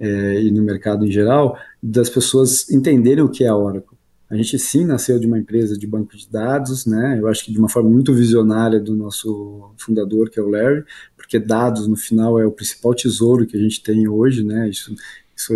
é, 0.00 0.42
e 0.42 0.50
no 0.50 0.62
mercado 0.62 1.04
em 1.04 1.10
geral, 1.10 1.58
das 1.82 2.08
pessoas 2.08 2.68
entenderem 2.70 3.22
o 3.22 3.28
que 3.28 3.44
é 3.44 3.48
a 3.48 3.56
Oracle. 3.56 3.96
A 4.30 4.36
gente 4.36 4.58
sim 4.58 4.84
nasceu 4.84 5.18
de 5.18 5.26
uma 5.26 5.38
empresa 5.38 5.76
de 5.78 5.86
banco 5.86 6.14
de 6.14 6.28
dados, 6.28 6.84
né? 6.84 7.18
Eu 7.18 7.28
acho 7.28 7.44
que 7.44 7.50
de 7.50 7.58
uma 7.58 7.68
forma 7.68 7.88
muito 7.88 8.12
visionária 8.12 8.78
do 8.78 8.94
nosso 8.94 9.70
fundador, 9.78 10.28
que 10.28 10.38
é 10.38 10.42
o 10.42 10.48
Larry, 10.48 10.84
porque 11.28 11.38
dados 11.38 11.86
no 11.86 11.94
final 11.94 12.40
é 12.40 12.46
o 12.46 12.50
principal 12.50 12.94
tesouro 12.94 13.46
que 13.46 13.54
a 13.54 13.60
gente 13.60 13.82
tem 13.82 14.08
hoje, 14.08 14.42
né? 14.42 14.66
Isso 14.66 14.94
isso 15.36 15.54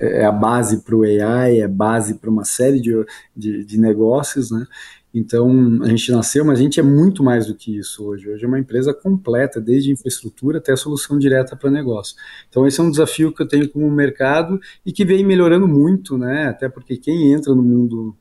é 0.00 0.22
a 0.26 0.32
base 0.32 0.82
para 0.82 0.94
o 0.94 1.02
AI, 1.02 1.60
é 1.60 1.66
base 1.66 2.16
para 2.16 2.28
uma 2.28 2.44
série 2.44 2.78
de, 2.78 2.92
de, 3.34 3.64
de 3.64 3.80
negócios, 3.80 4.50
né? 4.50 4.66
Então, 5.14 5.80
a 5.82 5.88
gente 5.88 6.12
nasceu, 6.12 6.44
mas 6.44 6.58
a 6.58 6.62
gente 6.62 6.78
é 6.78 6.82
muito 6.82 7.22
mais 7.22 7.46
do 7.46 7.54
que 7.54 7.78
isso 7.78 8.04
hoje. 8.04 8.28
Hoje 8.28 8.44
é 8.44 8.46
uma 8.46 8.58
empresa 8.58 8.92
completa, 8.92 9.62
desde 9.62 9.90
infraestrutura 9.90 10.58
até 10.58 10.72
a 10.72 10.76
solução 10.76 11.18
direta 11.18 11.56
para 11.56 11.70
negócio. 11.70 12.16
Então, 12.50 12.66
esse 12.66 12.78
é 12.78 12.82
um 12.82 12.90
desafio 12.90 13.32
que 13.32 13.40
eu 13.40 13.48
tenho 13.48 13.66
com 13.70 13.86
o 13.86 13.90
mercado 13.90 14.60
e 14.84 14.92
que 14.92 15.06
vem 15.06 15.24
melhorando 15.24 15.66
muito, 15.66 16.18
né? 16.18 16.48
Até 16.48 16.68
porque 16.68 16.98
quem 16.98 17.32
entra 17.32 17.54
no 17.54 17.62
mundo 17.62 18.14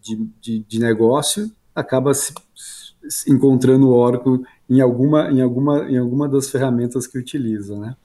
de, 0.00 0.26
de, 0.40 0.58
de 0.60 0.78
negócio 0.78 1.50
acaba 1.74 2.14
se, 2.14 2.32
se 3.08 3.30
encontrando 3.30 3.88
o 3.88 3.92
Oracle 3.92 4.40
em 4.68 4.80
alguma, 4.80 5.30
em, 5.30 5.40
alguma, 5.40 5.90
em 5.90 5.98
alguma 5.98 6.28
das 6.28 6.50
ferramentas 6.50 7.06
que 7.06 7.18
utiliza, 7.18 7.78
né? 7.78 7.96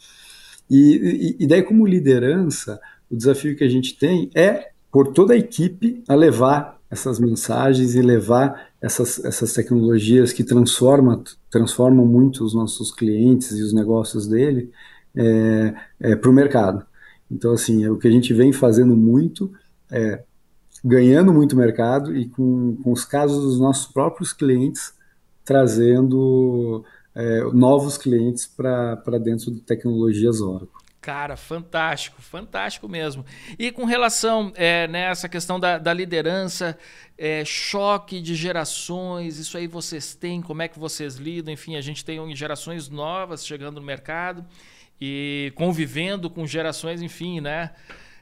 E, 0.70 1.36
e, 1.40 1.44
e 1.44 1.48
daí, 1.48 1.64
como 1.64 1.86
liderança, 1.86 2.80
o 3.10 3.16
desafio 3.16 3.56
que 3.56 3.64
a 3.64 3.70
gente 3.70 3.98
tem 3.98 4.30
é 4.36 4.70
por 4.92 5.14
toda 5.14 5.34
a 5.34 5.38
equipe 5.38 6.04
a 6.08 6.16
levar 6.16 6.80
essas 6.92 7.20
mensagens 7.20 7.96
e 7.96 8.02
levar 8.02 8.70
essas, 8.82 9.24
essas 9.24 9.54
tecnologias 9.54 10.34
que 10.34 10.44
transformam, 10.44 11.24
transformam 11.50 12.06
muito 12.06 12.44
os 12.44 12.54
nossos 12.54 12.92
clientes 12.92 13.52
e 13.52 13.62
os 13.62 13.74
negócios 13.74 14.28
dele 14.28 14.72
é, 15.16 15.74
é, 16.00 16.16
para 16.16 16.30
o 16.30 16.34
mercado. 16.34 16.86
Então, 17.30 17.52
assim, 17.52 17.84
é 17.84 17.92
o 17.92 17.98
que 17.98 18.08
a 18.08 18.12
gente 18.12 18.34
vem 18.34 18.52
fazendo 18.52 18.96
muito 18.96 19.52
é 19.92 20.24
ganhando 20.84 21.34
muito 21.34 21.58
mercado 21.58 22.16
e 22.16 22.28
com, 22.30 22.78
com 22.82 22.92
os 22.92 23.04
casos 23.04 23.44
dos 23.44 23.60
nossos 23.60 23.92
próprios 23.92 24.32
clientes 24.32 24.94
trazendo 25.50 26.86
é, 27.16 27.42
novos 27.52 27.98
clientes 27.98 28.46
para 28.46 29.18
dentro 29.20 29.52
de 29.52 29.62
tecnologias 29.62 30.42
Oracle. 30.42 30.70
Cara, 31.02 31.36
fantástico, 31.36 32.22
fantástico 32.22 32.88
mesmo. 32.88 33.26
E 33.58 33.72
com 33.72 33.84
relação 33.84 34.54
é, 34.56 34.88
nessa 34.88 35.26
né, 35.26 35.32
questão 35.32 35.60
da, 35.60 35.80
da 35.80 35.92
liderança, 35.92 36.78
é, 37.18 37.44
choque 37.44 38.22
de 38.22 38.36
gerações, 38.36 39.40
isso 39.40 39.58
aí 39.58 39.66
vocês 39.66 40.14
têm, 40.14 40.40
como 40.40 40.62
é 40.62 40.68
que 40.68 40.78
vocês 40.78 41.16
lidam? 41.16 41.52
Enfim, 41.52 41.76
a 41.78 41.82
gente 41.82 42.06
tem 42.06 42.36
gerações 42.36 42.90
novas 42.90 43.44
chegando 43.44 43.80
no 43.80 43.86
mercado 43.88 44.46
e 45.02 45.52
convivendo 45.56 46.30
com 46.30 46.46
gerações, 46.46 47.02
enfim, 47.02 47.42
né? 47.42 47.72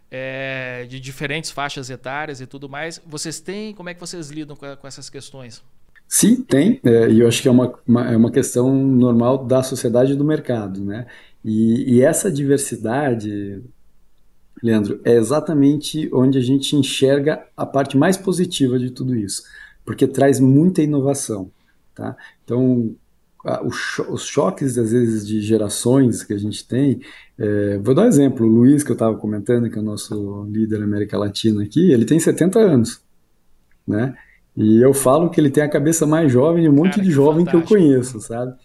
É, 0.09 0.85
de 0.87 0.97
diferentes 0.97 1.51
faixas 1.51 1.89
etárias 1.89 2.39
e 2.39 2.47
tudo 2.47 2.69
mais. 2.69 3.01
Vocês 3.05 3.41
têm, 3.41 3.73
como 3.73 3.89
é 3.89 3.93
que 3.93 3.99
vocês 3.99 4.29
lidam 4.29 4.55
com, 4.55 4.77
com 4.77 4.87
essas 4.87 5.09
questões? 5.09 5.61
Sim, 6.07 6.41
tem, 6.41 6.79
é, 6.83 7.09
e 7.09 7.19
eu 7.19 7.27
acho 7.27 7.41
que 7.41 7.47
é 7.47 7.51
uma, 7.51 7.73
uma, 7.85 8.11
é 8.11 8.15
uma 8.15 8.31
questão 8.31 8.73
normal 8.73 9.45
da 9.45 9.61
sociedade 9.61 10.13
e 10.13 10.15
do 10.15 10.23
mercado, 10.23 10.83
né? 10.83 11.05
E, 11.43 11.95
e, 11.95 12.01
essa 12.01 12.31
diversidade, 12.31 13.61
Leandro, 14.63 15.01
é 15.03 15.13
exatamente 15.13 16.09
onde 16.13 16.37
a 16.37 16.41
gente 16.41 16.75
enxerga 16.75 17.45
a 17.55 17.65
parte 17.65 17.97
mais 17.97 18.15
positiva 18.15 18.79
de 18.79 18.89
tudo 18.89 19.15
isso, 19.15 19.43
porque 19.85 20.07
traz 20.07 20.39
muita 20.39 20.81
inovação, 20.81 21.51
tá? 21.93 22.15
Então, 22.43 22.95
os 24.11 24.25
choques, 24.25 24.77
às 24.77 24.91
vezes, 24.91 25.25
de 25.27 25.41
gerações 25.41 26.23
que 26.23 26.33
a 26.33 26.37
gente 26.37 26.67
tem, 26.67 27.01
é, 27.37 27.77
vou 27.79 27.93
dar 27.93 28.03
um 28.03 28.07
exemplo, 28.07 28.45
o 28.45 28.49
Luiz, 28.49 28.83
que 28.83 28.91
eu 28.91 28.95
estava 28.95 29.15
comentando, 29.17 29.69
que 29.69 29.77
é 29.77 29.81
o 29.81 29.85
nosso 29.85 30.45
líder 30.49 30.81
América 30.81 31.17
Latina 31.17 31.63
aqui, 31.63 31.91
ele 31.91 32.05
tem 32.05 32.19
70 32.19 32.59
anos, 32.59 33.01
né? 33.87 34.15
E 34.57 34.81
eu 34.81 34.91
falo 34.91 35.29
que 35.29 35.39
ele 35.39 35.51
tem 35.51 35.63
a 35.63 35.69
cabeça 35.69 36.07
mais 36.07 36.31
jovem 36.31 36.63
de 36.63 36.69
um 36.69 36.73
monte 36.73 36.95
Cara, 36.95 37.03
de 37.03 37.11
jovem 37.11 37.45
fantástico. 37.45 37.67
que 37.67 37.73
eu 37.75 37.79
conheço, 37.79 38.19
sabe? 38.19 38.55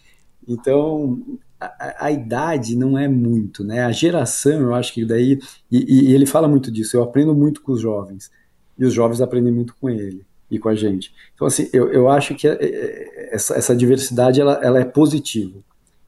Então, 0.48 1.22
a, 1.60 2.06
a, 2.06 2.10
idade 2.10 2.74
não 2.74 2.98
é 2.98 3.06
muito, 3.06 3.62
né? 3.62 3.84
A 3.84 3.92
geração, 3.92 4.58
eu 4.62 4.74
acho 4.74 4.94
que 4.94 5.04
daí. 5.04 5.38
E, 5.70 6.08
e, 6.08 6.14
ele 6.14 6.24
fala 6.24 6.48
muito 6.48 6.72
disso, 6.72 6.96
eu 6.96 7.02
aprendo 7.02 7.34
muito 7.34 7.60
com 7.60 7.72
os 7.72 7.80
jovens. 7.80 8.30
E 8.78 8.86
os 8.86 8.94
jovens 8.94 9.20
aprendem 9.20 9.52
muito 9.52 9.76
com 9.78 9.90
ele 9.90 10.24
e 10.50 10.58
com 10.58 10.70
a 10.70 10.74
gente. 10.74 11.12
Então, 11.34 11.46
assim, 11.46 11.68
eu, 11.74 11.92
eu 11.92 12.08
acho 12.08 12.34
que 12.34 12.48
é, 12.48 12.56
é, 12.58 13.34
essa, 13.34 13.54
essa 13.54 13.76
diversidade 13.76 14.40
ela, 14.40 14.54
ela 14.62 14.80
é 14.80 14.84
positiva. 14.86 15.60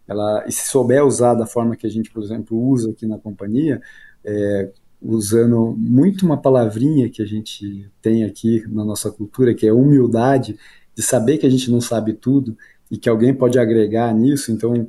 Ela, 0.09 0.45
e 0.49 0.53
se 0.53 0.67
souber 0.67 1.05
usar 1.05 1.35
da 1.35 1.45
forma 1.45 1.77
que 1.77 1.87
a 1.87 1.91
gente, 1.91 2.11
por 2.11 2.23
exemplo, 2.23 2.59
usa 2.59 2.91
aqui 2.91 3.07
na 3.07 3.19
companhia, 3.19 3.83
é, 4.25 4.71
usando 5.05 5.75
muito 5.77 6.25
uma 6.25 6.41
palavrinha 6.41 7.11
que 7.11 7.23
a 7.23 7.27
gente 7.27 7.89
tem 8.01 8.25
aqui 8.25 8.65
na 8.69 8.85
nossa 8.85 9.11
cultura, 9.11 9.55
que 9.55 9.67
é 9.67 9.73
humildade, 9.73 10.59
de 10.95 11.03
saber 11.03 11.39
que 11.39 11.47
a 11.47 11.51
gente 11.51 11.71
não 11.71 11.81
sabe 11.81 12.15
tudo 12.15 12.57
e 12.91 12.97
que 12.97 13.09
alguém 13.09 13.35
pode 13.35 13.59
agregar 13.59 14.13
nisso, 14.15 14.51
então 14.51 14.87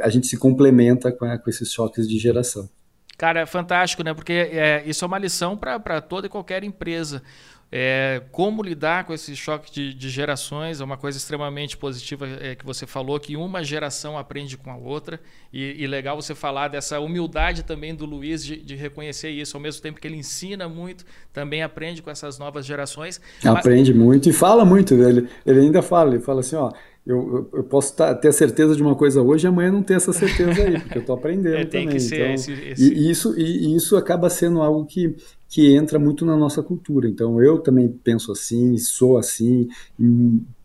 a 0.00 0.08
gente 0.08 0.26
se 0.26 0.36
complementa 0.36 1.10
com, 1.10 1.26
com 1.38 1.50
esses 1.50 1.72
choques 1.72 2.08
de 2.08 2.18
geração. 2.18 2.68
Cara, 3.16 3.40
é 3.40 3.46
fantástico, 3.46 4.02
né? 4.02 4.12
Porque 4.12 4.32
é, 4.32 4.82
isso 4.86 5.04
é 5.04 5.08
uma 5.08 5.18
lição 5.18 5.56
para 5.56 6.00
toda 6.02 6.26
e 6.26 6.30
qualquer 6.30 6.62
empresa. 6.62 7.22
É, 7.70 8.22
como 8.30 8.62
lidar 8.62 9.04
com 9.04 9.12
esse 9.12 9.34
choque 9.34 9.72
de, 9.72 9.92
de, 9.92 10.08
gerações 10.08 10.80
é 10.80 10.84
uma 10.84 10.96
coisa 10.96 11.18
extremamente 11.18 11.76
positiva 11.76 12.26
é, 12.40 12.54
que 12.54 12.64
você 12.64 12.86
falou, 12.86 13.18
que 13.18 13.36
uma 13.36 13.64
geração 13.64 14.16
aprende 14.16 14.56
com 14.56 14.70
a 14.70 14.76
outra. 14.76 15.20
E, 15.52 15.82
e 15.82 15.86
legal 15.86 16.14
você 16.20 16.34
falar 16.34 16.68
dessa 16.68 17.00
humildade 17.00 17.64
também 17.64 17.94
do 17.94 18.06
Luiz 18.06 18.44
de, 18.44 18.56
de, 18.56 18.76
reconhecer 18.76 19.30
isso, 19.30 19.56
ao 19.56 19.60
mesmo 19.60 19.82
tempo 19.82 20.00
que 20.00 20.06
ele 20.06 20.16
ensina 20.16 20.68
muito, 20.68 21.04
também 21.32 21.62
aprende 21.62 22.02
com 22.02 22.10
essas 22.10 22.38
novas 22.38 22.64
gerações. 22.64 23.20
Aprende 23.44 23.92
Mas... 23.92 24.02
muito 24.02 24.28
e 24.28 24.32
fala 24.32 24.64
muito. 24.64 24.94
Ele, 24.94 25.28
ele 25.44 25.60
ainda 25.60 25.82
fala, 25.82 26.14
ele 26.14 26.22
fala 26.22 26.40
assim, 26.40 26.54
ó, 26.54 26.72
eu, 27.06 27.48
eu 27.52 27.62
posso 27.62 27.94
ter 28.20 28.32
certeza 28.32 28.74
de 28.74 28.82
uma 28.82 28.96
coisa 28.96 29.22
hoje 29.22 29.46
e 29.46 29.48
amanhã 29.48 29.70
não 29.70 29.82
ter 29.82 29.94
essa 29.94 30.12
certeza 30.12 30.60
aí, 30.60 30.80
porque 30.80 30.98
eu 30.98 31.02
estou 31.02 31.14
aprendendo 31.14 31.54
é, 31.58 31.64
tem 31.64 31.84
também. 31.84 31.88
Que 31.88 32.00
ser 32.00 32.16
então, 32.16 32.34
esse, 32.34 32.52
esse... 32.52 32.92
E, 32.92 33.10
isso, 33.10 33.38
e, 33.38 33.76
isso 33.76 33.96
acaba 33.96 34.28
sendo 34.28 34.60
algo 34.60 34.84
que, 34.84 35.14
que 35.48 35.74
entra 35.74 35.98
muito 35.98 36.24
na 36.24 36.36
nossa 36.36 36.62
cultura. 36.62 37.08
Então 37.08 37.42
eu 37.42 37.58
também 37.58 37.88
penso 37.88 38.32
assim, 38.32 38.76
sou 38.78 39.18
assim, 39.18 39.68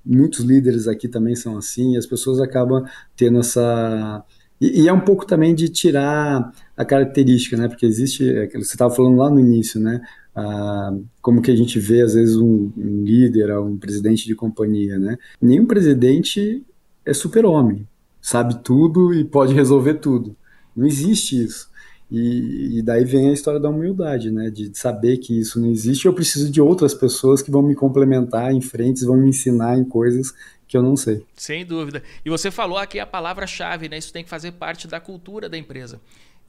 muitos 0.05 0.41
líderes 0.41 0.87
aqui 0.87 1.07
também 1.07 1.35
são 1.35 1.57
assim, 1.57 1.93
e 1.93 1.97
as 1.97 2.05
pessoas 2.05 2.39
acabam 2.39 2.83
tendo 3.15 3.39
essa. 3.39 4.23
E, 4.59 4.83
e 4.83 4.87
é 4.87 4.93
um 4.93 5.01
pouco 5.01 5.25
também 5.25 5.55
de 5.55 5.69
tirar 5.69 6.51
a 6.77 6.85
característica, 6.85 7.57
né? 7.57 7.67
Porque 7.67 7.85
existe, 7.85 8.23
você 8.51 8.57
estava 8.57 8.93
falando 8.93 9.17
lá 9.17 9.29
no 9.29 9.39
início, 9.39 9.79
né? 9.79 10.01
ah, 10.35 10.93
como 11.21 11.41
que 11.41 11.51
a 11.51 11.55
gente 11.55 11.79
vê 11.79 12.01
às 12.01 12.13
vezes 12.13 12.37
um, 12.37 12.71
um 12.77 13.03
líder, 13.03 13.57
um 13.59 13.77
presidente 13.77 14.25
de 14.25 14.35
companhia, 14.35 14.97
né? 14.97 15.17
Nenhum 15.41 15.65
presidente 15.65 16.63
é 17.05 17.13
super-homem, 17.13 17.87
sabe 18.21 18.61
tudo 18.63 19.13
e 19.13 19.25
pode 19.25 19.53
resolver 19.53 19.95
tudo. 19.95 20.35
Não 20.75 20.87
existe 20.87 21.43
isso. 21.43 21.69
E, 22.11 22.79
e, 22.79 22.81
daí 22.81 23.05
vem 23.05 23.29
a 23.29 23.31
história 23.31 23.59
da 23.59 23.69
humildade, 23.69 24.29
né? 24.29 24.49
De 24.49 24.77
saber 24.77 25.17
que 25.17 25.39
isso 25.39 25.61
não 25.61 25.69
existe. 25.69 26.05
Eu 26.05 26.13
preciso 26.13 26.51
de 26.51 26.59
outras 26.59 26.93
pessoas 26.93 27.41
que 27.41 27.49
vão 27.49 27.61
me 27.61 27.73
complementar 27.73 28.53
em 28.53 28.59
frentes, 28.59 29.03
vão 29.03 29.15
me 29.15 29.29
ensinar 29.29 29.77
em 29.77 29.85
coisas 29.85 30.33
que 30.67 30.75
eu 30.75 30.83
não 30.83 30.97
sei. 30.97 31.23
Sem 31.37 31.65
dúvida. 31.65 32.03
E 32.25 32.29
você 32.29 32.51
falou 32.51 32.77
aqui 32.77 32.99
a 32.99 33.05
palavra-chave, 33.05 33.87
né? 33.87 33.97
Isso 33.97 34.11
tem 34.11 34.25
que 34.25 34.29
fazer 34.29 34.51
parte 34.53 34.89
da 34.89 34.99
cultura 34.99 35.47
da 35.47 35.57
empresa. 35.57 36.01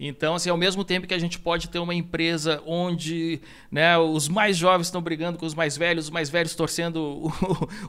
Então, 0.04 0.34
assim, 0.34 0.50
ao 0.50 0.56
mesmo 0.56 0.84
tempo 0.84 1.06
que 1.06 1.14
a 1.14 1.18
gente 1.18 1.38
pode 1.38 1.68
ter 1.68 1.78
uma 1.78 1.94
empresa 1.94 2.60
onde 2.66 3.40
né, 3.70 3.96
os 3.96 4.28
mais 4.28 4.56
jovens 4.56 4.88
estão 4.88 5.00
brigando 5.00 5.38
com 5.38 5.46
os 5.46 5.54
mais 5.54 5.76
velhos, 5.76 6.06
os 6.06 6.10
mais 6.10 6.28
velhos 6.28 6.56
torcendo 6.56 6.96
o, 6.96 7.30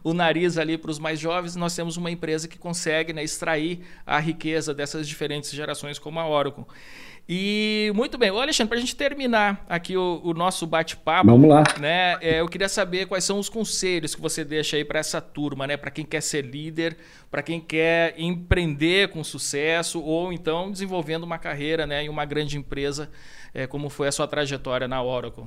o 0.11 0.13
nariz 0.13 0.59
ali 0.59 0.77
para 0.77 0.91
os 0.91 0.99
mais 0.99 1.19
jovens, 1.19 1.55
nós 1.55 1.75
temos 1.75 1.97
uma 1.97 2.11
empresa 2.11 2.47
que 2.47 2.57
consegue 2.57 3.13
né, 3.13 3.23
extrair 3.23 3.79
a 4.05 4.19
riqueza 4.19 4.75
dessas 4.75 5.07
diferentes 5.07 5.49
gerações 5.51 5.97
como 5.97 6.19
a 6.19 6.27
Oracle. 6.27 6.65
E 7.27 7.89
muito 7.95 8.17
bem, 8.17 8.31
Ô, 8.31 8.39
Alexandre, 8.39 8.69
para 8.69 8.77
a 8.77 8.81
gente 8.81 8.95
terminar 8.97 9.65
aqui 9.69 9.95
o, 9.95 10.19
o 10.23 10.33
nosso 10.33 10.67
bate-papo, 10.67 11.29
vamos 11.29 11.49
lá. 11.49 11.63
Né, 11.79 12.17
é, 12.21 12.41
eu 12.41 12.47
queria 12.49 12.67
saber 12.67 13.05
quais 13.05 13.23
são 13.23 13.39
os 13.39 13.47
conselhos 13.47 14.13
que 14.13 14.21
você 14.21 14.43
deixa 14.43 14.75
aí 14.75 14.83
para 14.83 14.99
essa 14.99 15.21
turma, 15.21 15.65
né, 15.65 15.77
para 15.77 15.89
quem 15.89 16.03
quer 16.03 16.21
ser 16.21 16.43
líder, 16.43 16.97
para 17.31 17.41
quem 17.41 17.61
quer 17.61 18.13
empreender 18.17 19.07
com 19.07 19.23
sucesso 19.23 20.01
ou 20.01 20.33
então 20.33 20.69
desenvolvendo 20.69 21.23
uma 21.23 21.37
carreira 21.37 21.87
né, 21.87 22.03
em 22.03 22.09
uma 22.09 22.25
grande 22.25 22.57
empresa, 22.57 23.09
é, 23.53 23.65
como 23.65 23.89
foi 23.89 24.09
a 24.09 24.11
sua 24.11 24.27
trajetória 24.27 24.87
na 24.87 25.01
Oracle. 25.01 25.45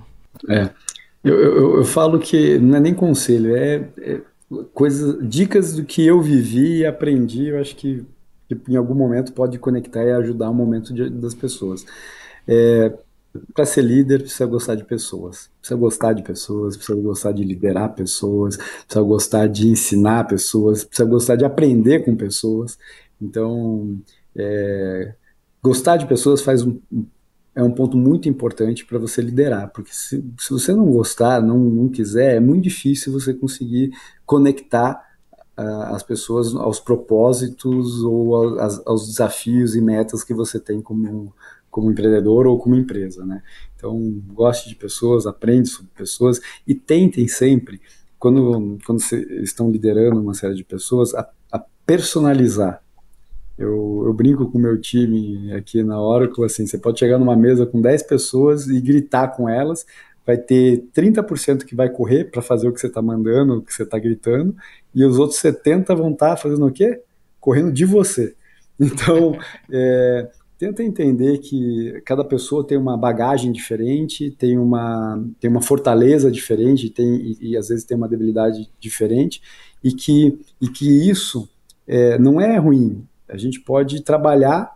É, 0.49 0.71
eu, 1.23 1.39
eu, 1.39 1.77
eu 1.77 1.85
falo 1.85 2.19
que 2.19 2.59
não 2.59 2.79
é 2.79 2.81
nem 2.81 2.95
conselho, 2.95 3.55
é, 3.55 3.85
é 3.99 4.21
coisas, 4.73 5.19
dicas 5.29 5.75
do 5.75 5.85
que 5.85 6.07
eu 6.07 6.23
vivi 6.23 6.79
e 6.79 6.87
aprendi, 6.87 7.49
eu 7.49 7.61
acho 7.61 7.77
que 7.77 8.05
que 8.49 8.59
em 8.69 8.77
algum 8.77 8.95
momento 8.95 9.33
pode 9.33 9.59
conectar 9.59 10.05
e 10.05 10.13
ajudar 10.13 10.51
o 10.51 10.55
momento 10.55 10.93
de, 10.95 11.11
das 11.11 11.35
pessoas. 11.35 11.85
É, 12.47 12.93
para 13.55 13.67
ser 13.67 13.83
líder, 13.83 14.21
precisa 14.21 14.47
gostar 14.47 14.75
de 14.75 14.85
pessoas. 14.85 15.51
Precisa 15.61 15.79
gostar 15.79 16.13
de 16.13 16.23
pessoas, 16.23 16.77
precisa 16.77 16.99
gostar 17.01 17.33
de 17.33 17.45
liderar 17.45 17.95
pessoas, 17.95 18.57
precisa 18.57 19.03
gostar 19.03 19.47
de 19.49 19.69
ensinar 19.69 20.27
pessoas, 20.27 20.85
precisa 20.85 21.09
gostar 21.09 21.37
de 21.37 21.45
aprender 21.45 22.05
com 22.05 22.17
pessoas. 22.17 22.79
Então, 23.21 23.99
é, 24.35 25.15
gostar 25.63 25.97
de 25.97 26.07
pessoas 26.07 26.41
faz 26.41 26.63
um, 26.63 26.79
é 27.55 27.63
um 27.63 27.71
ponto 27.71 27.97
muito 27.97 28.29
importante 28.29 28.85
para 28.85 28.99
você 28.99 29.23
liderar, 29.23 29.71
porque 29.73 29.91
se, 29.93 30.23
se 30.39 30.51
você 30.51 30.75
não 30.75 30.85
gostar, 30.91 31.41
não, 31.41 31.59
não 31.59 31.89
quiser, 31.89 32.37
é 32.37 32.41
muito 32.41 32.65
difícil 32.65 33.13
você 33.13 33.33
conseguir 33.33 33.91
conectar 34.27 35.03
as 35.57 36.03
pessoas 36.03 36.55
aos 36.55 36.79
propósitos 36.79 38.03
ou 38.03 38.35
aos, 38.35 38.83
aos, 38.87 39.07
desafios 39.07 39.75
e 39.75 39.81
metas 39.81 40.23
que 40.23 40.35
você 40.35 40.61
tem 40.61 40.83
como, 40.83 41.33
como 41.71 41.91
empreendedor 41.91 42.47
ou 42.47 42.59
como 42.59 42.77
empresa, 42.77 43.25
né? 43.25 43.43
Então, 43.75 44.23
goste 44.33 44.69
de 44.69 44.75
pessoas, 44.75 45.27
aprende 45.27 45.69
sobre 45.69 45.91
pessoas 45.97 46.41
e 46.67 46.75
tentem 46.75 47.27
sempre, 47.27 47.81
quando, 48.19 48.79
quando 48.85 49.01
estão 49.43 49.71
liderando 49.71 50.21
uma 50.21 50.35
série 50.35 50.55
de 50.55 50.65
pessoas, 50.65 51.15
a, 51.15 51.29
a 51.51 51.59
personalizar. 51.87 52.83
Eu, 53.57 54.03
eu, 54.05 54.13
brinco 54.13 54.51
com 54.51 54.59
o 54.59 54.61
meu 54.61 54.79
time 54.79 55.51
aqui 55.55 55.83
na 55.83 55.99
Oracle, 55.99 56.45
assim, 56.45 56.67
você 56.67 56.77
pode 56.77 56.99
chegar 56.99 57.19
numa 57.19 57.37
mesa 57.37 57.65
com 57.65 57.81
10 57.81 58.03
pessoas 58.03 58.67
e 58.69 58.79
gritar 58.81 59.29
com 59.29 59.49
elas, 59.49 59.87
vai 60.27 60.37
ter 60.37 60.85
30% 60.95 61.65
que 61.65 61.77
vai 61.77 61.89
correr 61.89 62.25
para 62.25 62.43
fazer 62.43 62.69
o 62.69 62.73
que 62.73 62.81
você 62.81 62.89
está 62.89 63.01
mandando, 63.01 63.59
o 63.59 63.63
que 63.63 63.73
você 63.73 63.85
está 63.85 63.99
gritando, 63.99 64.57
e 64.93 65.05
os 65.05 65.19
outros 65.19 65.41
70% 65.41 65.97
vão 65.97 66.11
estar 66.11 66.31
tá 66.31 66.37
fazendo 66.37 66.67
o 66.67 66.73
quê? 66.73 67.01
Correndo 67.41 67.73
de 67.73 67.85
você. 67.85 68.35
Então, 68.79 69.39
é, 69.73 70.29
tenta 70.59 70.83
entender 70.83 71.39
que 71.39 71.99
cada 72.05 72.23
pessoa 72.23 72.63
tem 72.63 72.77
uma 72.77 72.95
bagagem 72.95 73.51
diferente, 73.51 74.31
tem 74.31 74.59
uma, 74.59 75.25
tem 75.41 75.49
uma 75.49 75.63
fortaleza 75.63 76.31
diferente, 76.31 76.91
tem, 76.91 77.09
e, 77.09 77.53
e 77.53 77.57
às 77.57 77.69
vezes 77.69 77.87
tem 77.87 77.97
uma 77.97 78.07
debilidade 78.07 78.71
diferente, 78.79 79.41
e 79.83 79.93
que, 79.95 80.39
e 80.61 80.69
que 80.69 81.09
isso 81.09 81.49
é, 81.87 82.19
não 82.19 82.39
é 82.39 82.59
ruim. 82.59 83.03
A 83.27 83.39
gente 83.39 83.61
pode 83.61 84.03
trabalhar 84.03 84.76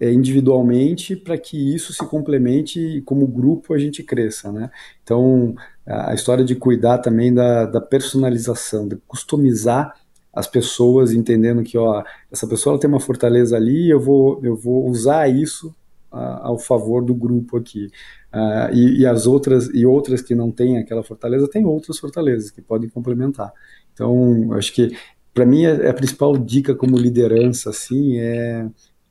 é, 0.00 0.12
individualmente 0.12 1.16
para 1.16 1.36
que 1.36 1.74
isso 1.74 1.92
se 1.92 2.04
complemente 2.06 2.80
e 2.80 3.02
como 3.02 3.26
grupo 3.26 3.74
a 3.74 3.78
gente 3.78 4.02
cresça, 4.02 4.52
né? 4.52 4.70
Então, 5.02 5.54
a 5.86 6.14
história 6.14 6.44
de 6.44 6.54
cuidar 6.54 6.98
também 6.98 7.32
da, 7.32 7.66
da 7.66 7.80
personalização, 7.80 8.86
de 8.86 8.96
customizar 9.06 9.94
as 10.32 10.46
pessoas 10.46 11.12
entendendo 11.12 11.62
que 11.64 11.76
ó, 11.76 12.04
essa 12.30 12.46
pessoa 12.46 12.78
tem 12.78 12.88
uma 12.88 13.00
fortaleza 13.00 13.56
ali, 13.56 13.90
eu 13.90 14.00
vou, 14.00 14.40
eu 14.44 14.54
vou 14.54 14.86
usar 14.88 15.28
isso 15.28 15.74
ao 16.10 16.58
favor 16.58 17.04
do 17.04 17.14
grupo 17.14 17.56
aqui. 17.56 17.90
Uh, 18.32 18.74
e, 18.74 19.00
e, 19.00 19.06
as 19.06 19.26
outras 19.26 19.68
e 19.74 19.86
outras 19.86 20.20
que 20.20 20.34
não 20.34 20.50
têm 20.50 20.78
aquela 20.78 21.02
fortaleza 21.02 21.48
têm 21.48 21.64
outras 21.64 21.98
fortalezas 21.98 22.50
que 22.50 22.60
podem 22.60 22.88
complementar. 22.88 23.52
Então, 23.92 24.52
acho 24.52 24.72
que 24.72 24.96
para 25.32 25.46
mim 25.46 25.66
a, 25.66 25.90
a, 25.90 25.94
principal 25.94 26.36
dica 26.36 26.74
como 26.74 26.98
liderança 26.98 27.70
assim 27.70 28.18
é, 28.18 28.68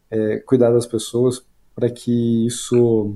é 0.10 0.38
cuidar 0.38 0.72
das 0.72 0.86
pessoas 0.86 1.44
para 1.76 1.90
que 1.90 2.46
isso 2.46 3.16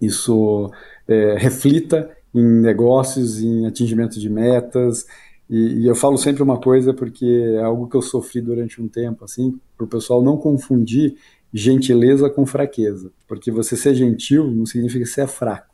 isso 0.00 0.70
é, 1.08 1.36
reflita 1.36 2.10
em 2.34 2.44
negócios, 2.44 3.40
em 3.40 3.66
atingimento 3.66 4.20
de 4.20 4.30
metas, 4.30 5.06
e, 5.48 5.80
e, 5.82 5.86
eu 5.86 5.94
falo 5.94 6.18
sempre 6.18 6.42
uma 6.42 6.60
coisa 6.60 6.92
porque 6.92 7.24
é 7.56 7.62
algo 7.62 7.88
que 7.88 7.96
eu 7.96 8.02
sofri 8.02 8.40
durante 8.40 8.82
um 8.82 8.88
tempo, 8.88 9.24
assim, 9.24 9.58
para 9.76 9.84
o 9.84 9.88
pessoal 9.88 10.22
não 10.22 10.36
confundir 10.36 11.16
gentileza 11.52 12.28
com 12.28 12.44
fraqueza, 12.44 13.10
porque 13.26 13.50
você 13.50 13.74
ser 13.74 13.94
gentil 13.94 14.46
não 14.50 14.66
significa 14.66 15.06
você 15.06 15.22
é 15.22 15.26
fraco, 15.26 15.72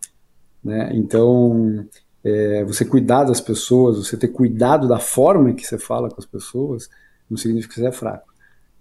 né? 0.63 0.91
Então, 0.95 1.85
é, 2.23 2.65
você 2.65 2.85
cuidar 2.85 3.25
das 3.25 3.41
pessoas, 3.41 3.99
você 3.99 4.17
ter 4.17 4.29
cuidado 4.29 4.87
da 4.87 5.01
forma 5.01 5.53
que 5.53 5.67
você 5.67 5.77
fala 5.77 6.09
com 6.09 6.21
as 6.21 6.27
pessoas, 6.27 6.89
não 7.29 7.37
significa 7.37 7.75
que 7.75 7.81
você 7.81 7.89
é 7.89 7.93
fraco. 7.93 8.33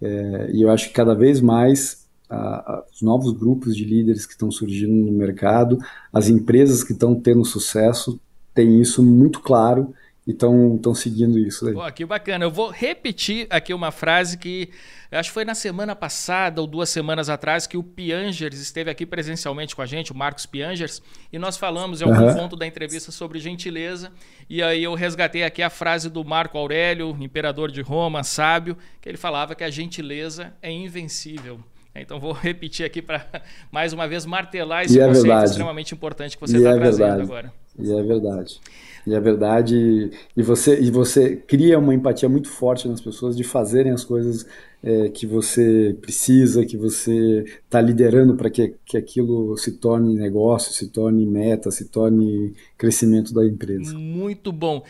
É, 0.04 0.50
e 0.52 0.60
eu 0.60 0.70
acho 0.70 0.88
que 0.88 0.92
cada 0.92 1.14
vez 1.14 1.40
mais 1.40 2.06
a, 2.28 2.36
a, 2.36 2.84
os 2.92 3.00
novos 3.00 3.32
grupos 3.32 3.74
de 3.74 3.84
líderes 3.84 4.26
que 4.26 4.32
estão 4.32 4.50
surgindo 4.50 4.92
no 4.92 5.12
mercado, 5.12 5.78
as 6.12 6.28
empresas 6.28 6.84
que 6.84 6.92
estão 6.92 7.14
tendo 7.14 7.42
sucesso, 7.42 8.20
têm 8.54 8.80
isso 8.82 9.02
muito 9.02 9.40
claro 9.40 9.94
e 10.26 10.32
estão 10.32 10.94
seguindo 10.94 11.38
isso. 11.38 11.66
Daí. 11.66 11.74
Pô, 11.74 11.92
que 11.92 12.04
bacana. 12.06 12.44
Eu 12.46 12.50
vou 12.50 12.70
repetir 12.70 13.46
aqui 13.50 13.74
uma 13.74 13.90
frase 13.90 14.38
que 14.38 14.70
acho 15.12 15.28
que 15.28 15.34
foi 15.34 15.44
na 15.44 15.54
semana 15.54 15.94
passada 15.94 16.62
ou 16.62 16.66
duas 16.66 16.88
semanas 16.88 17.28
atrás 17.28 17.66
que 17.66 17.76
o 17.76 17.82
Piangers 17.82 18.58
esteve 18.58 18.90
aqui 18.90 19.04
presencialmente 19.04 19.76
com 19.76 19.82
a 19.82 19.86
gente, 19.86 20.12
o 20.12 20.16
Marcos 20.16 20.46
Piangers, 20.46 21.02
e 21.30 21.38
nós 21.38 21.56
falamos 21.56 22.00
em 22.00 22.04
algum 22.04 22.26
uhum. 22.26 22.34
ponto 22.34 22.56
da 22.56 22.66
entrevista 22.66 23.12
sobre 23.12 23.38
gentileza. 23.38 24.10
E 24.48 24.62
aí 24.62 24.82
eu 24.82 24.94
resgatei 24.94 25.44
aqui 25.44 25.62
a 25.62 25.68
frase 25.68 26.08
do 26.08 26.24
Marco 26.24 26.56
Aurélio, 26.56 27.14
imperador 27.20 27.70
de 27.70 27.82
Roma, 27.82 28.24
sábio, 28.24 28.78
que 29.02 29.08
ele 29.08 29.18
falava 29.18 29.54
que 29.54 29.62
a 29.62 29.70
gentileza 29.70 30.54
é 30.62 30.70
invencível. 30.70 31.60
Então 31.94 32.18
vou 32.18 32.32
repetir 32.34 32.86
aqui 32.86 33.02
para 33.02 33.26
mais 33.70 33.92
uma 33.92 34.08
vez 34.08 34.24
martelar 34.24 34.84
esse 34.84 34.98
e 34.98 35.00
é 35.00 35.06
conceito 35.06 35.32
é 35.32 35.44
extremamente 35.44 35.94
importante 35.94 36.36
que 36.36 36.40
você 36.40 36.56
está 36.56 36.70
é 36.70 36.74
trazendo 36.76 36.98
verdade. 36.98 37.22
agora. 37.22 37.52
E 37.78 37.92
é 37.92 38.02
verdade. 38.02 38.60
E 39.06 39.14
é 39.14 39.20
verdade. 39.20 40.10
E 40.36 40.42
você, 40.42 40.80
e 40.80 40.90
você 40.90 41.36
cria 41.36 41.78
uma 41.78 41.94
empatia 41.94 42.28
muito 42.28 42.48
forte 42.48 42.88
nas 42.88 43.00
pessoas 43.00 43.36
de 43.36 43.44
fazerem 43.44 43.92
as 43.92 44.04
coisas 44.04 44.46
é, 44.82 45.08
que 45.08 45.26
você 45.26 45.96
precisa, 46.00 46.64
que 46.66 46.76
você 46.76 47.44
está 47.64 47.80
liderando 47.80 48.34
para 48.34 48.50
que, 48.50 48.74
que 48.84 48.96
aquilo 48.96 49.56
se 49.56 49.72
torne 49.72 50.14
negócio, 50.14 50.72
se 50.72 50.88
torne 50.88 51.24
meta, 51.24 51.70
se 51.70 51.86
torne 51.86 52.52
crescimento 52.76 53.32
da 53.32 53.44
empresa. 53.46 53.94
Muito 53.94 54.52
bom. 54.52 54.82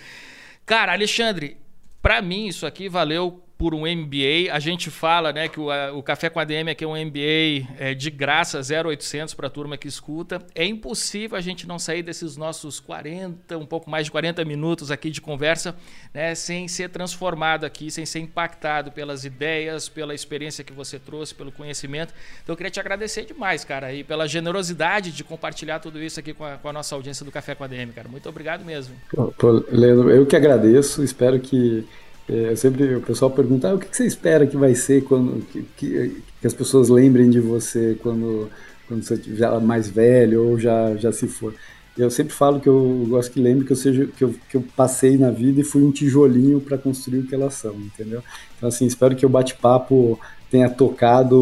Cara, 0.67 0.93
Alexandre, 0.93 1.57
para 2.03 2.21
mim 2.21 2.49
isso 2.49 2.67
aqui 2.67 2.89
valeu 2.89 3.44
por 3.65 3.75
um 3.75 3.87
MBA. 3.87 4.53
A 4.53 4.59
gente 4.59 4.91
fala 4.91 5.33
né, 5.33 5.49
que 5.49 5.59
o, 5.59 5.69
o 5.97 6.03
Café 6.03 6.29
com 6.29 6.39
ADM 6.39 6.69
aqui 6.71 6.85
é 6.85 6.87
um 6.87 7.03
MBA 7.03 7.67
é, 7.79 7.95
de 7.95 8.11
graça, 8.11 8.61
0800 8.61 9.33
para 9.33 9.47
a 9.47 9.51
turma 9.51 9.79
que 9.79 9.89
escuta. 9.89 10.39
É 10.55 10.67
impossível 10.67 11.35
a 11.35 11.41
gente 11.41 11.67
não 11.67 11.79
sair 11.79 12.03
desses 12.03 12.37
nossos 12.37 12.79
40, 12.79 13.57
um 13.57 13.65
pouco 13.65 13.89
mais 13.89 14.05
de 14.05 14.11
40 14.11 14.45
minutos 14.45 14.91
aqui 14.91 15.09
de 15.09 15.19
conversa, 15.19 15.75
né, 16.13 16.35
sem 16.35 16.69
ser 16.69 16.91
transformado 16.91 17.65
aqui, 17.65 17.91
sem 17.91 18.05
ser 18.05 18.19
impactado 18.19 18.93
pelas 18.93 19.25
ideias, 19.25 19.89
pela 19.89 20.15
experiência 20.15 20.63
que 20.63 20.75
você 20.75 20.99
trouxe, 20.99 21.35
pelo 21.35 21.51
conhecimento. 21.51 22.13
Então 22.43 22.53
eu 22.53 22.59
queria 22.59 22.71
te 22.71 22.81
agradecer 22.81 23.25
demais, 23.25 23.65
cara, 23.65 23.95
e 23.95 24.05
pela 24.05 24.29
generosidade 24.29 25.11
de 25.11 25.25
compartilhar 25.25 25.79
tudo 25.79 26.03
isso 26.03 26.21
aqui 26.21 26.35
com 26.35 26.45
a, 26.45 26.59
com 26.59 26.69
a 26.69 26.73
nossa 26.75 26.95
audiência 26.95 27.25
do 27.25 27.33
Café 27.33 27.55
com 27.55 27.65
ADM, 27.65 27.93
cara. 27.95 28.11
Muito 28.11 28.29
obrigado 28.29 28.63
mesmo. 28.63 28.95
Pô, 29.11 29.33
pô, 29.39 29.65
Leandro, 29.71 30.11
eu 30.11 30.27
que 30.27 30.37
agradeço, 30.37 31.03
espero 31.03 31.41
que 31.41 31.89
é, 32.29 32.57
sempre 32.57 32.95
o 32.95 33.03
pessoal 33.03 33.31
pergunta 33.31 33.69
ah, 33.69 33.75
o 33.75 33.79
que, 33.79 33.95
você 33.95 34.07
espera 34.07 34.47
que 34.47 34.57
vai 34.57 34.75
ser 34.75 35.05
quando 35.05 35.45
que, 35.47 35.63
que, 35.77 36.23
que, 36.41 36.47
as 36.47 36.55
pessoas 36.55 36.89
lembrem 36.89 37.29
de 37.29 37.39
você 37.39 37.99
quando, 38.03 38.51
quando 38.89 39.03
você 39.03 39.21
já 39.35 39.61
mais 39.61 39.89
velho 39.89 40.49
ou 40.49 40.59
já, 40.59 40.97
já 40.97 41.13
se 41.13 41.27
for. 41.29 41.55
Eu 41.97 42.11
sempre 42.11 42.33
falo 42.33 42.59
que 42.61 42.69
eu 42.69 43.07
gosto 43.09 43.31
que 43.31 43.41
lembre 43.41 43.65
que 43.65 43.73
eu 43.73 43.77
seja 43.77 44.07
que 44.07 44.25
eu, 44.25 44.35
que 44.49 44.57
eu 44.57 44.65
passei 44.75 45.17
na 45.17 45.31
vida 45.31 45.61
e 45.61 45.65
fui 45.65 45.83
um 45.83 45.93
tijolinho 45.93 46.61
para 46.61 46.79
construir 46.79 47.21
o 47.21 47.27
que 47.27 47.35
elas 47.35 47.55
são, 47.55 47.75
entendeu? 47.75 48.23
Então 48.57 48.69
assim, 48.69 48.87
espero 48.87 49.15
que 49.15 49.27
o 49.27 49.29
bate-papo 49.29 50.19
tenha 50.51 50.71
tocado 50.71 51.37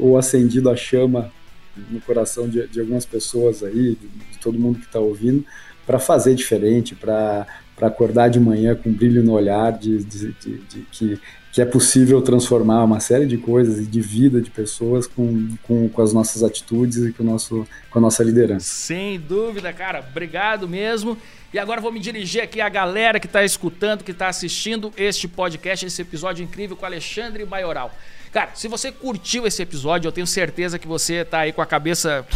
ou 0.00 0.16
acendido 0.16 0.70
a 0.70 0.76
chama 0.76 1.30
no 1.90 2.00
coração 2.00 2.48
de, 2.48 2.66
de 2.68 2.80
algumas 2.80 3.04
pessoas 3.04 3.62
aí, 3.62 3.96
de, 3.96 4.08
de 4.08 4.38
todo 4.40 4.58
mundo 4.58 4.78
que 4.78 4.86
está 4.86 5.00
ouvindo, 5.00 5.44
para 5.86 5.98
fazer 5.98 6.34
diferente, 6.34 6.94
para 6.94 7.46
para 7.80 7.88
acordar 7.88 8.28
de 8.28 8.38
manhã 8.38 8.76
com 8.76 8.92
brilho 8.92 9.24
no 9.24 9.32
olhar 9.32 9.72
de, 9.72 10.04
de, 10.04 10.32
de, 10.34 10.58
de, 10.58 10.86
que, 10.92 11.18
que 11.50 11.62
é 11.62 11.64
possível 11.64 12.20
transformar 12.20 12.84
uma 12.84 13.00
série 13.00 13.24
de 13.24 13.38
coisas 13.38 13.78
e 13.78 13.86
de 13.86 14.02
vida 14.02 14.38
de 14.38 14.50
pessoas 14.50 15.06
com, 15.06 15.48
com, 15.62 15.88
com 15.88 16.02
as 16.02 16.12
nossas 16.12 16.42
atitudes 16.42 16.98
e 16.98 17.10
com, 17.10 17.22
o 17.22 17.26
nosso, 17.26 17.66
com 17.90 17.98
a 17.98 18.02
nossa 18.02 18.22
liderança. 18.22 18.66
Sem 18.66 19.18
dúvida, 19.18 19.72
cara. 19.72 20.04
Obrigado 20.10 20.68
mesmo. 20.68 21.16
E 21.54 21.58
agora 21.58 21.80
vou 21.80 21.90
me 21.90 21.98
dirigir 21.98 22.42
aqui 22.42 22.60
à 22.60 22.68
galera 22.68 23.18
que 23.18 23.26
está 23.26 23.42
escutando, 23.42 24.04
que 24.04 24.10
está 24.10 24.28
assistindo 24.28 24.92
este 24.94 25.26
podcast, 25.26 25.86
esse 25.86 26.02
episódio 26.02 26.44
incrível 26.44 26.76
com 26.76 26.84
Alexandre 26.84 27.46
Maioral. 27.46 27.90
Cara, 28.30 28.50
se 28.54 28.68
você 28.68 28.92
curtiu 28.92 29.46
esse 29.46 29.62
episódio, 29.62 30.06
eu 30.06 30.12
tenho 30.12 30.26
certeza 30.26 30.78
que 30.78 30.86
você 30.86 31.22
está 31.22 31.40
aí 31.40 31.52
com 31.52 31.62
a 31.62 31.66
cabeça 31.66 32.26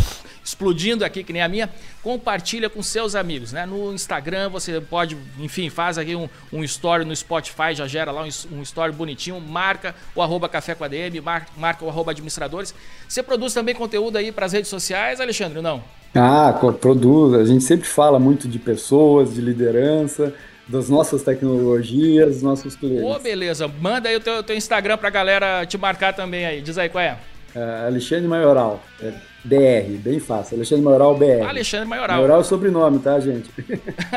explodindo 0.45 1.05
aqui, 1.05 1.25
que 1.25 1.33
nem 1.33 1.43
a 1.43 1.49
minha. 1.49 1.71
Compartilha 2.03 2.69
com 2.69 2.83
seus 2.83 3.15
amigos, 3.15 3.53
né? 3.53 3.65
No 3.65 3.93
Instagram 3.93 4.51
você 4.51 4.81
pode, 4.81 5.17
enfim, 5.39 5.71
faz 5.71 5.97
aqui 5.97 6.15
um, 6.15 6.29
um 6.53 6.63
story 6.63 7.05
no 7.05 7.17
Spotify, 7.17 7.75
já 7.75 7.87
gera 7.87 8.13
lá 8.13 8.23
um, 8.23 8.57
um 8.57 8.63
story 8.63 8.93
bonitinho, 8.93 9.41
marca 9.41 9.95
o 10.15 10.23
arroba 10.23 10.49
café 10.49 10.75
com 10.75 10.85
ADM, 10.85 11.21
marca, 11.23 11.51
marca 11.57 11.85
o 11.85 11.89
arroba 11.89 12.11
administradores. 12.11 12.75
Você 13.09 13.23
produz 13.23 13.55
também 13.55 13.75
conteúdo 13.75 14.19
aí 14.19 14.31
para 14.31 14.47
as 14.47 14.53
redes 14.53 14.69
sociais, 14.69 15.21
Alexandre, 15.21 15.63
não? 15.63 15.83
Ah, 16.15 16.53
produz. 16.81 17.35
A 17.35 17.45
gente 17.45 17.65
sempre 17.65 17.89
fala 17.89 18.21
muito 18.21 18.47
de 18.47 18.59
pessoas, 18.59 19.35
de 19.35 19.41
liderança 19.41 20.33
das 20.67 20.89
nossas 20.89 21.23
tecnologias, 21.23 22.35
dos 22.35 22.43
nossos 22.43 22.77
clientes. 22.77 23.05
Ô, 23.05 23.19
beleza. 23.19 23.69
Manda 23.69 24.09
aí 24.09 24.17
o 24.17 24.21
teu, 24.21 24.43
teu 24.43 24.57
Instagram 24.57 24.97
pra 24.97 25.11
galera 25.11 25.67
te 25.67 25.77
marcar 25.77 26.15
também 26.15 26.47
aí. 26.47 26.63
Diz 26.63 26.79
aí 26.79 26.89
qual 26.89 27.03
é. 27.03 27.19
É 27.55 27.87
Alexandre 27.87 28.27
Maioral. 28.27 28.83
É 29.03 29.13
BR, 29.45 29.99
bem 29.99 30.19
fácil. 30.19 30.57
Alexandre 30.57 30.85
Maioral 30.85 31.17
BR. 31.17 31.47
Alexandre 31.47 31.87
Maioral. 31.87 32.17
Maioral 32.17 32.39
é 32.39 32.41
o 32.41 32.45
sobrenome, 32.45 32.99
tá, 32.99 33.21
gente? 33.21 33.51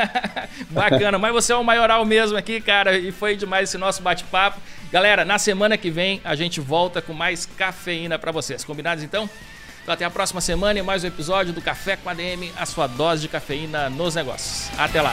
Bacana, 0.70 1.18
mas 1.18 1.32
você 1.32 1.52
é 1.52 1.56
o 1.56 1.62
Maioral 1.62 2.04
mesmo 2.04 2.36
aqui, 2.38 2.60
cara, 2.60 2.96
e 2.96 3.12
foi 3.12 3.36
demais 3.36 3.68
esse 3.68 3.76
nosso 3.76 4.02
bate-papo. 4.02 4.58
Galera, 4.90 5.24
na 5.24 5.38
semana 5.38 5.76
que 5.76 5.90
vem 5.90 6.20
a 6.24 6.34
gente 6.34 6.60
volta 6.60 7.02
com 7.02 7.12
mais 7.12 7.44
cafeína 7.44 8.18
para 8.18 8.32
vocês. 8.32 8.64
Combinados 8.64 9.04
então? 9.04 9.28
Então 9.82 9.92
até 9.92 10.04
a 10.04 10.10
próxima 10.10 10.40
semana 10.40 10.78
e 10.78 10.82
mais 10.82 11.04
um 11.04 11.06
episódio 11.06 11.52
do 11.52 11.60
Café 11.60 11.96
com 11.96 12.08
a 12.08 12.14
DM, 12.14 12.50
a 12.58 12.66
sua 12.66 12.86
dose 12.86 13.22
de 13.22 13.28
cafeína 13.28 13.88
nos 13.90 14.14
negócios. 14.14 14.70
Até 14.78 15.00
lá. 15.00 15.12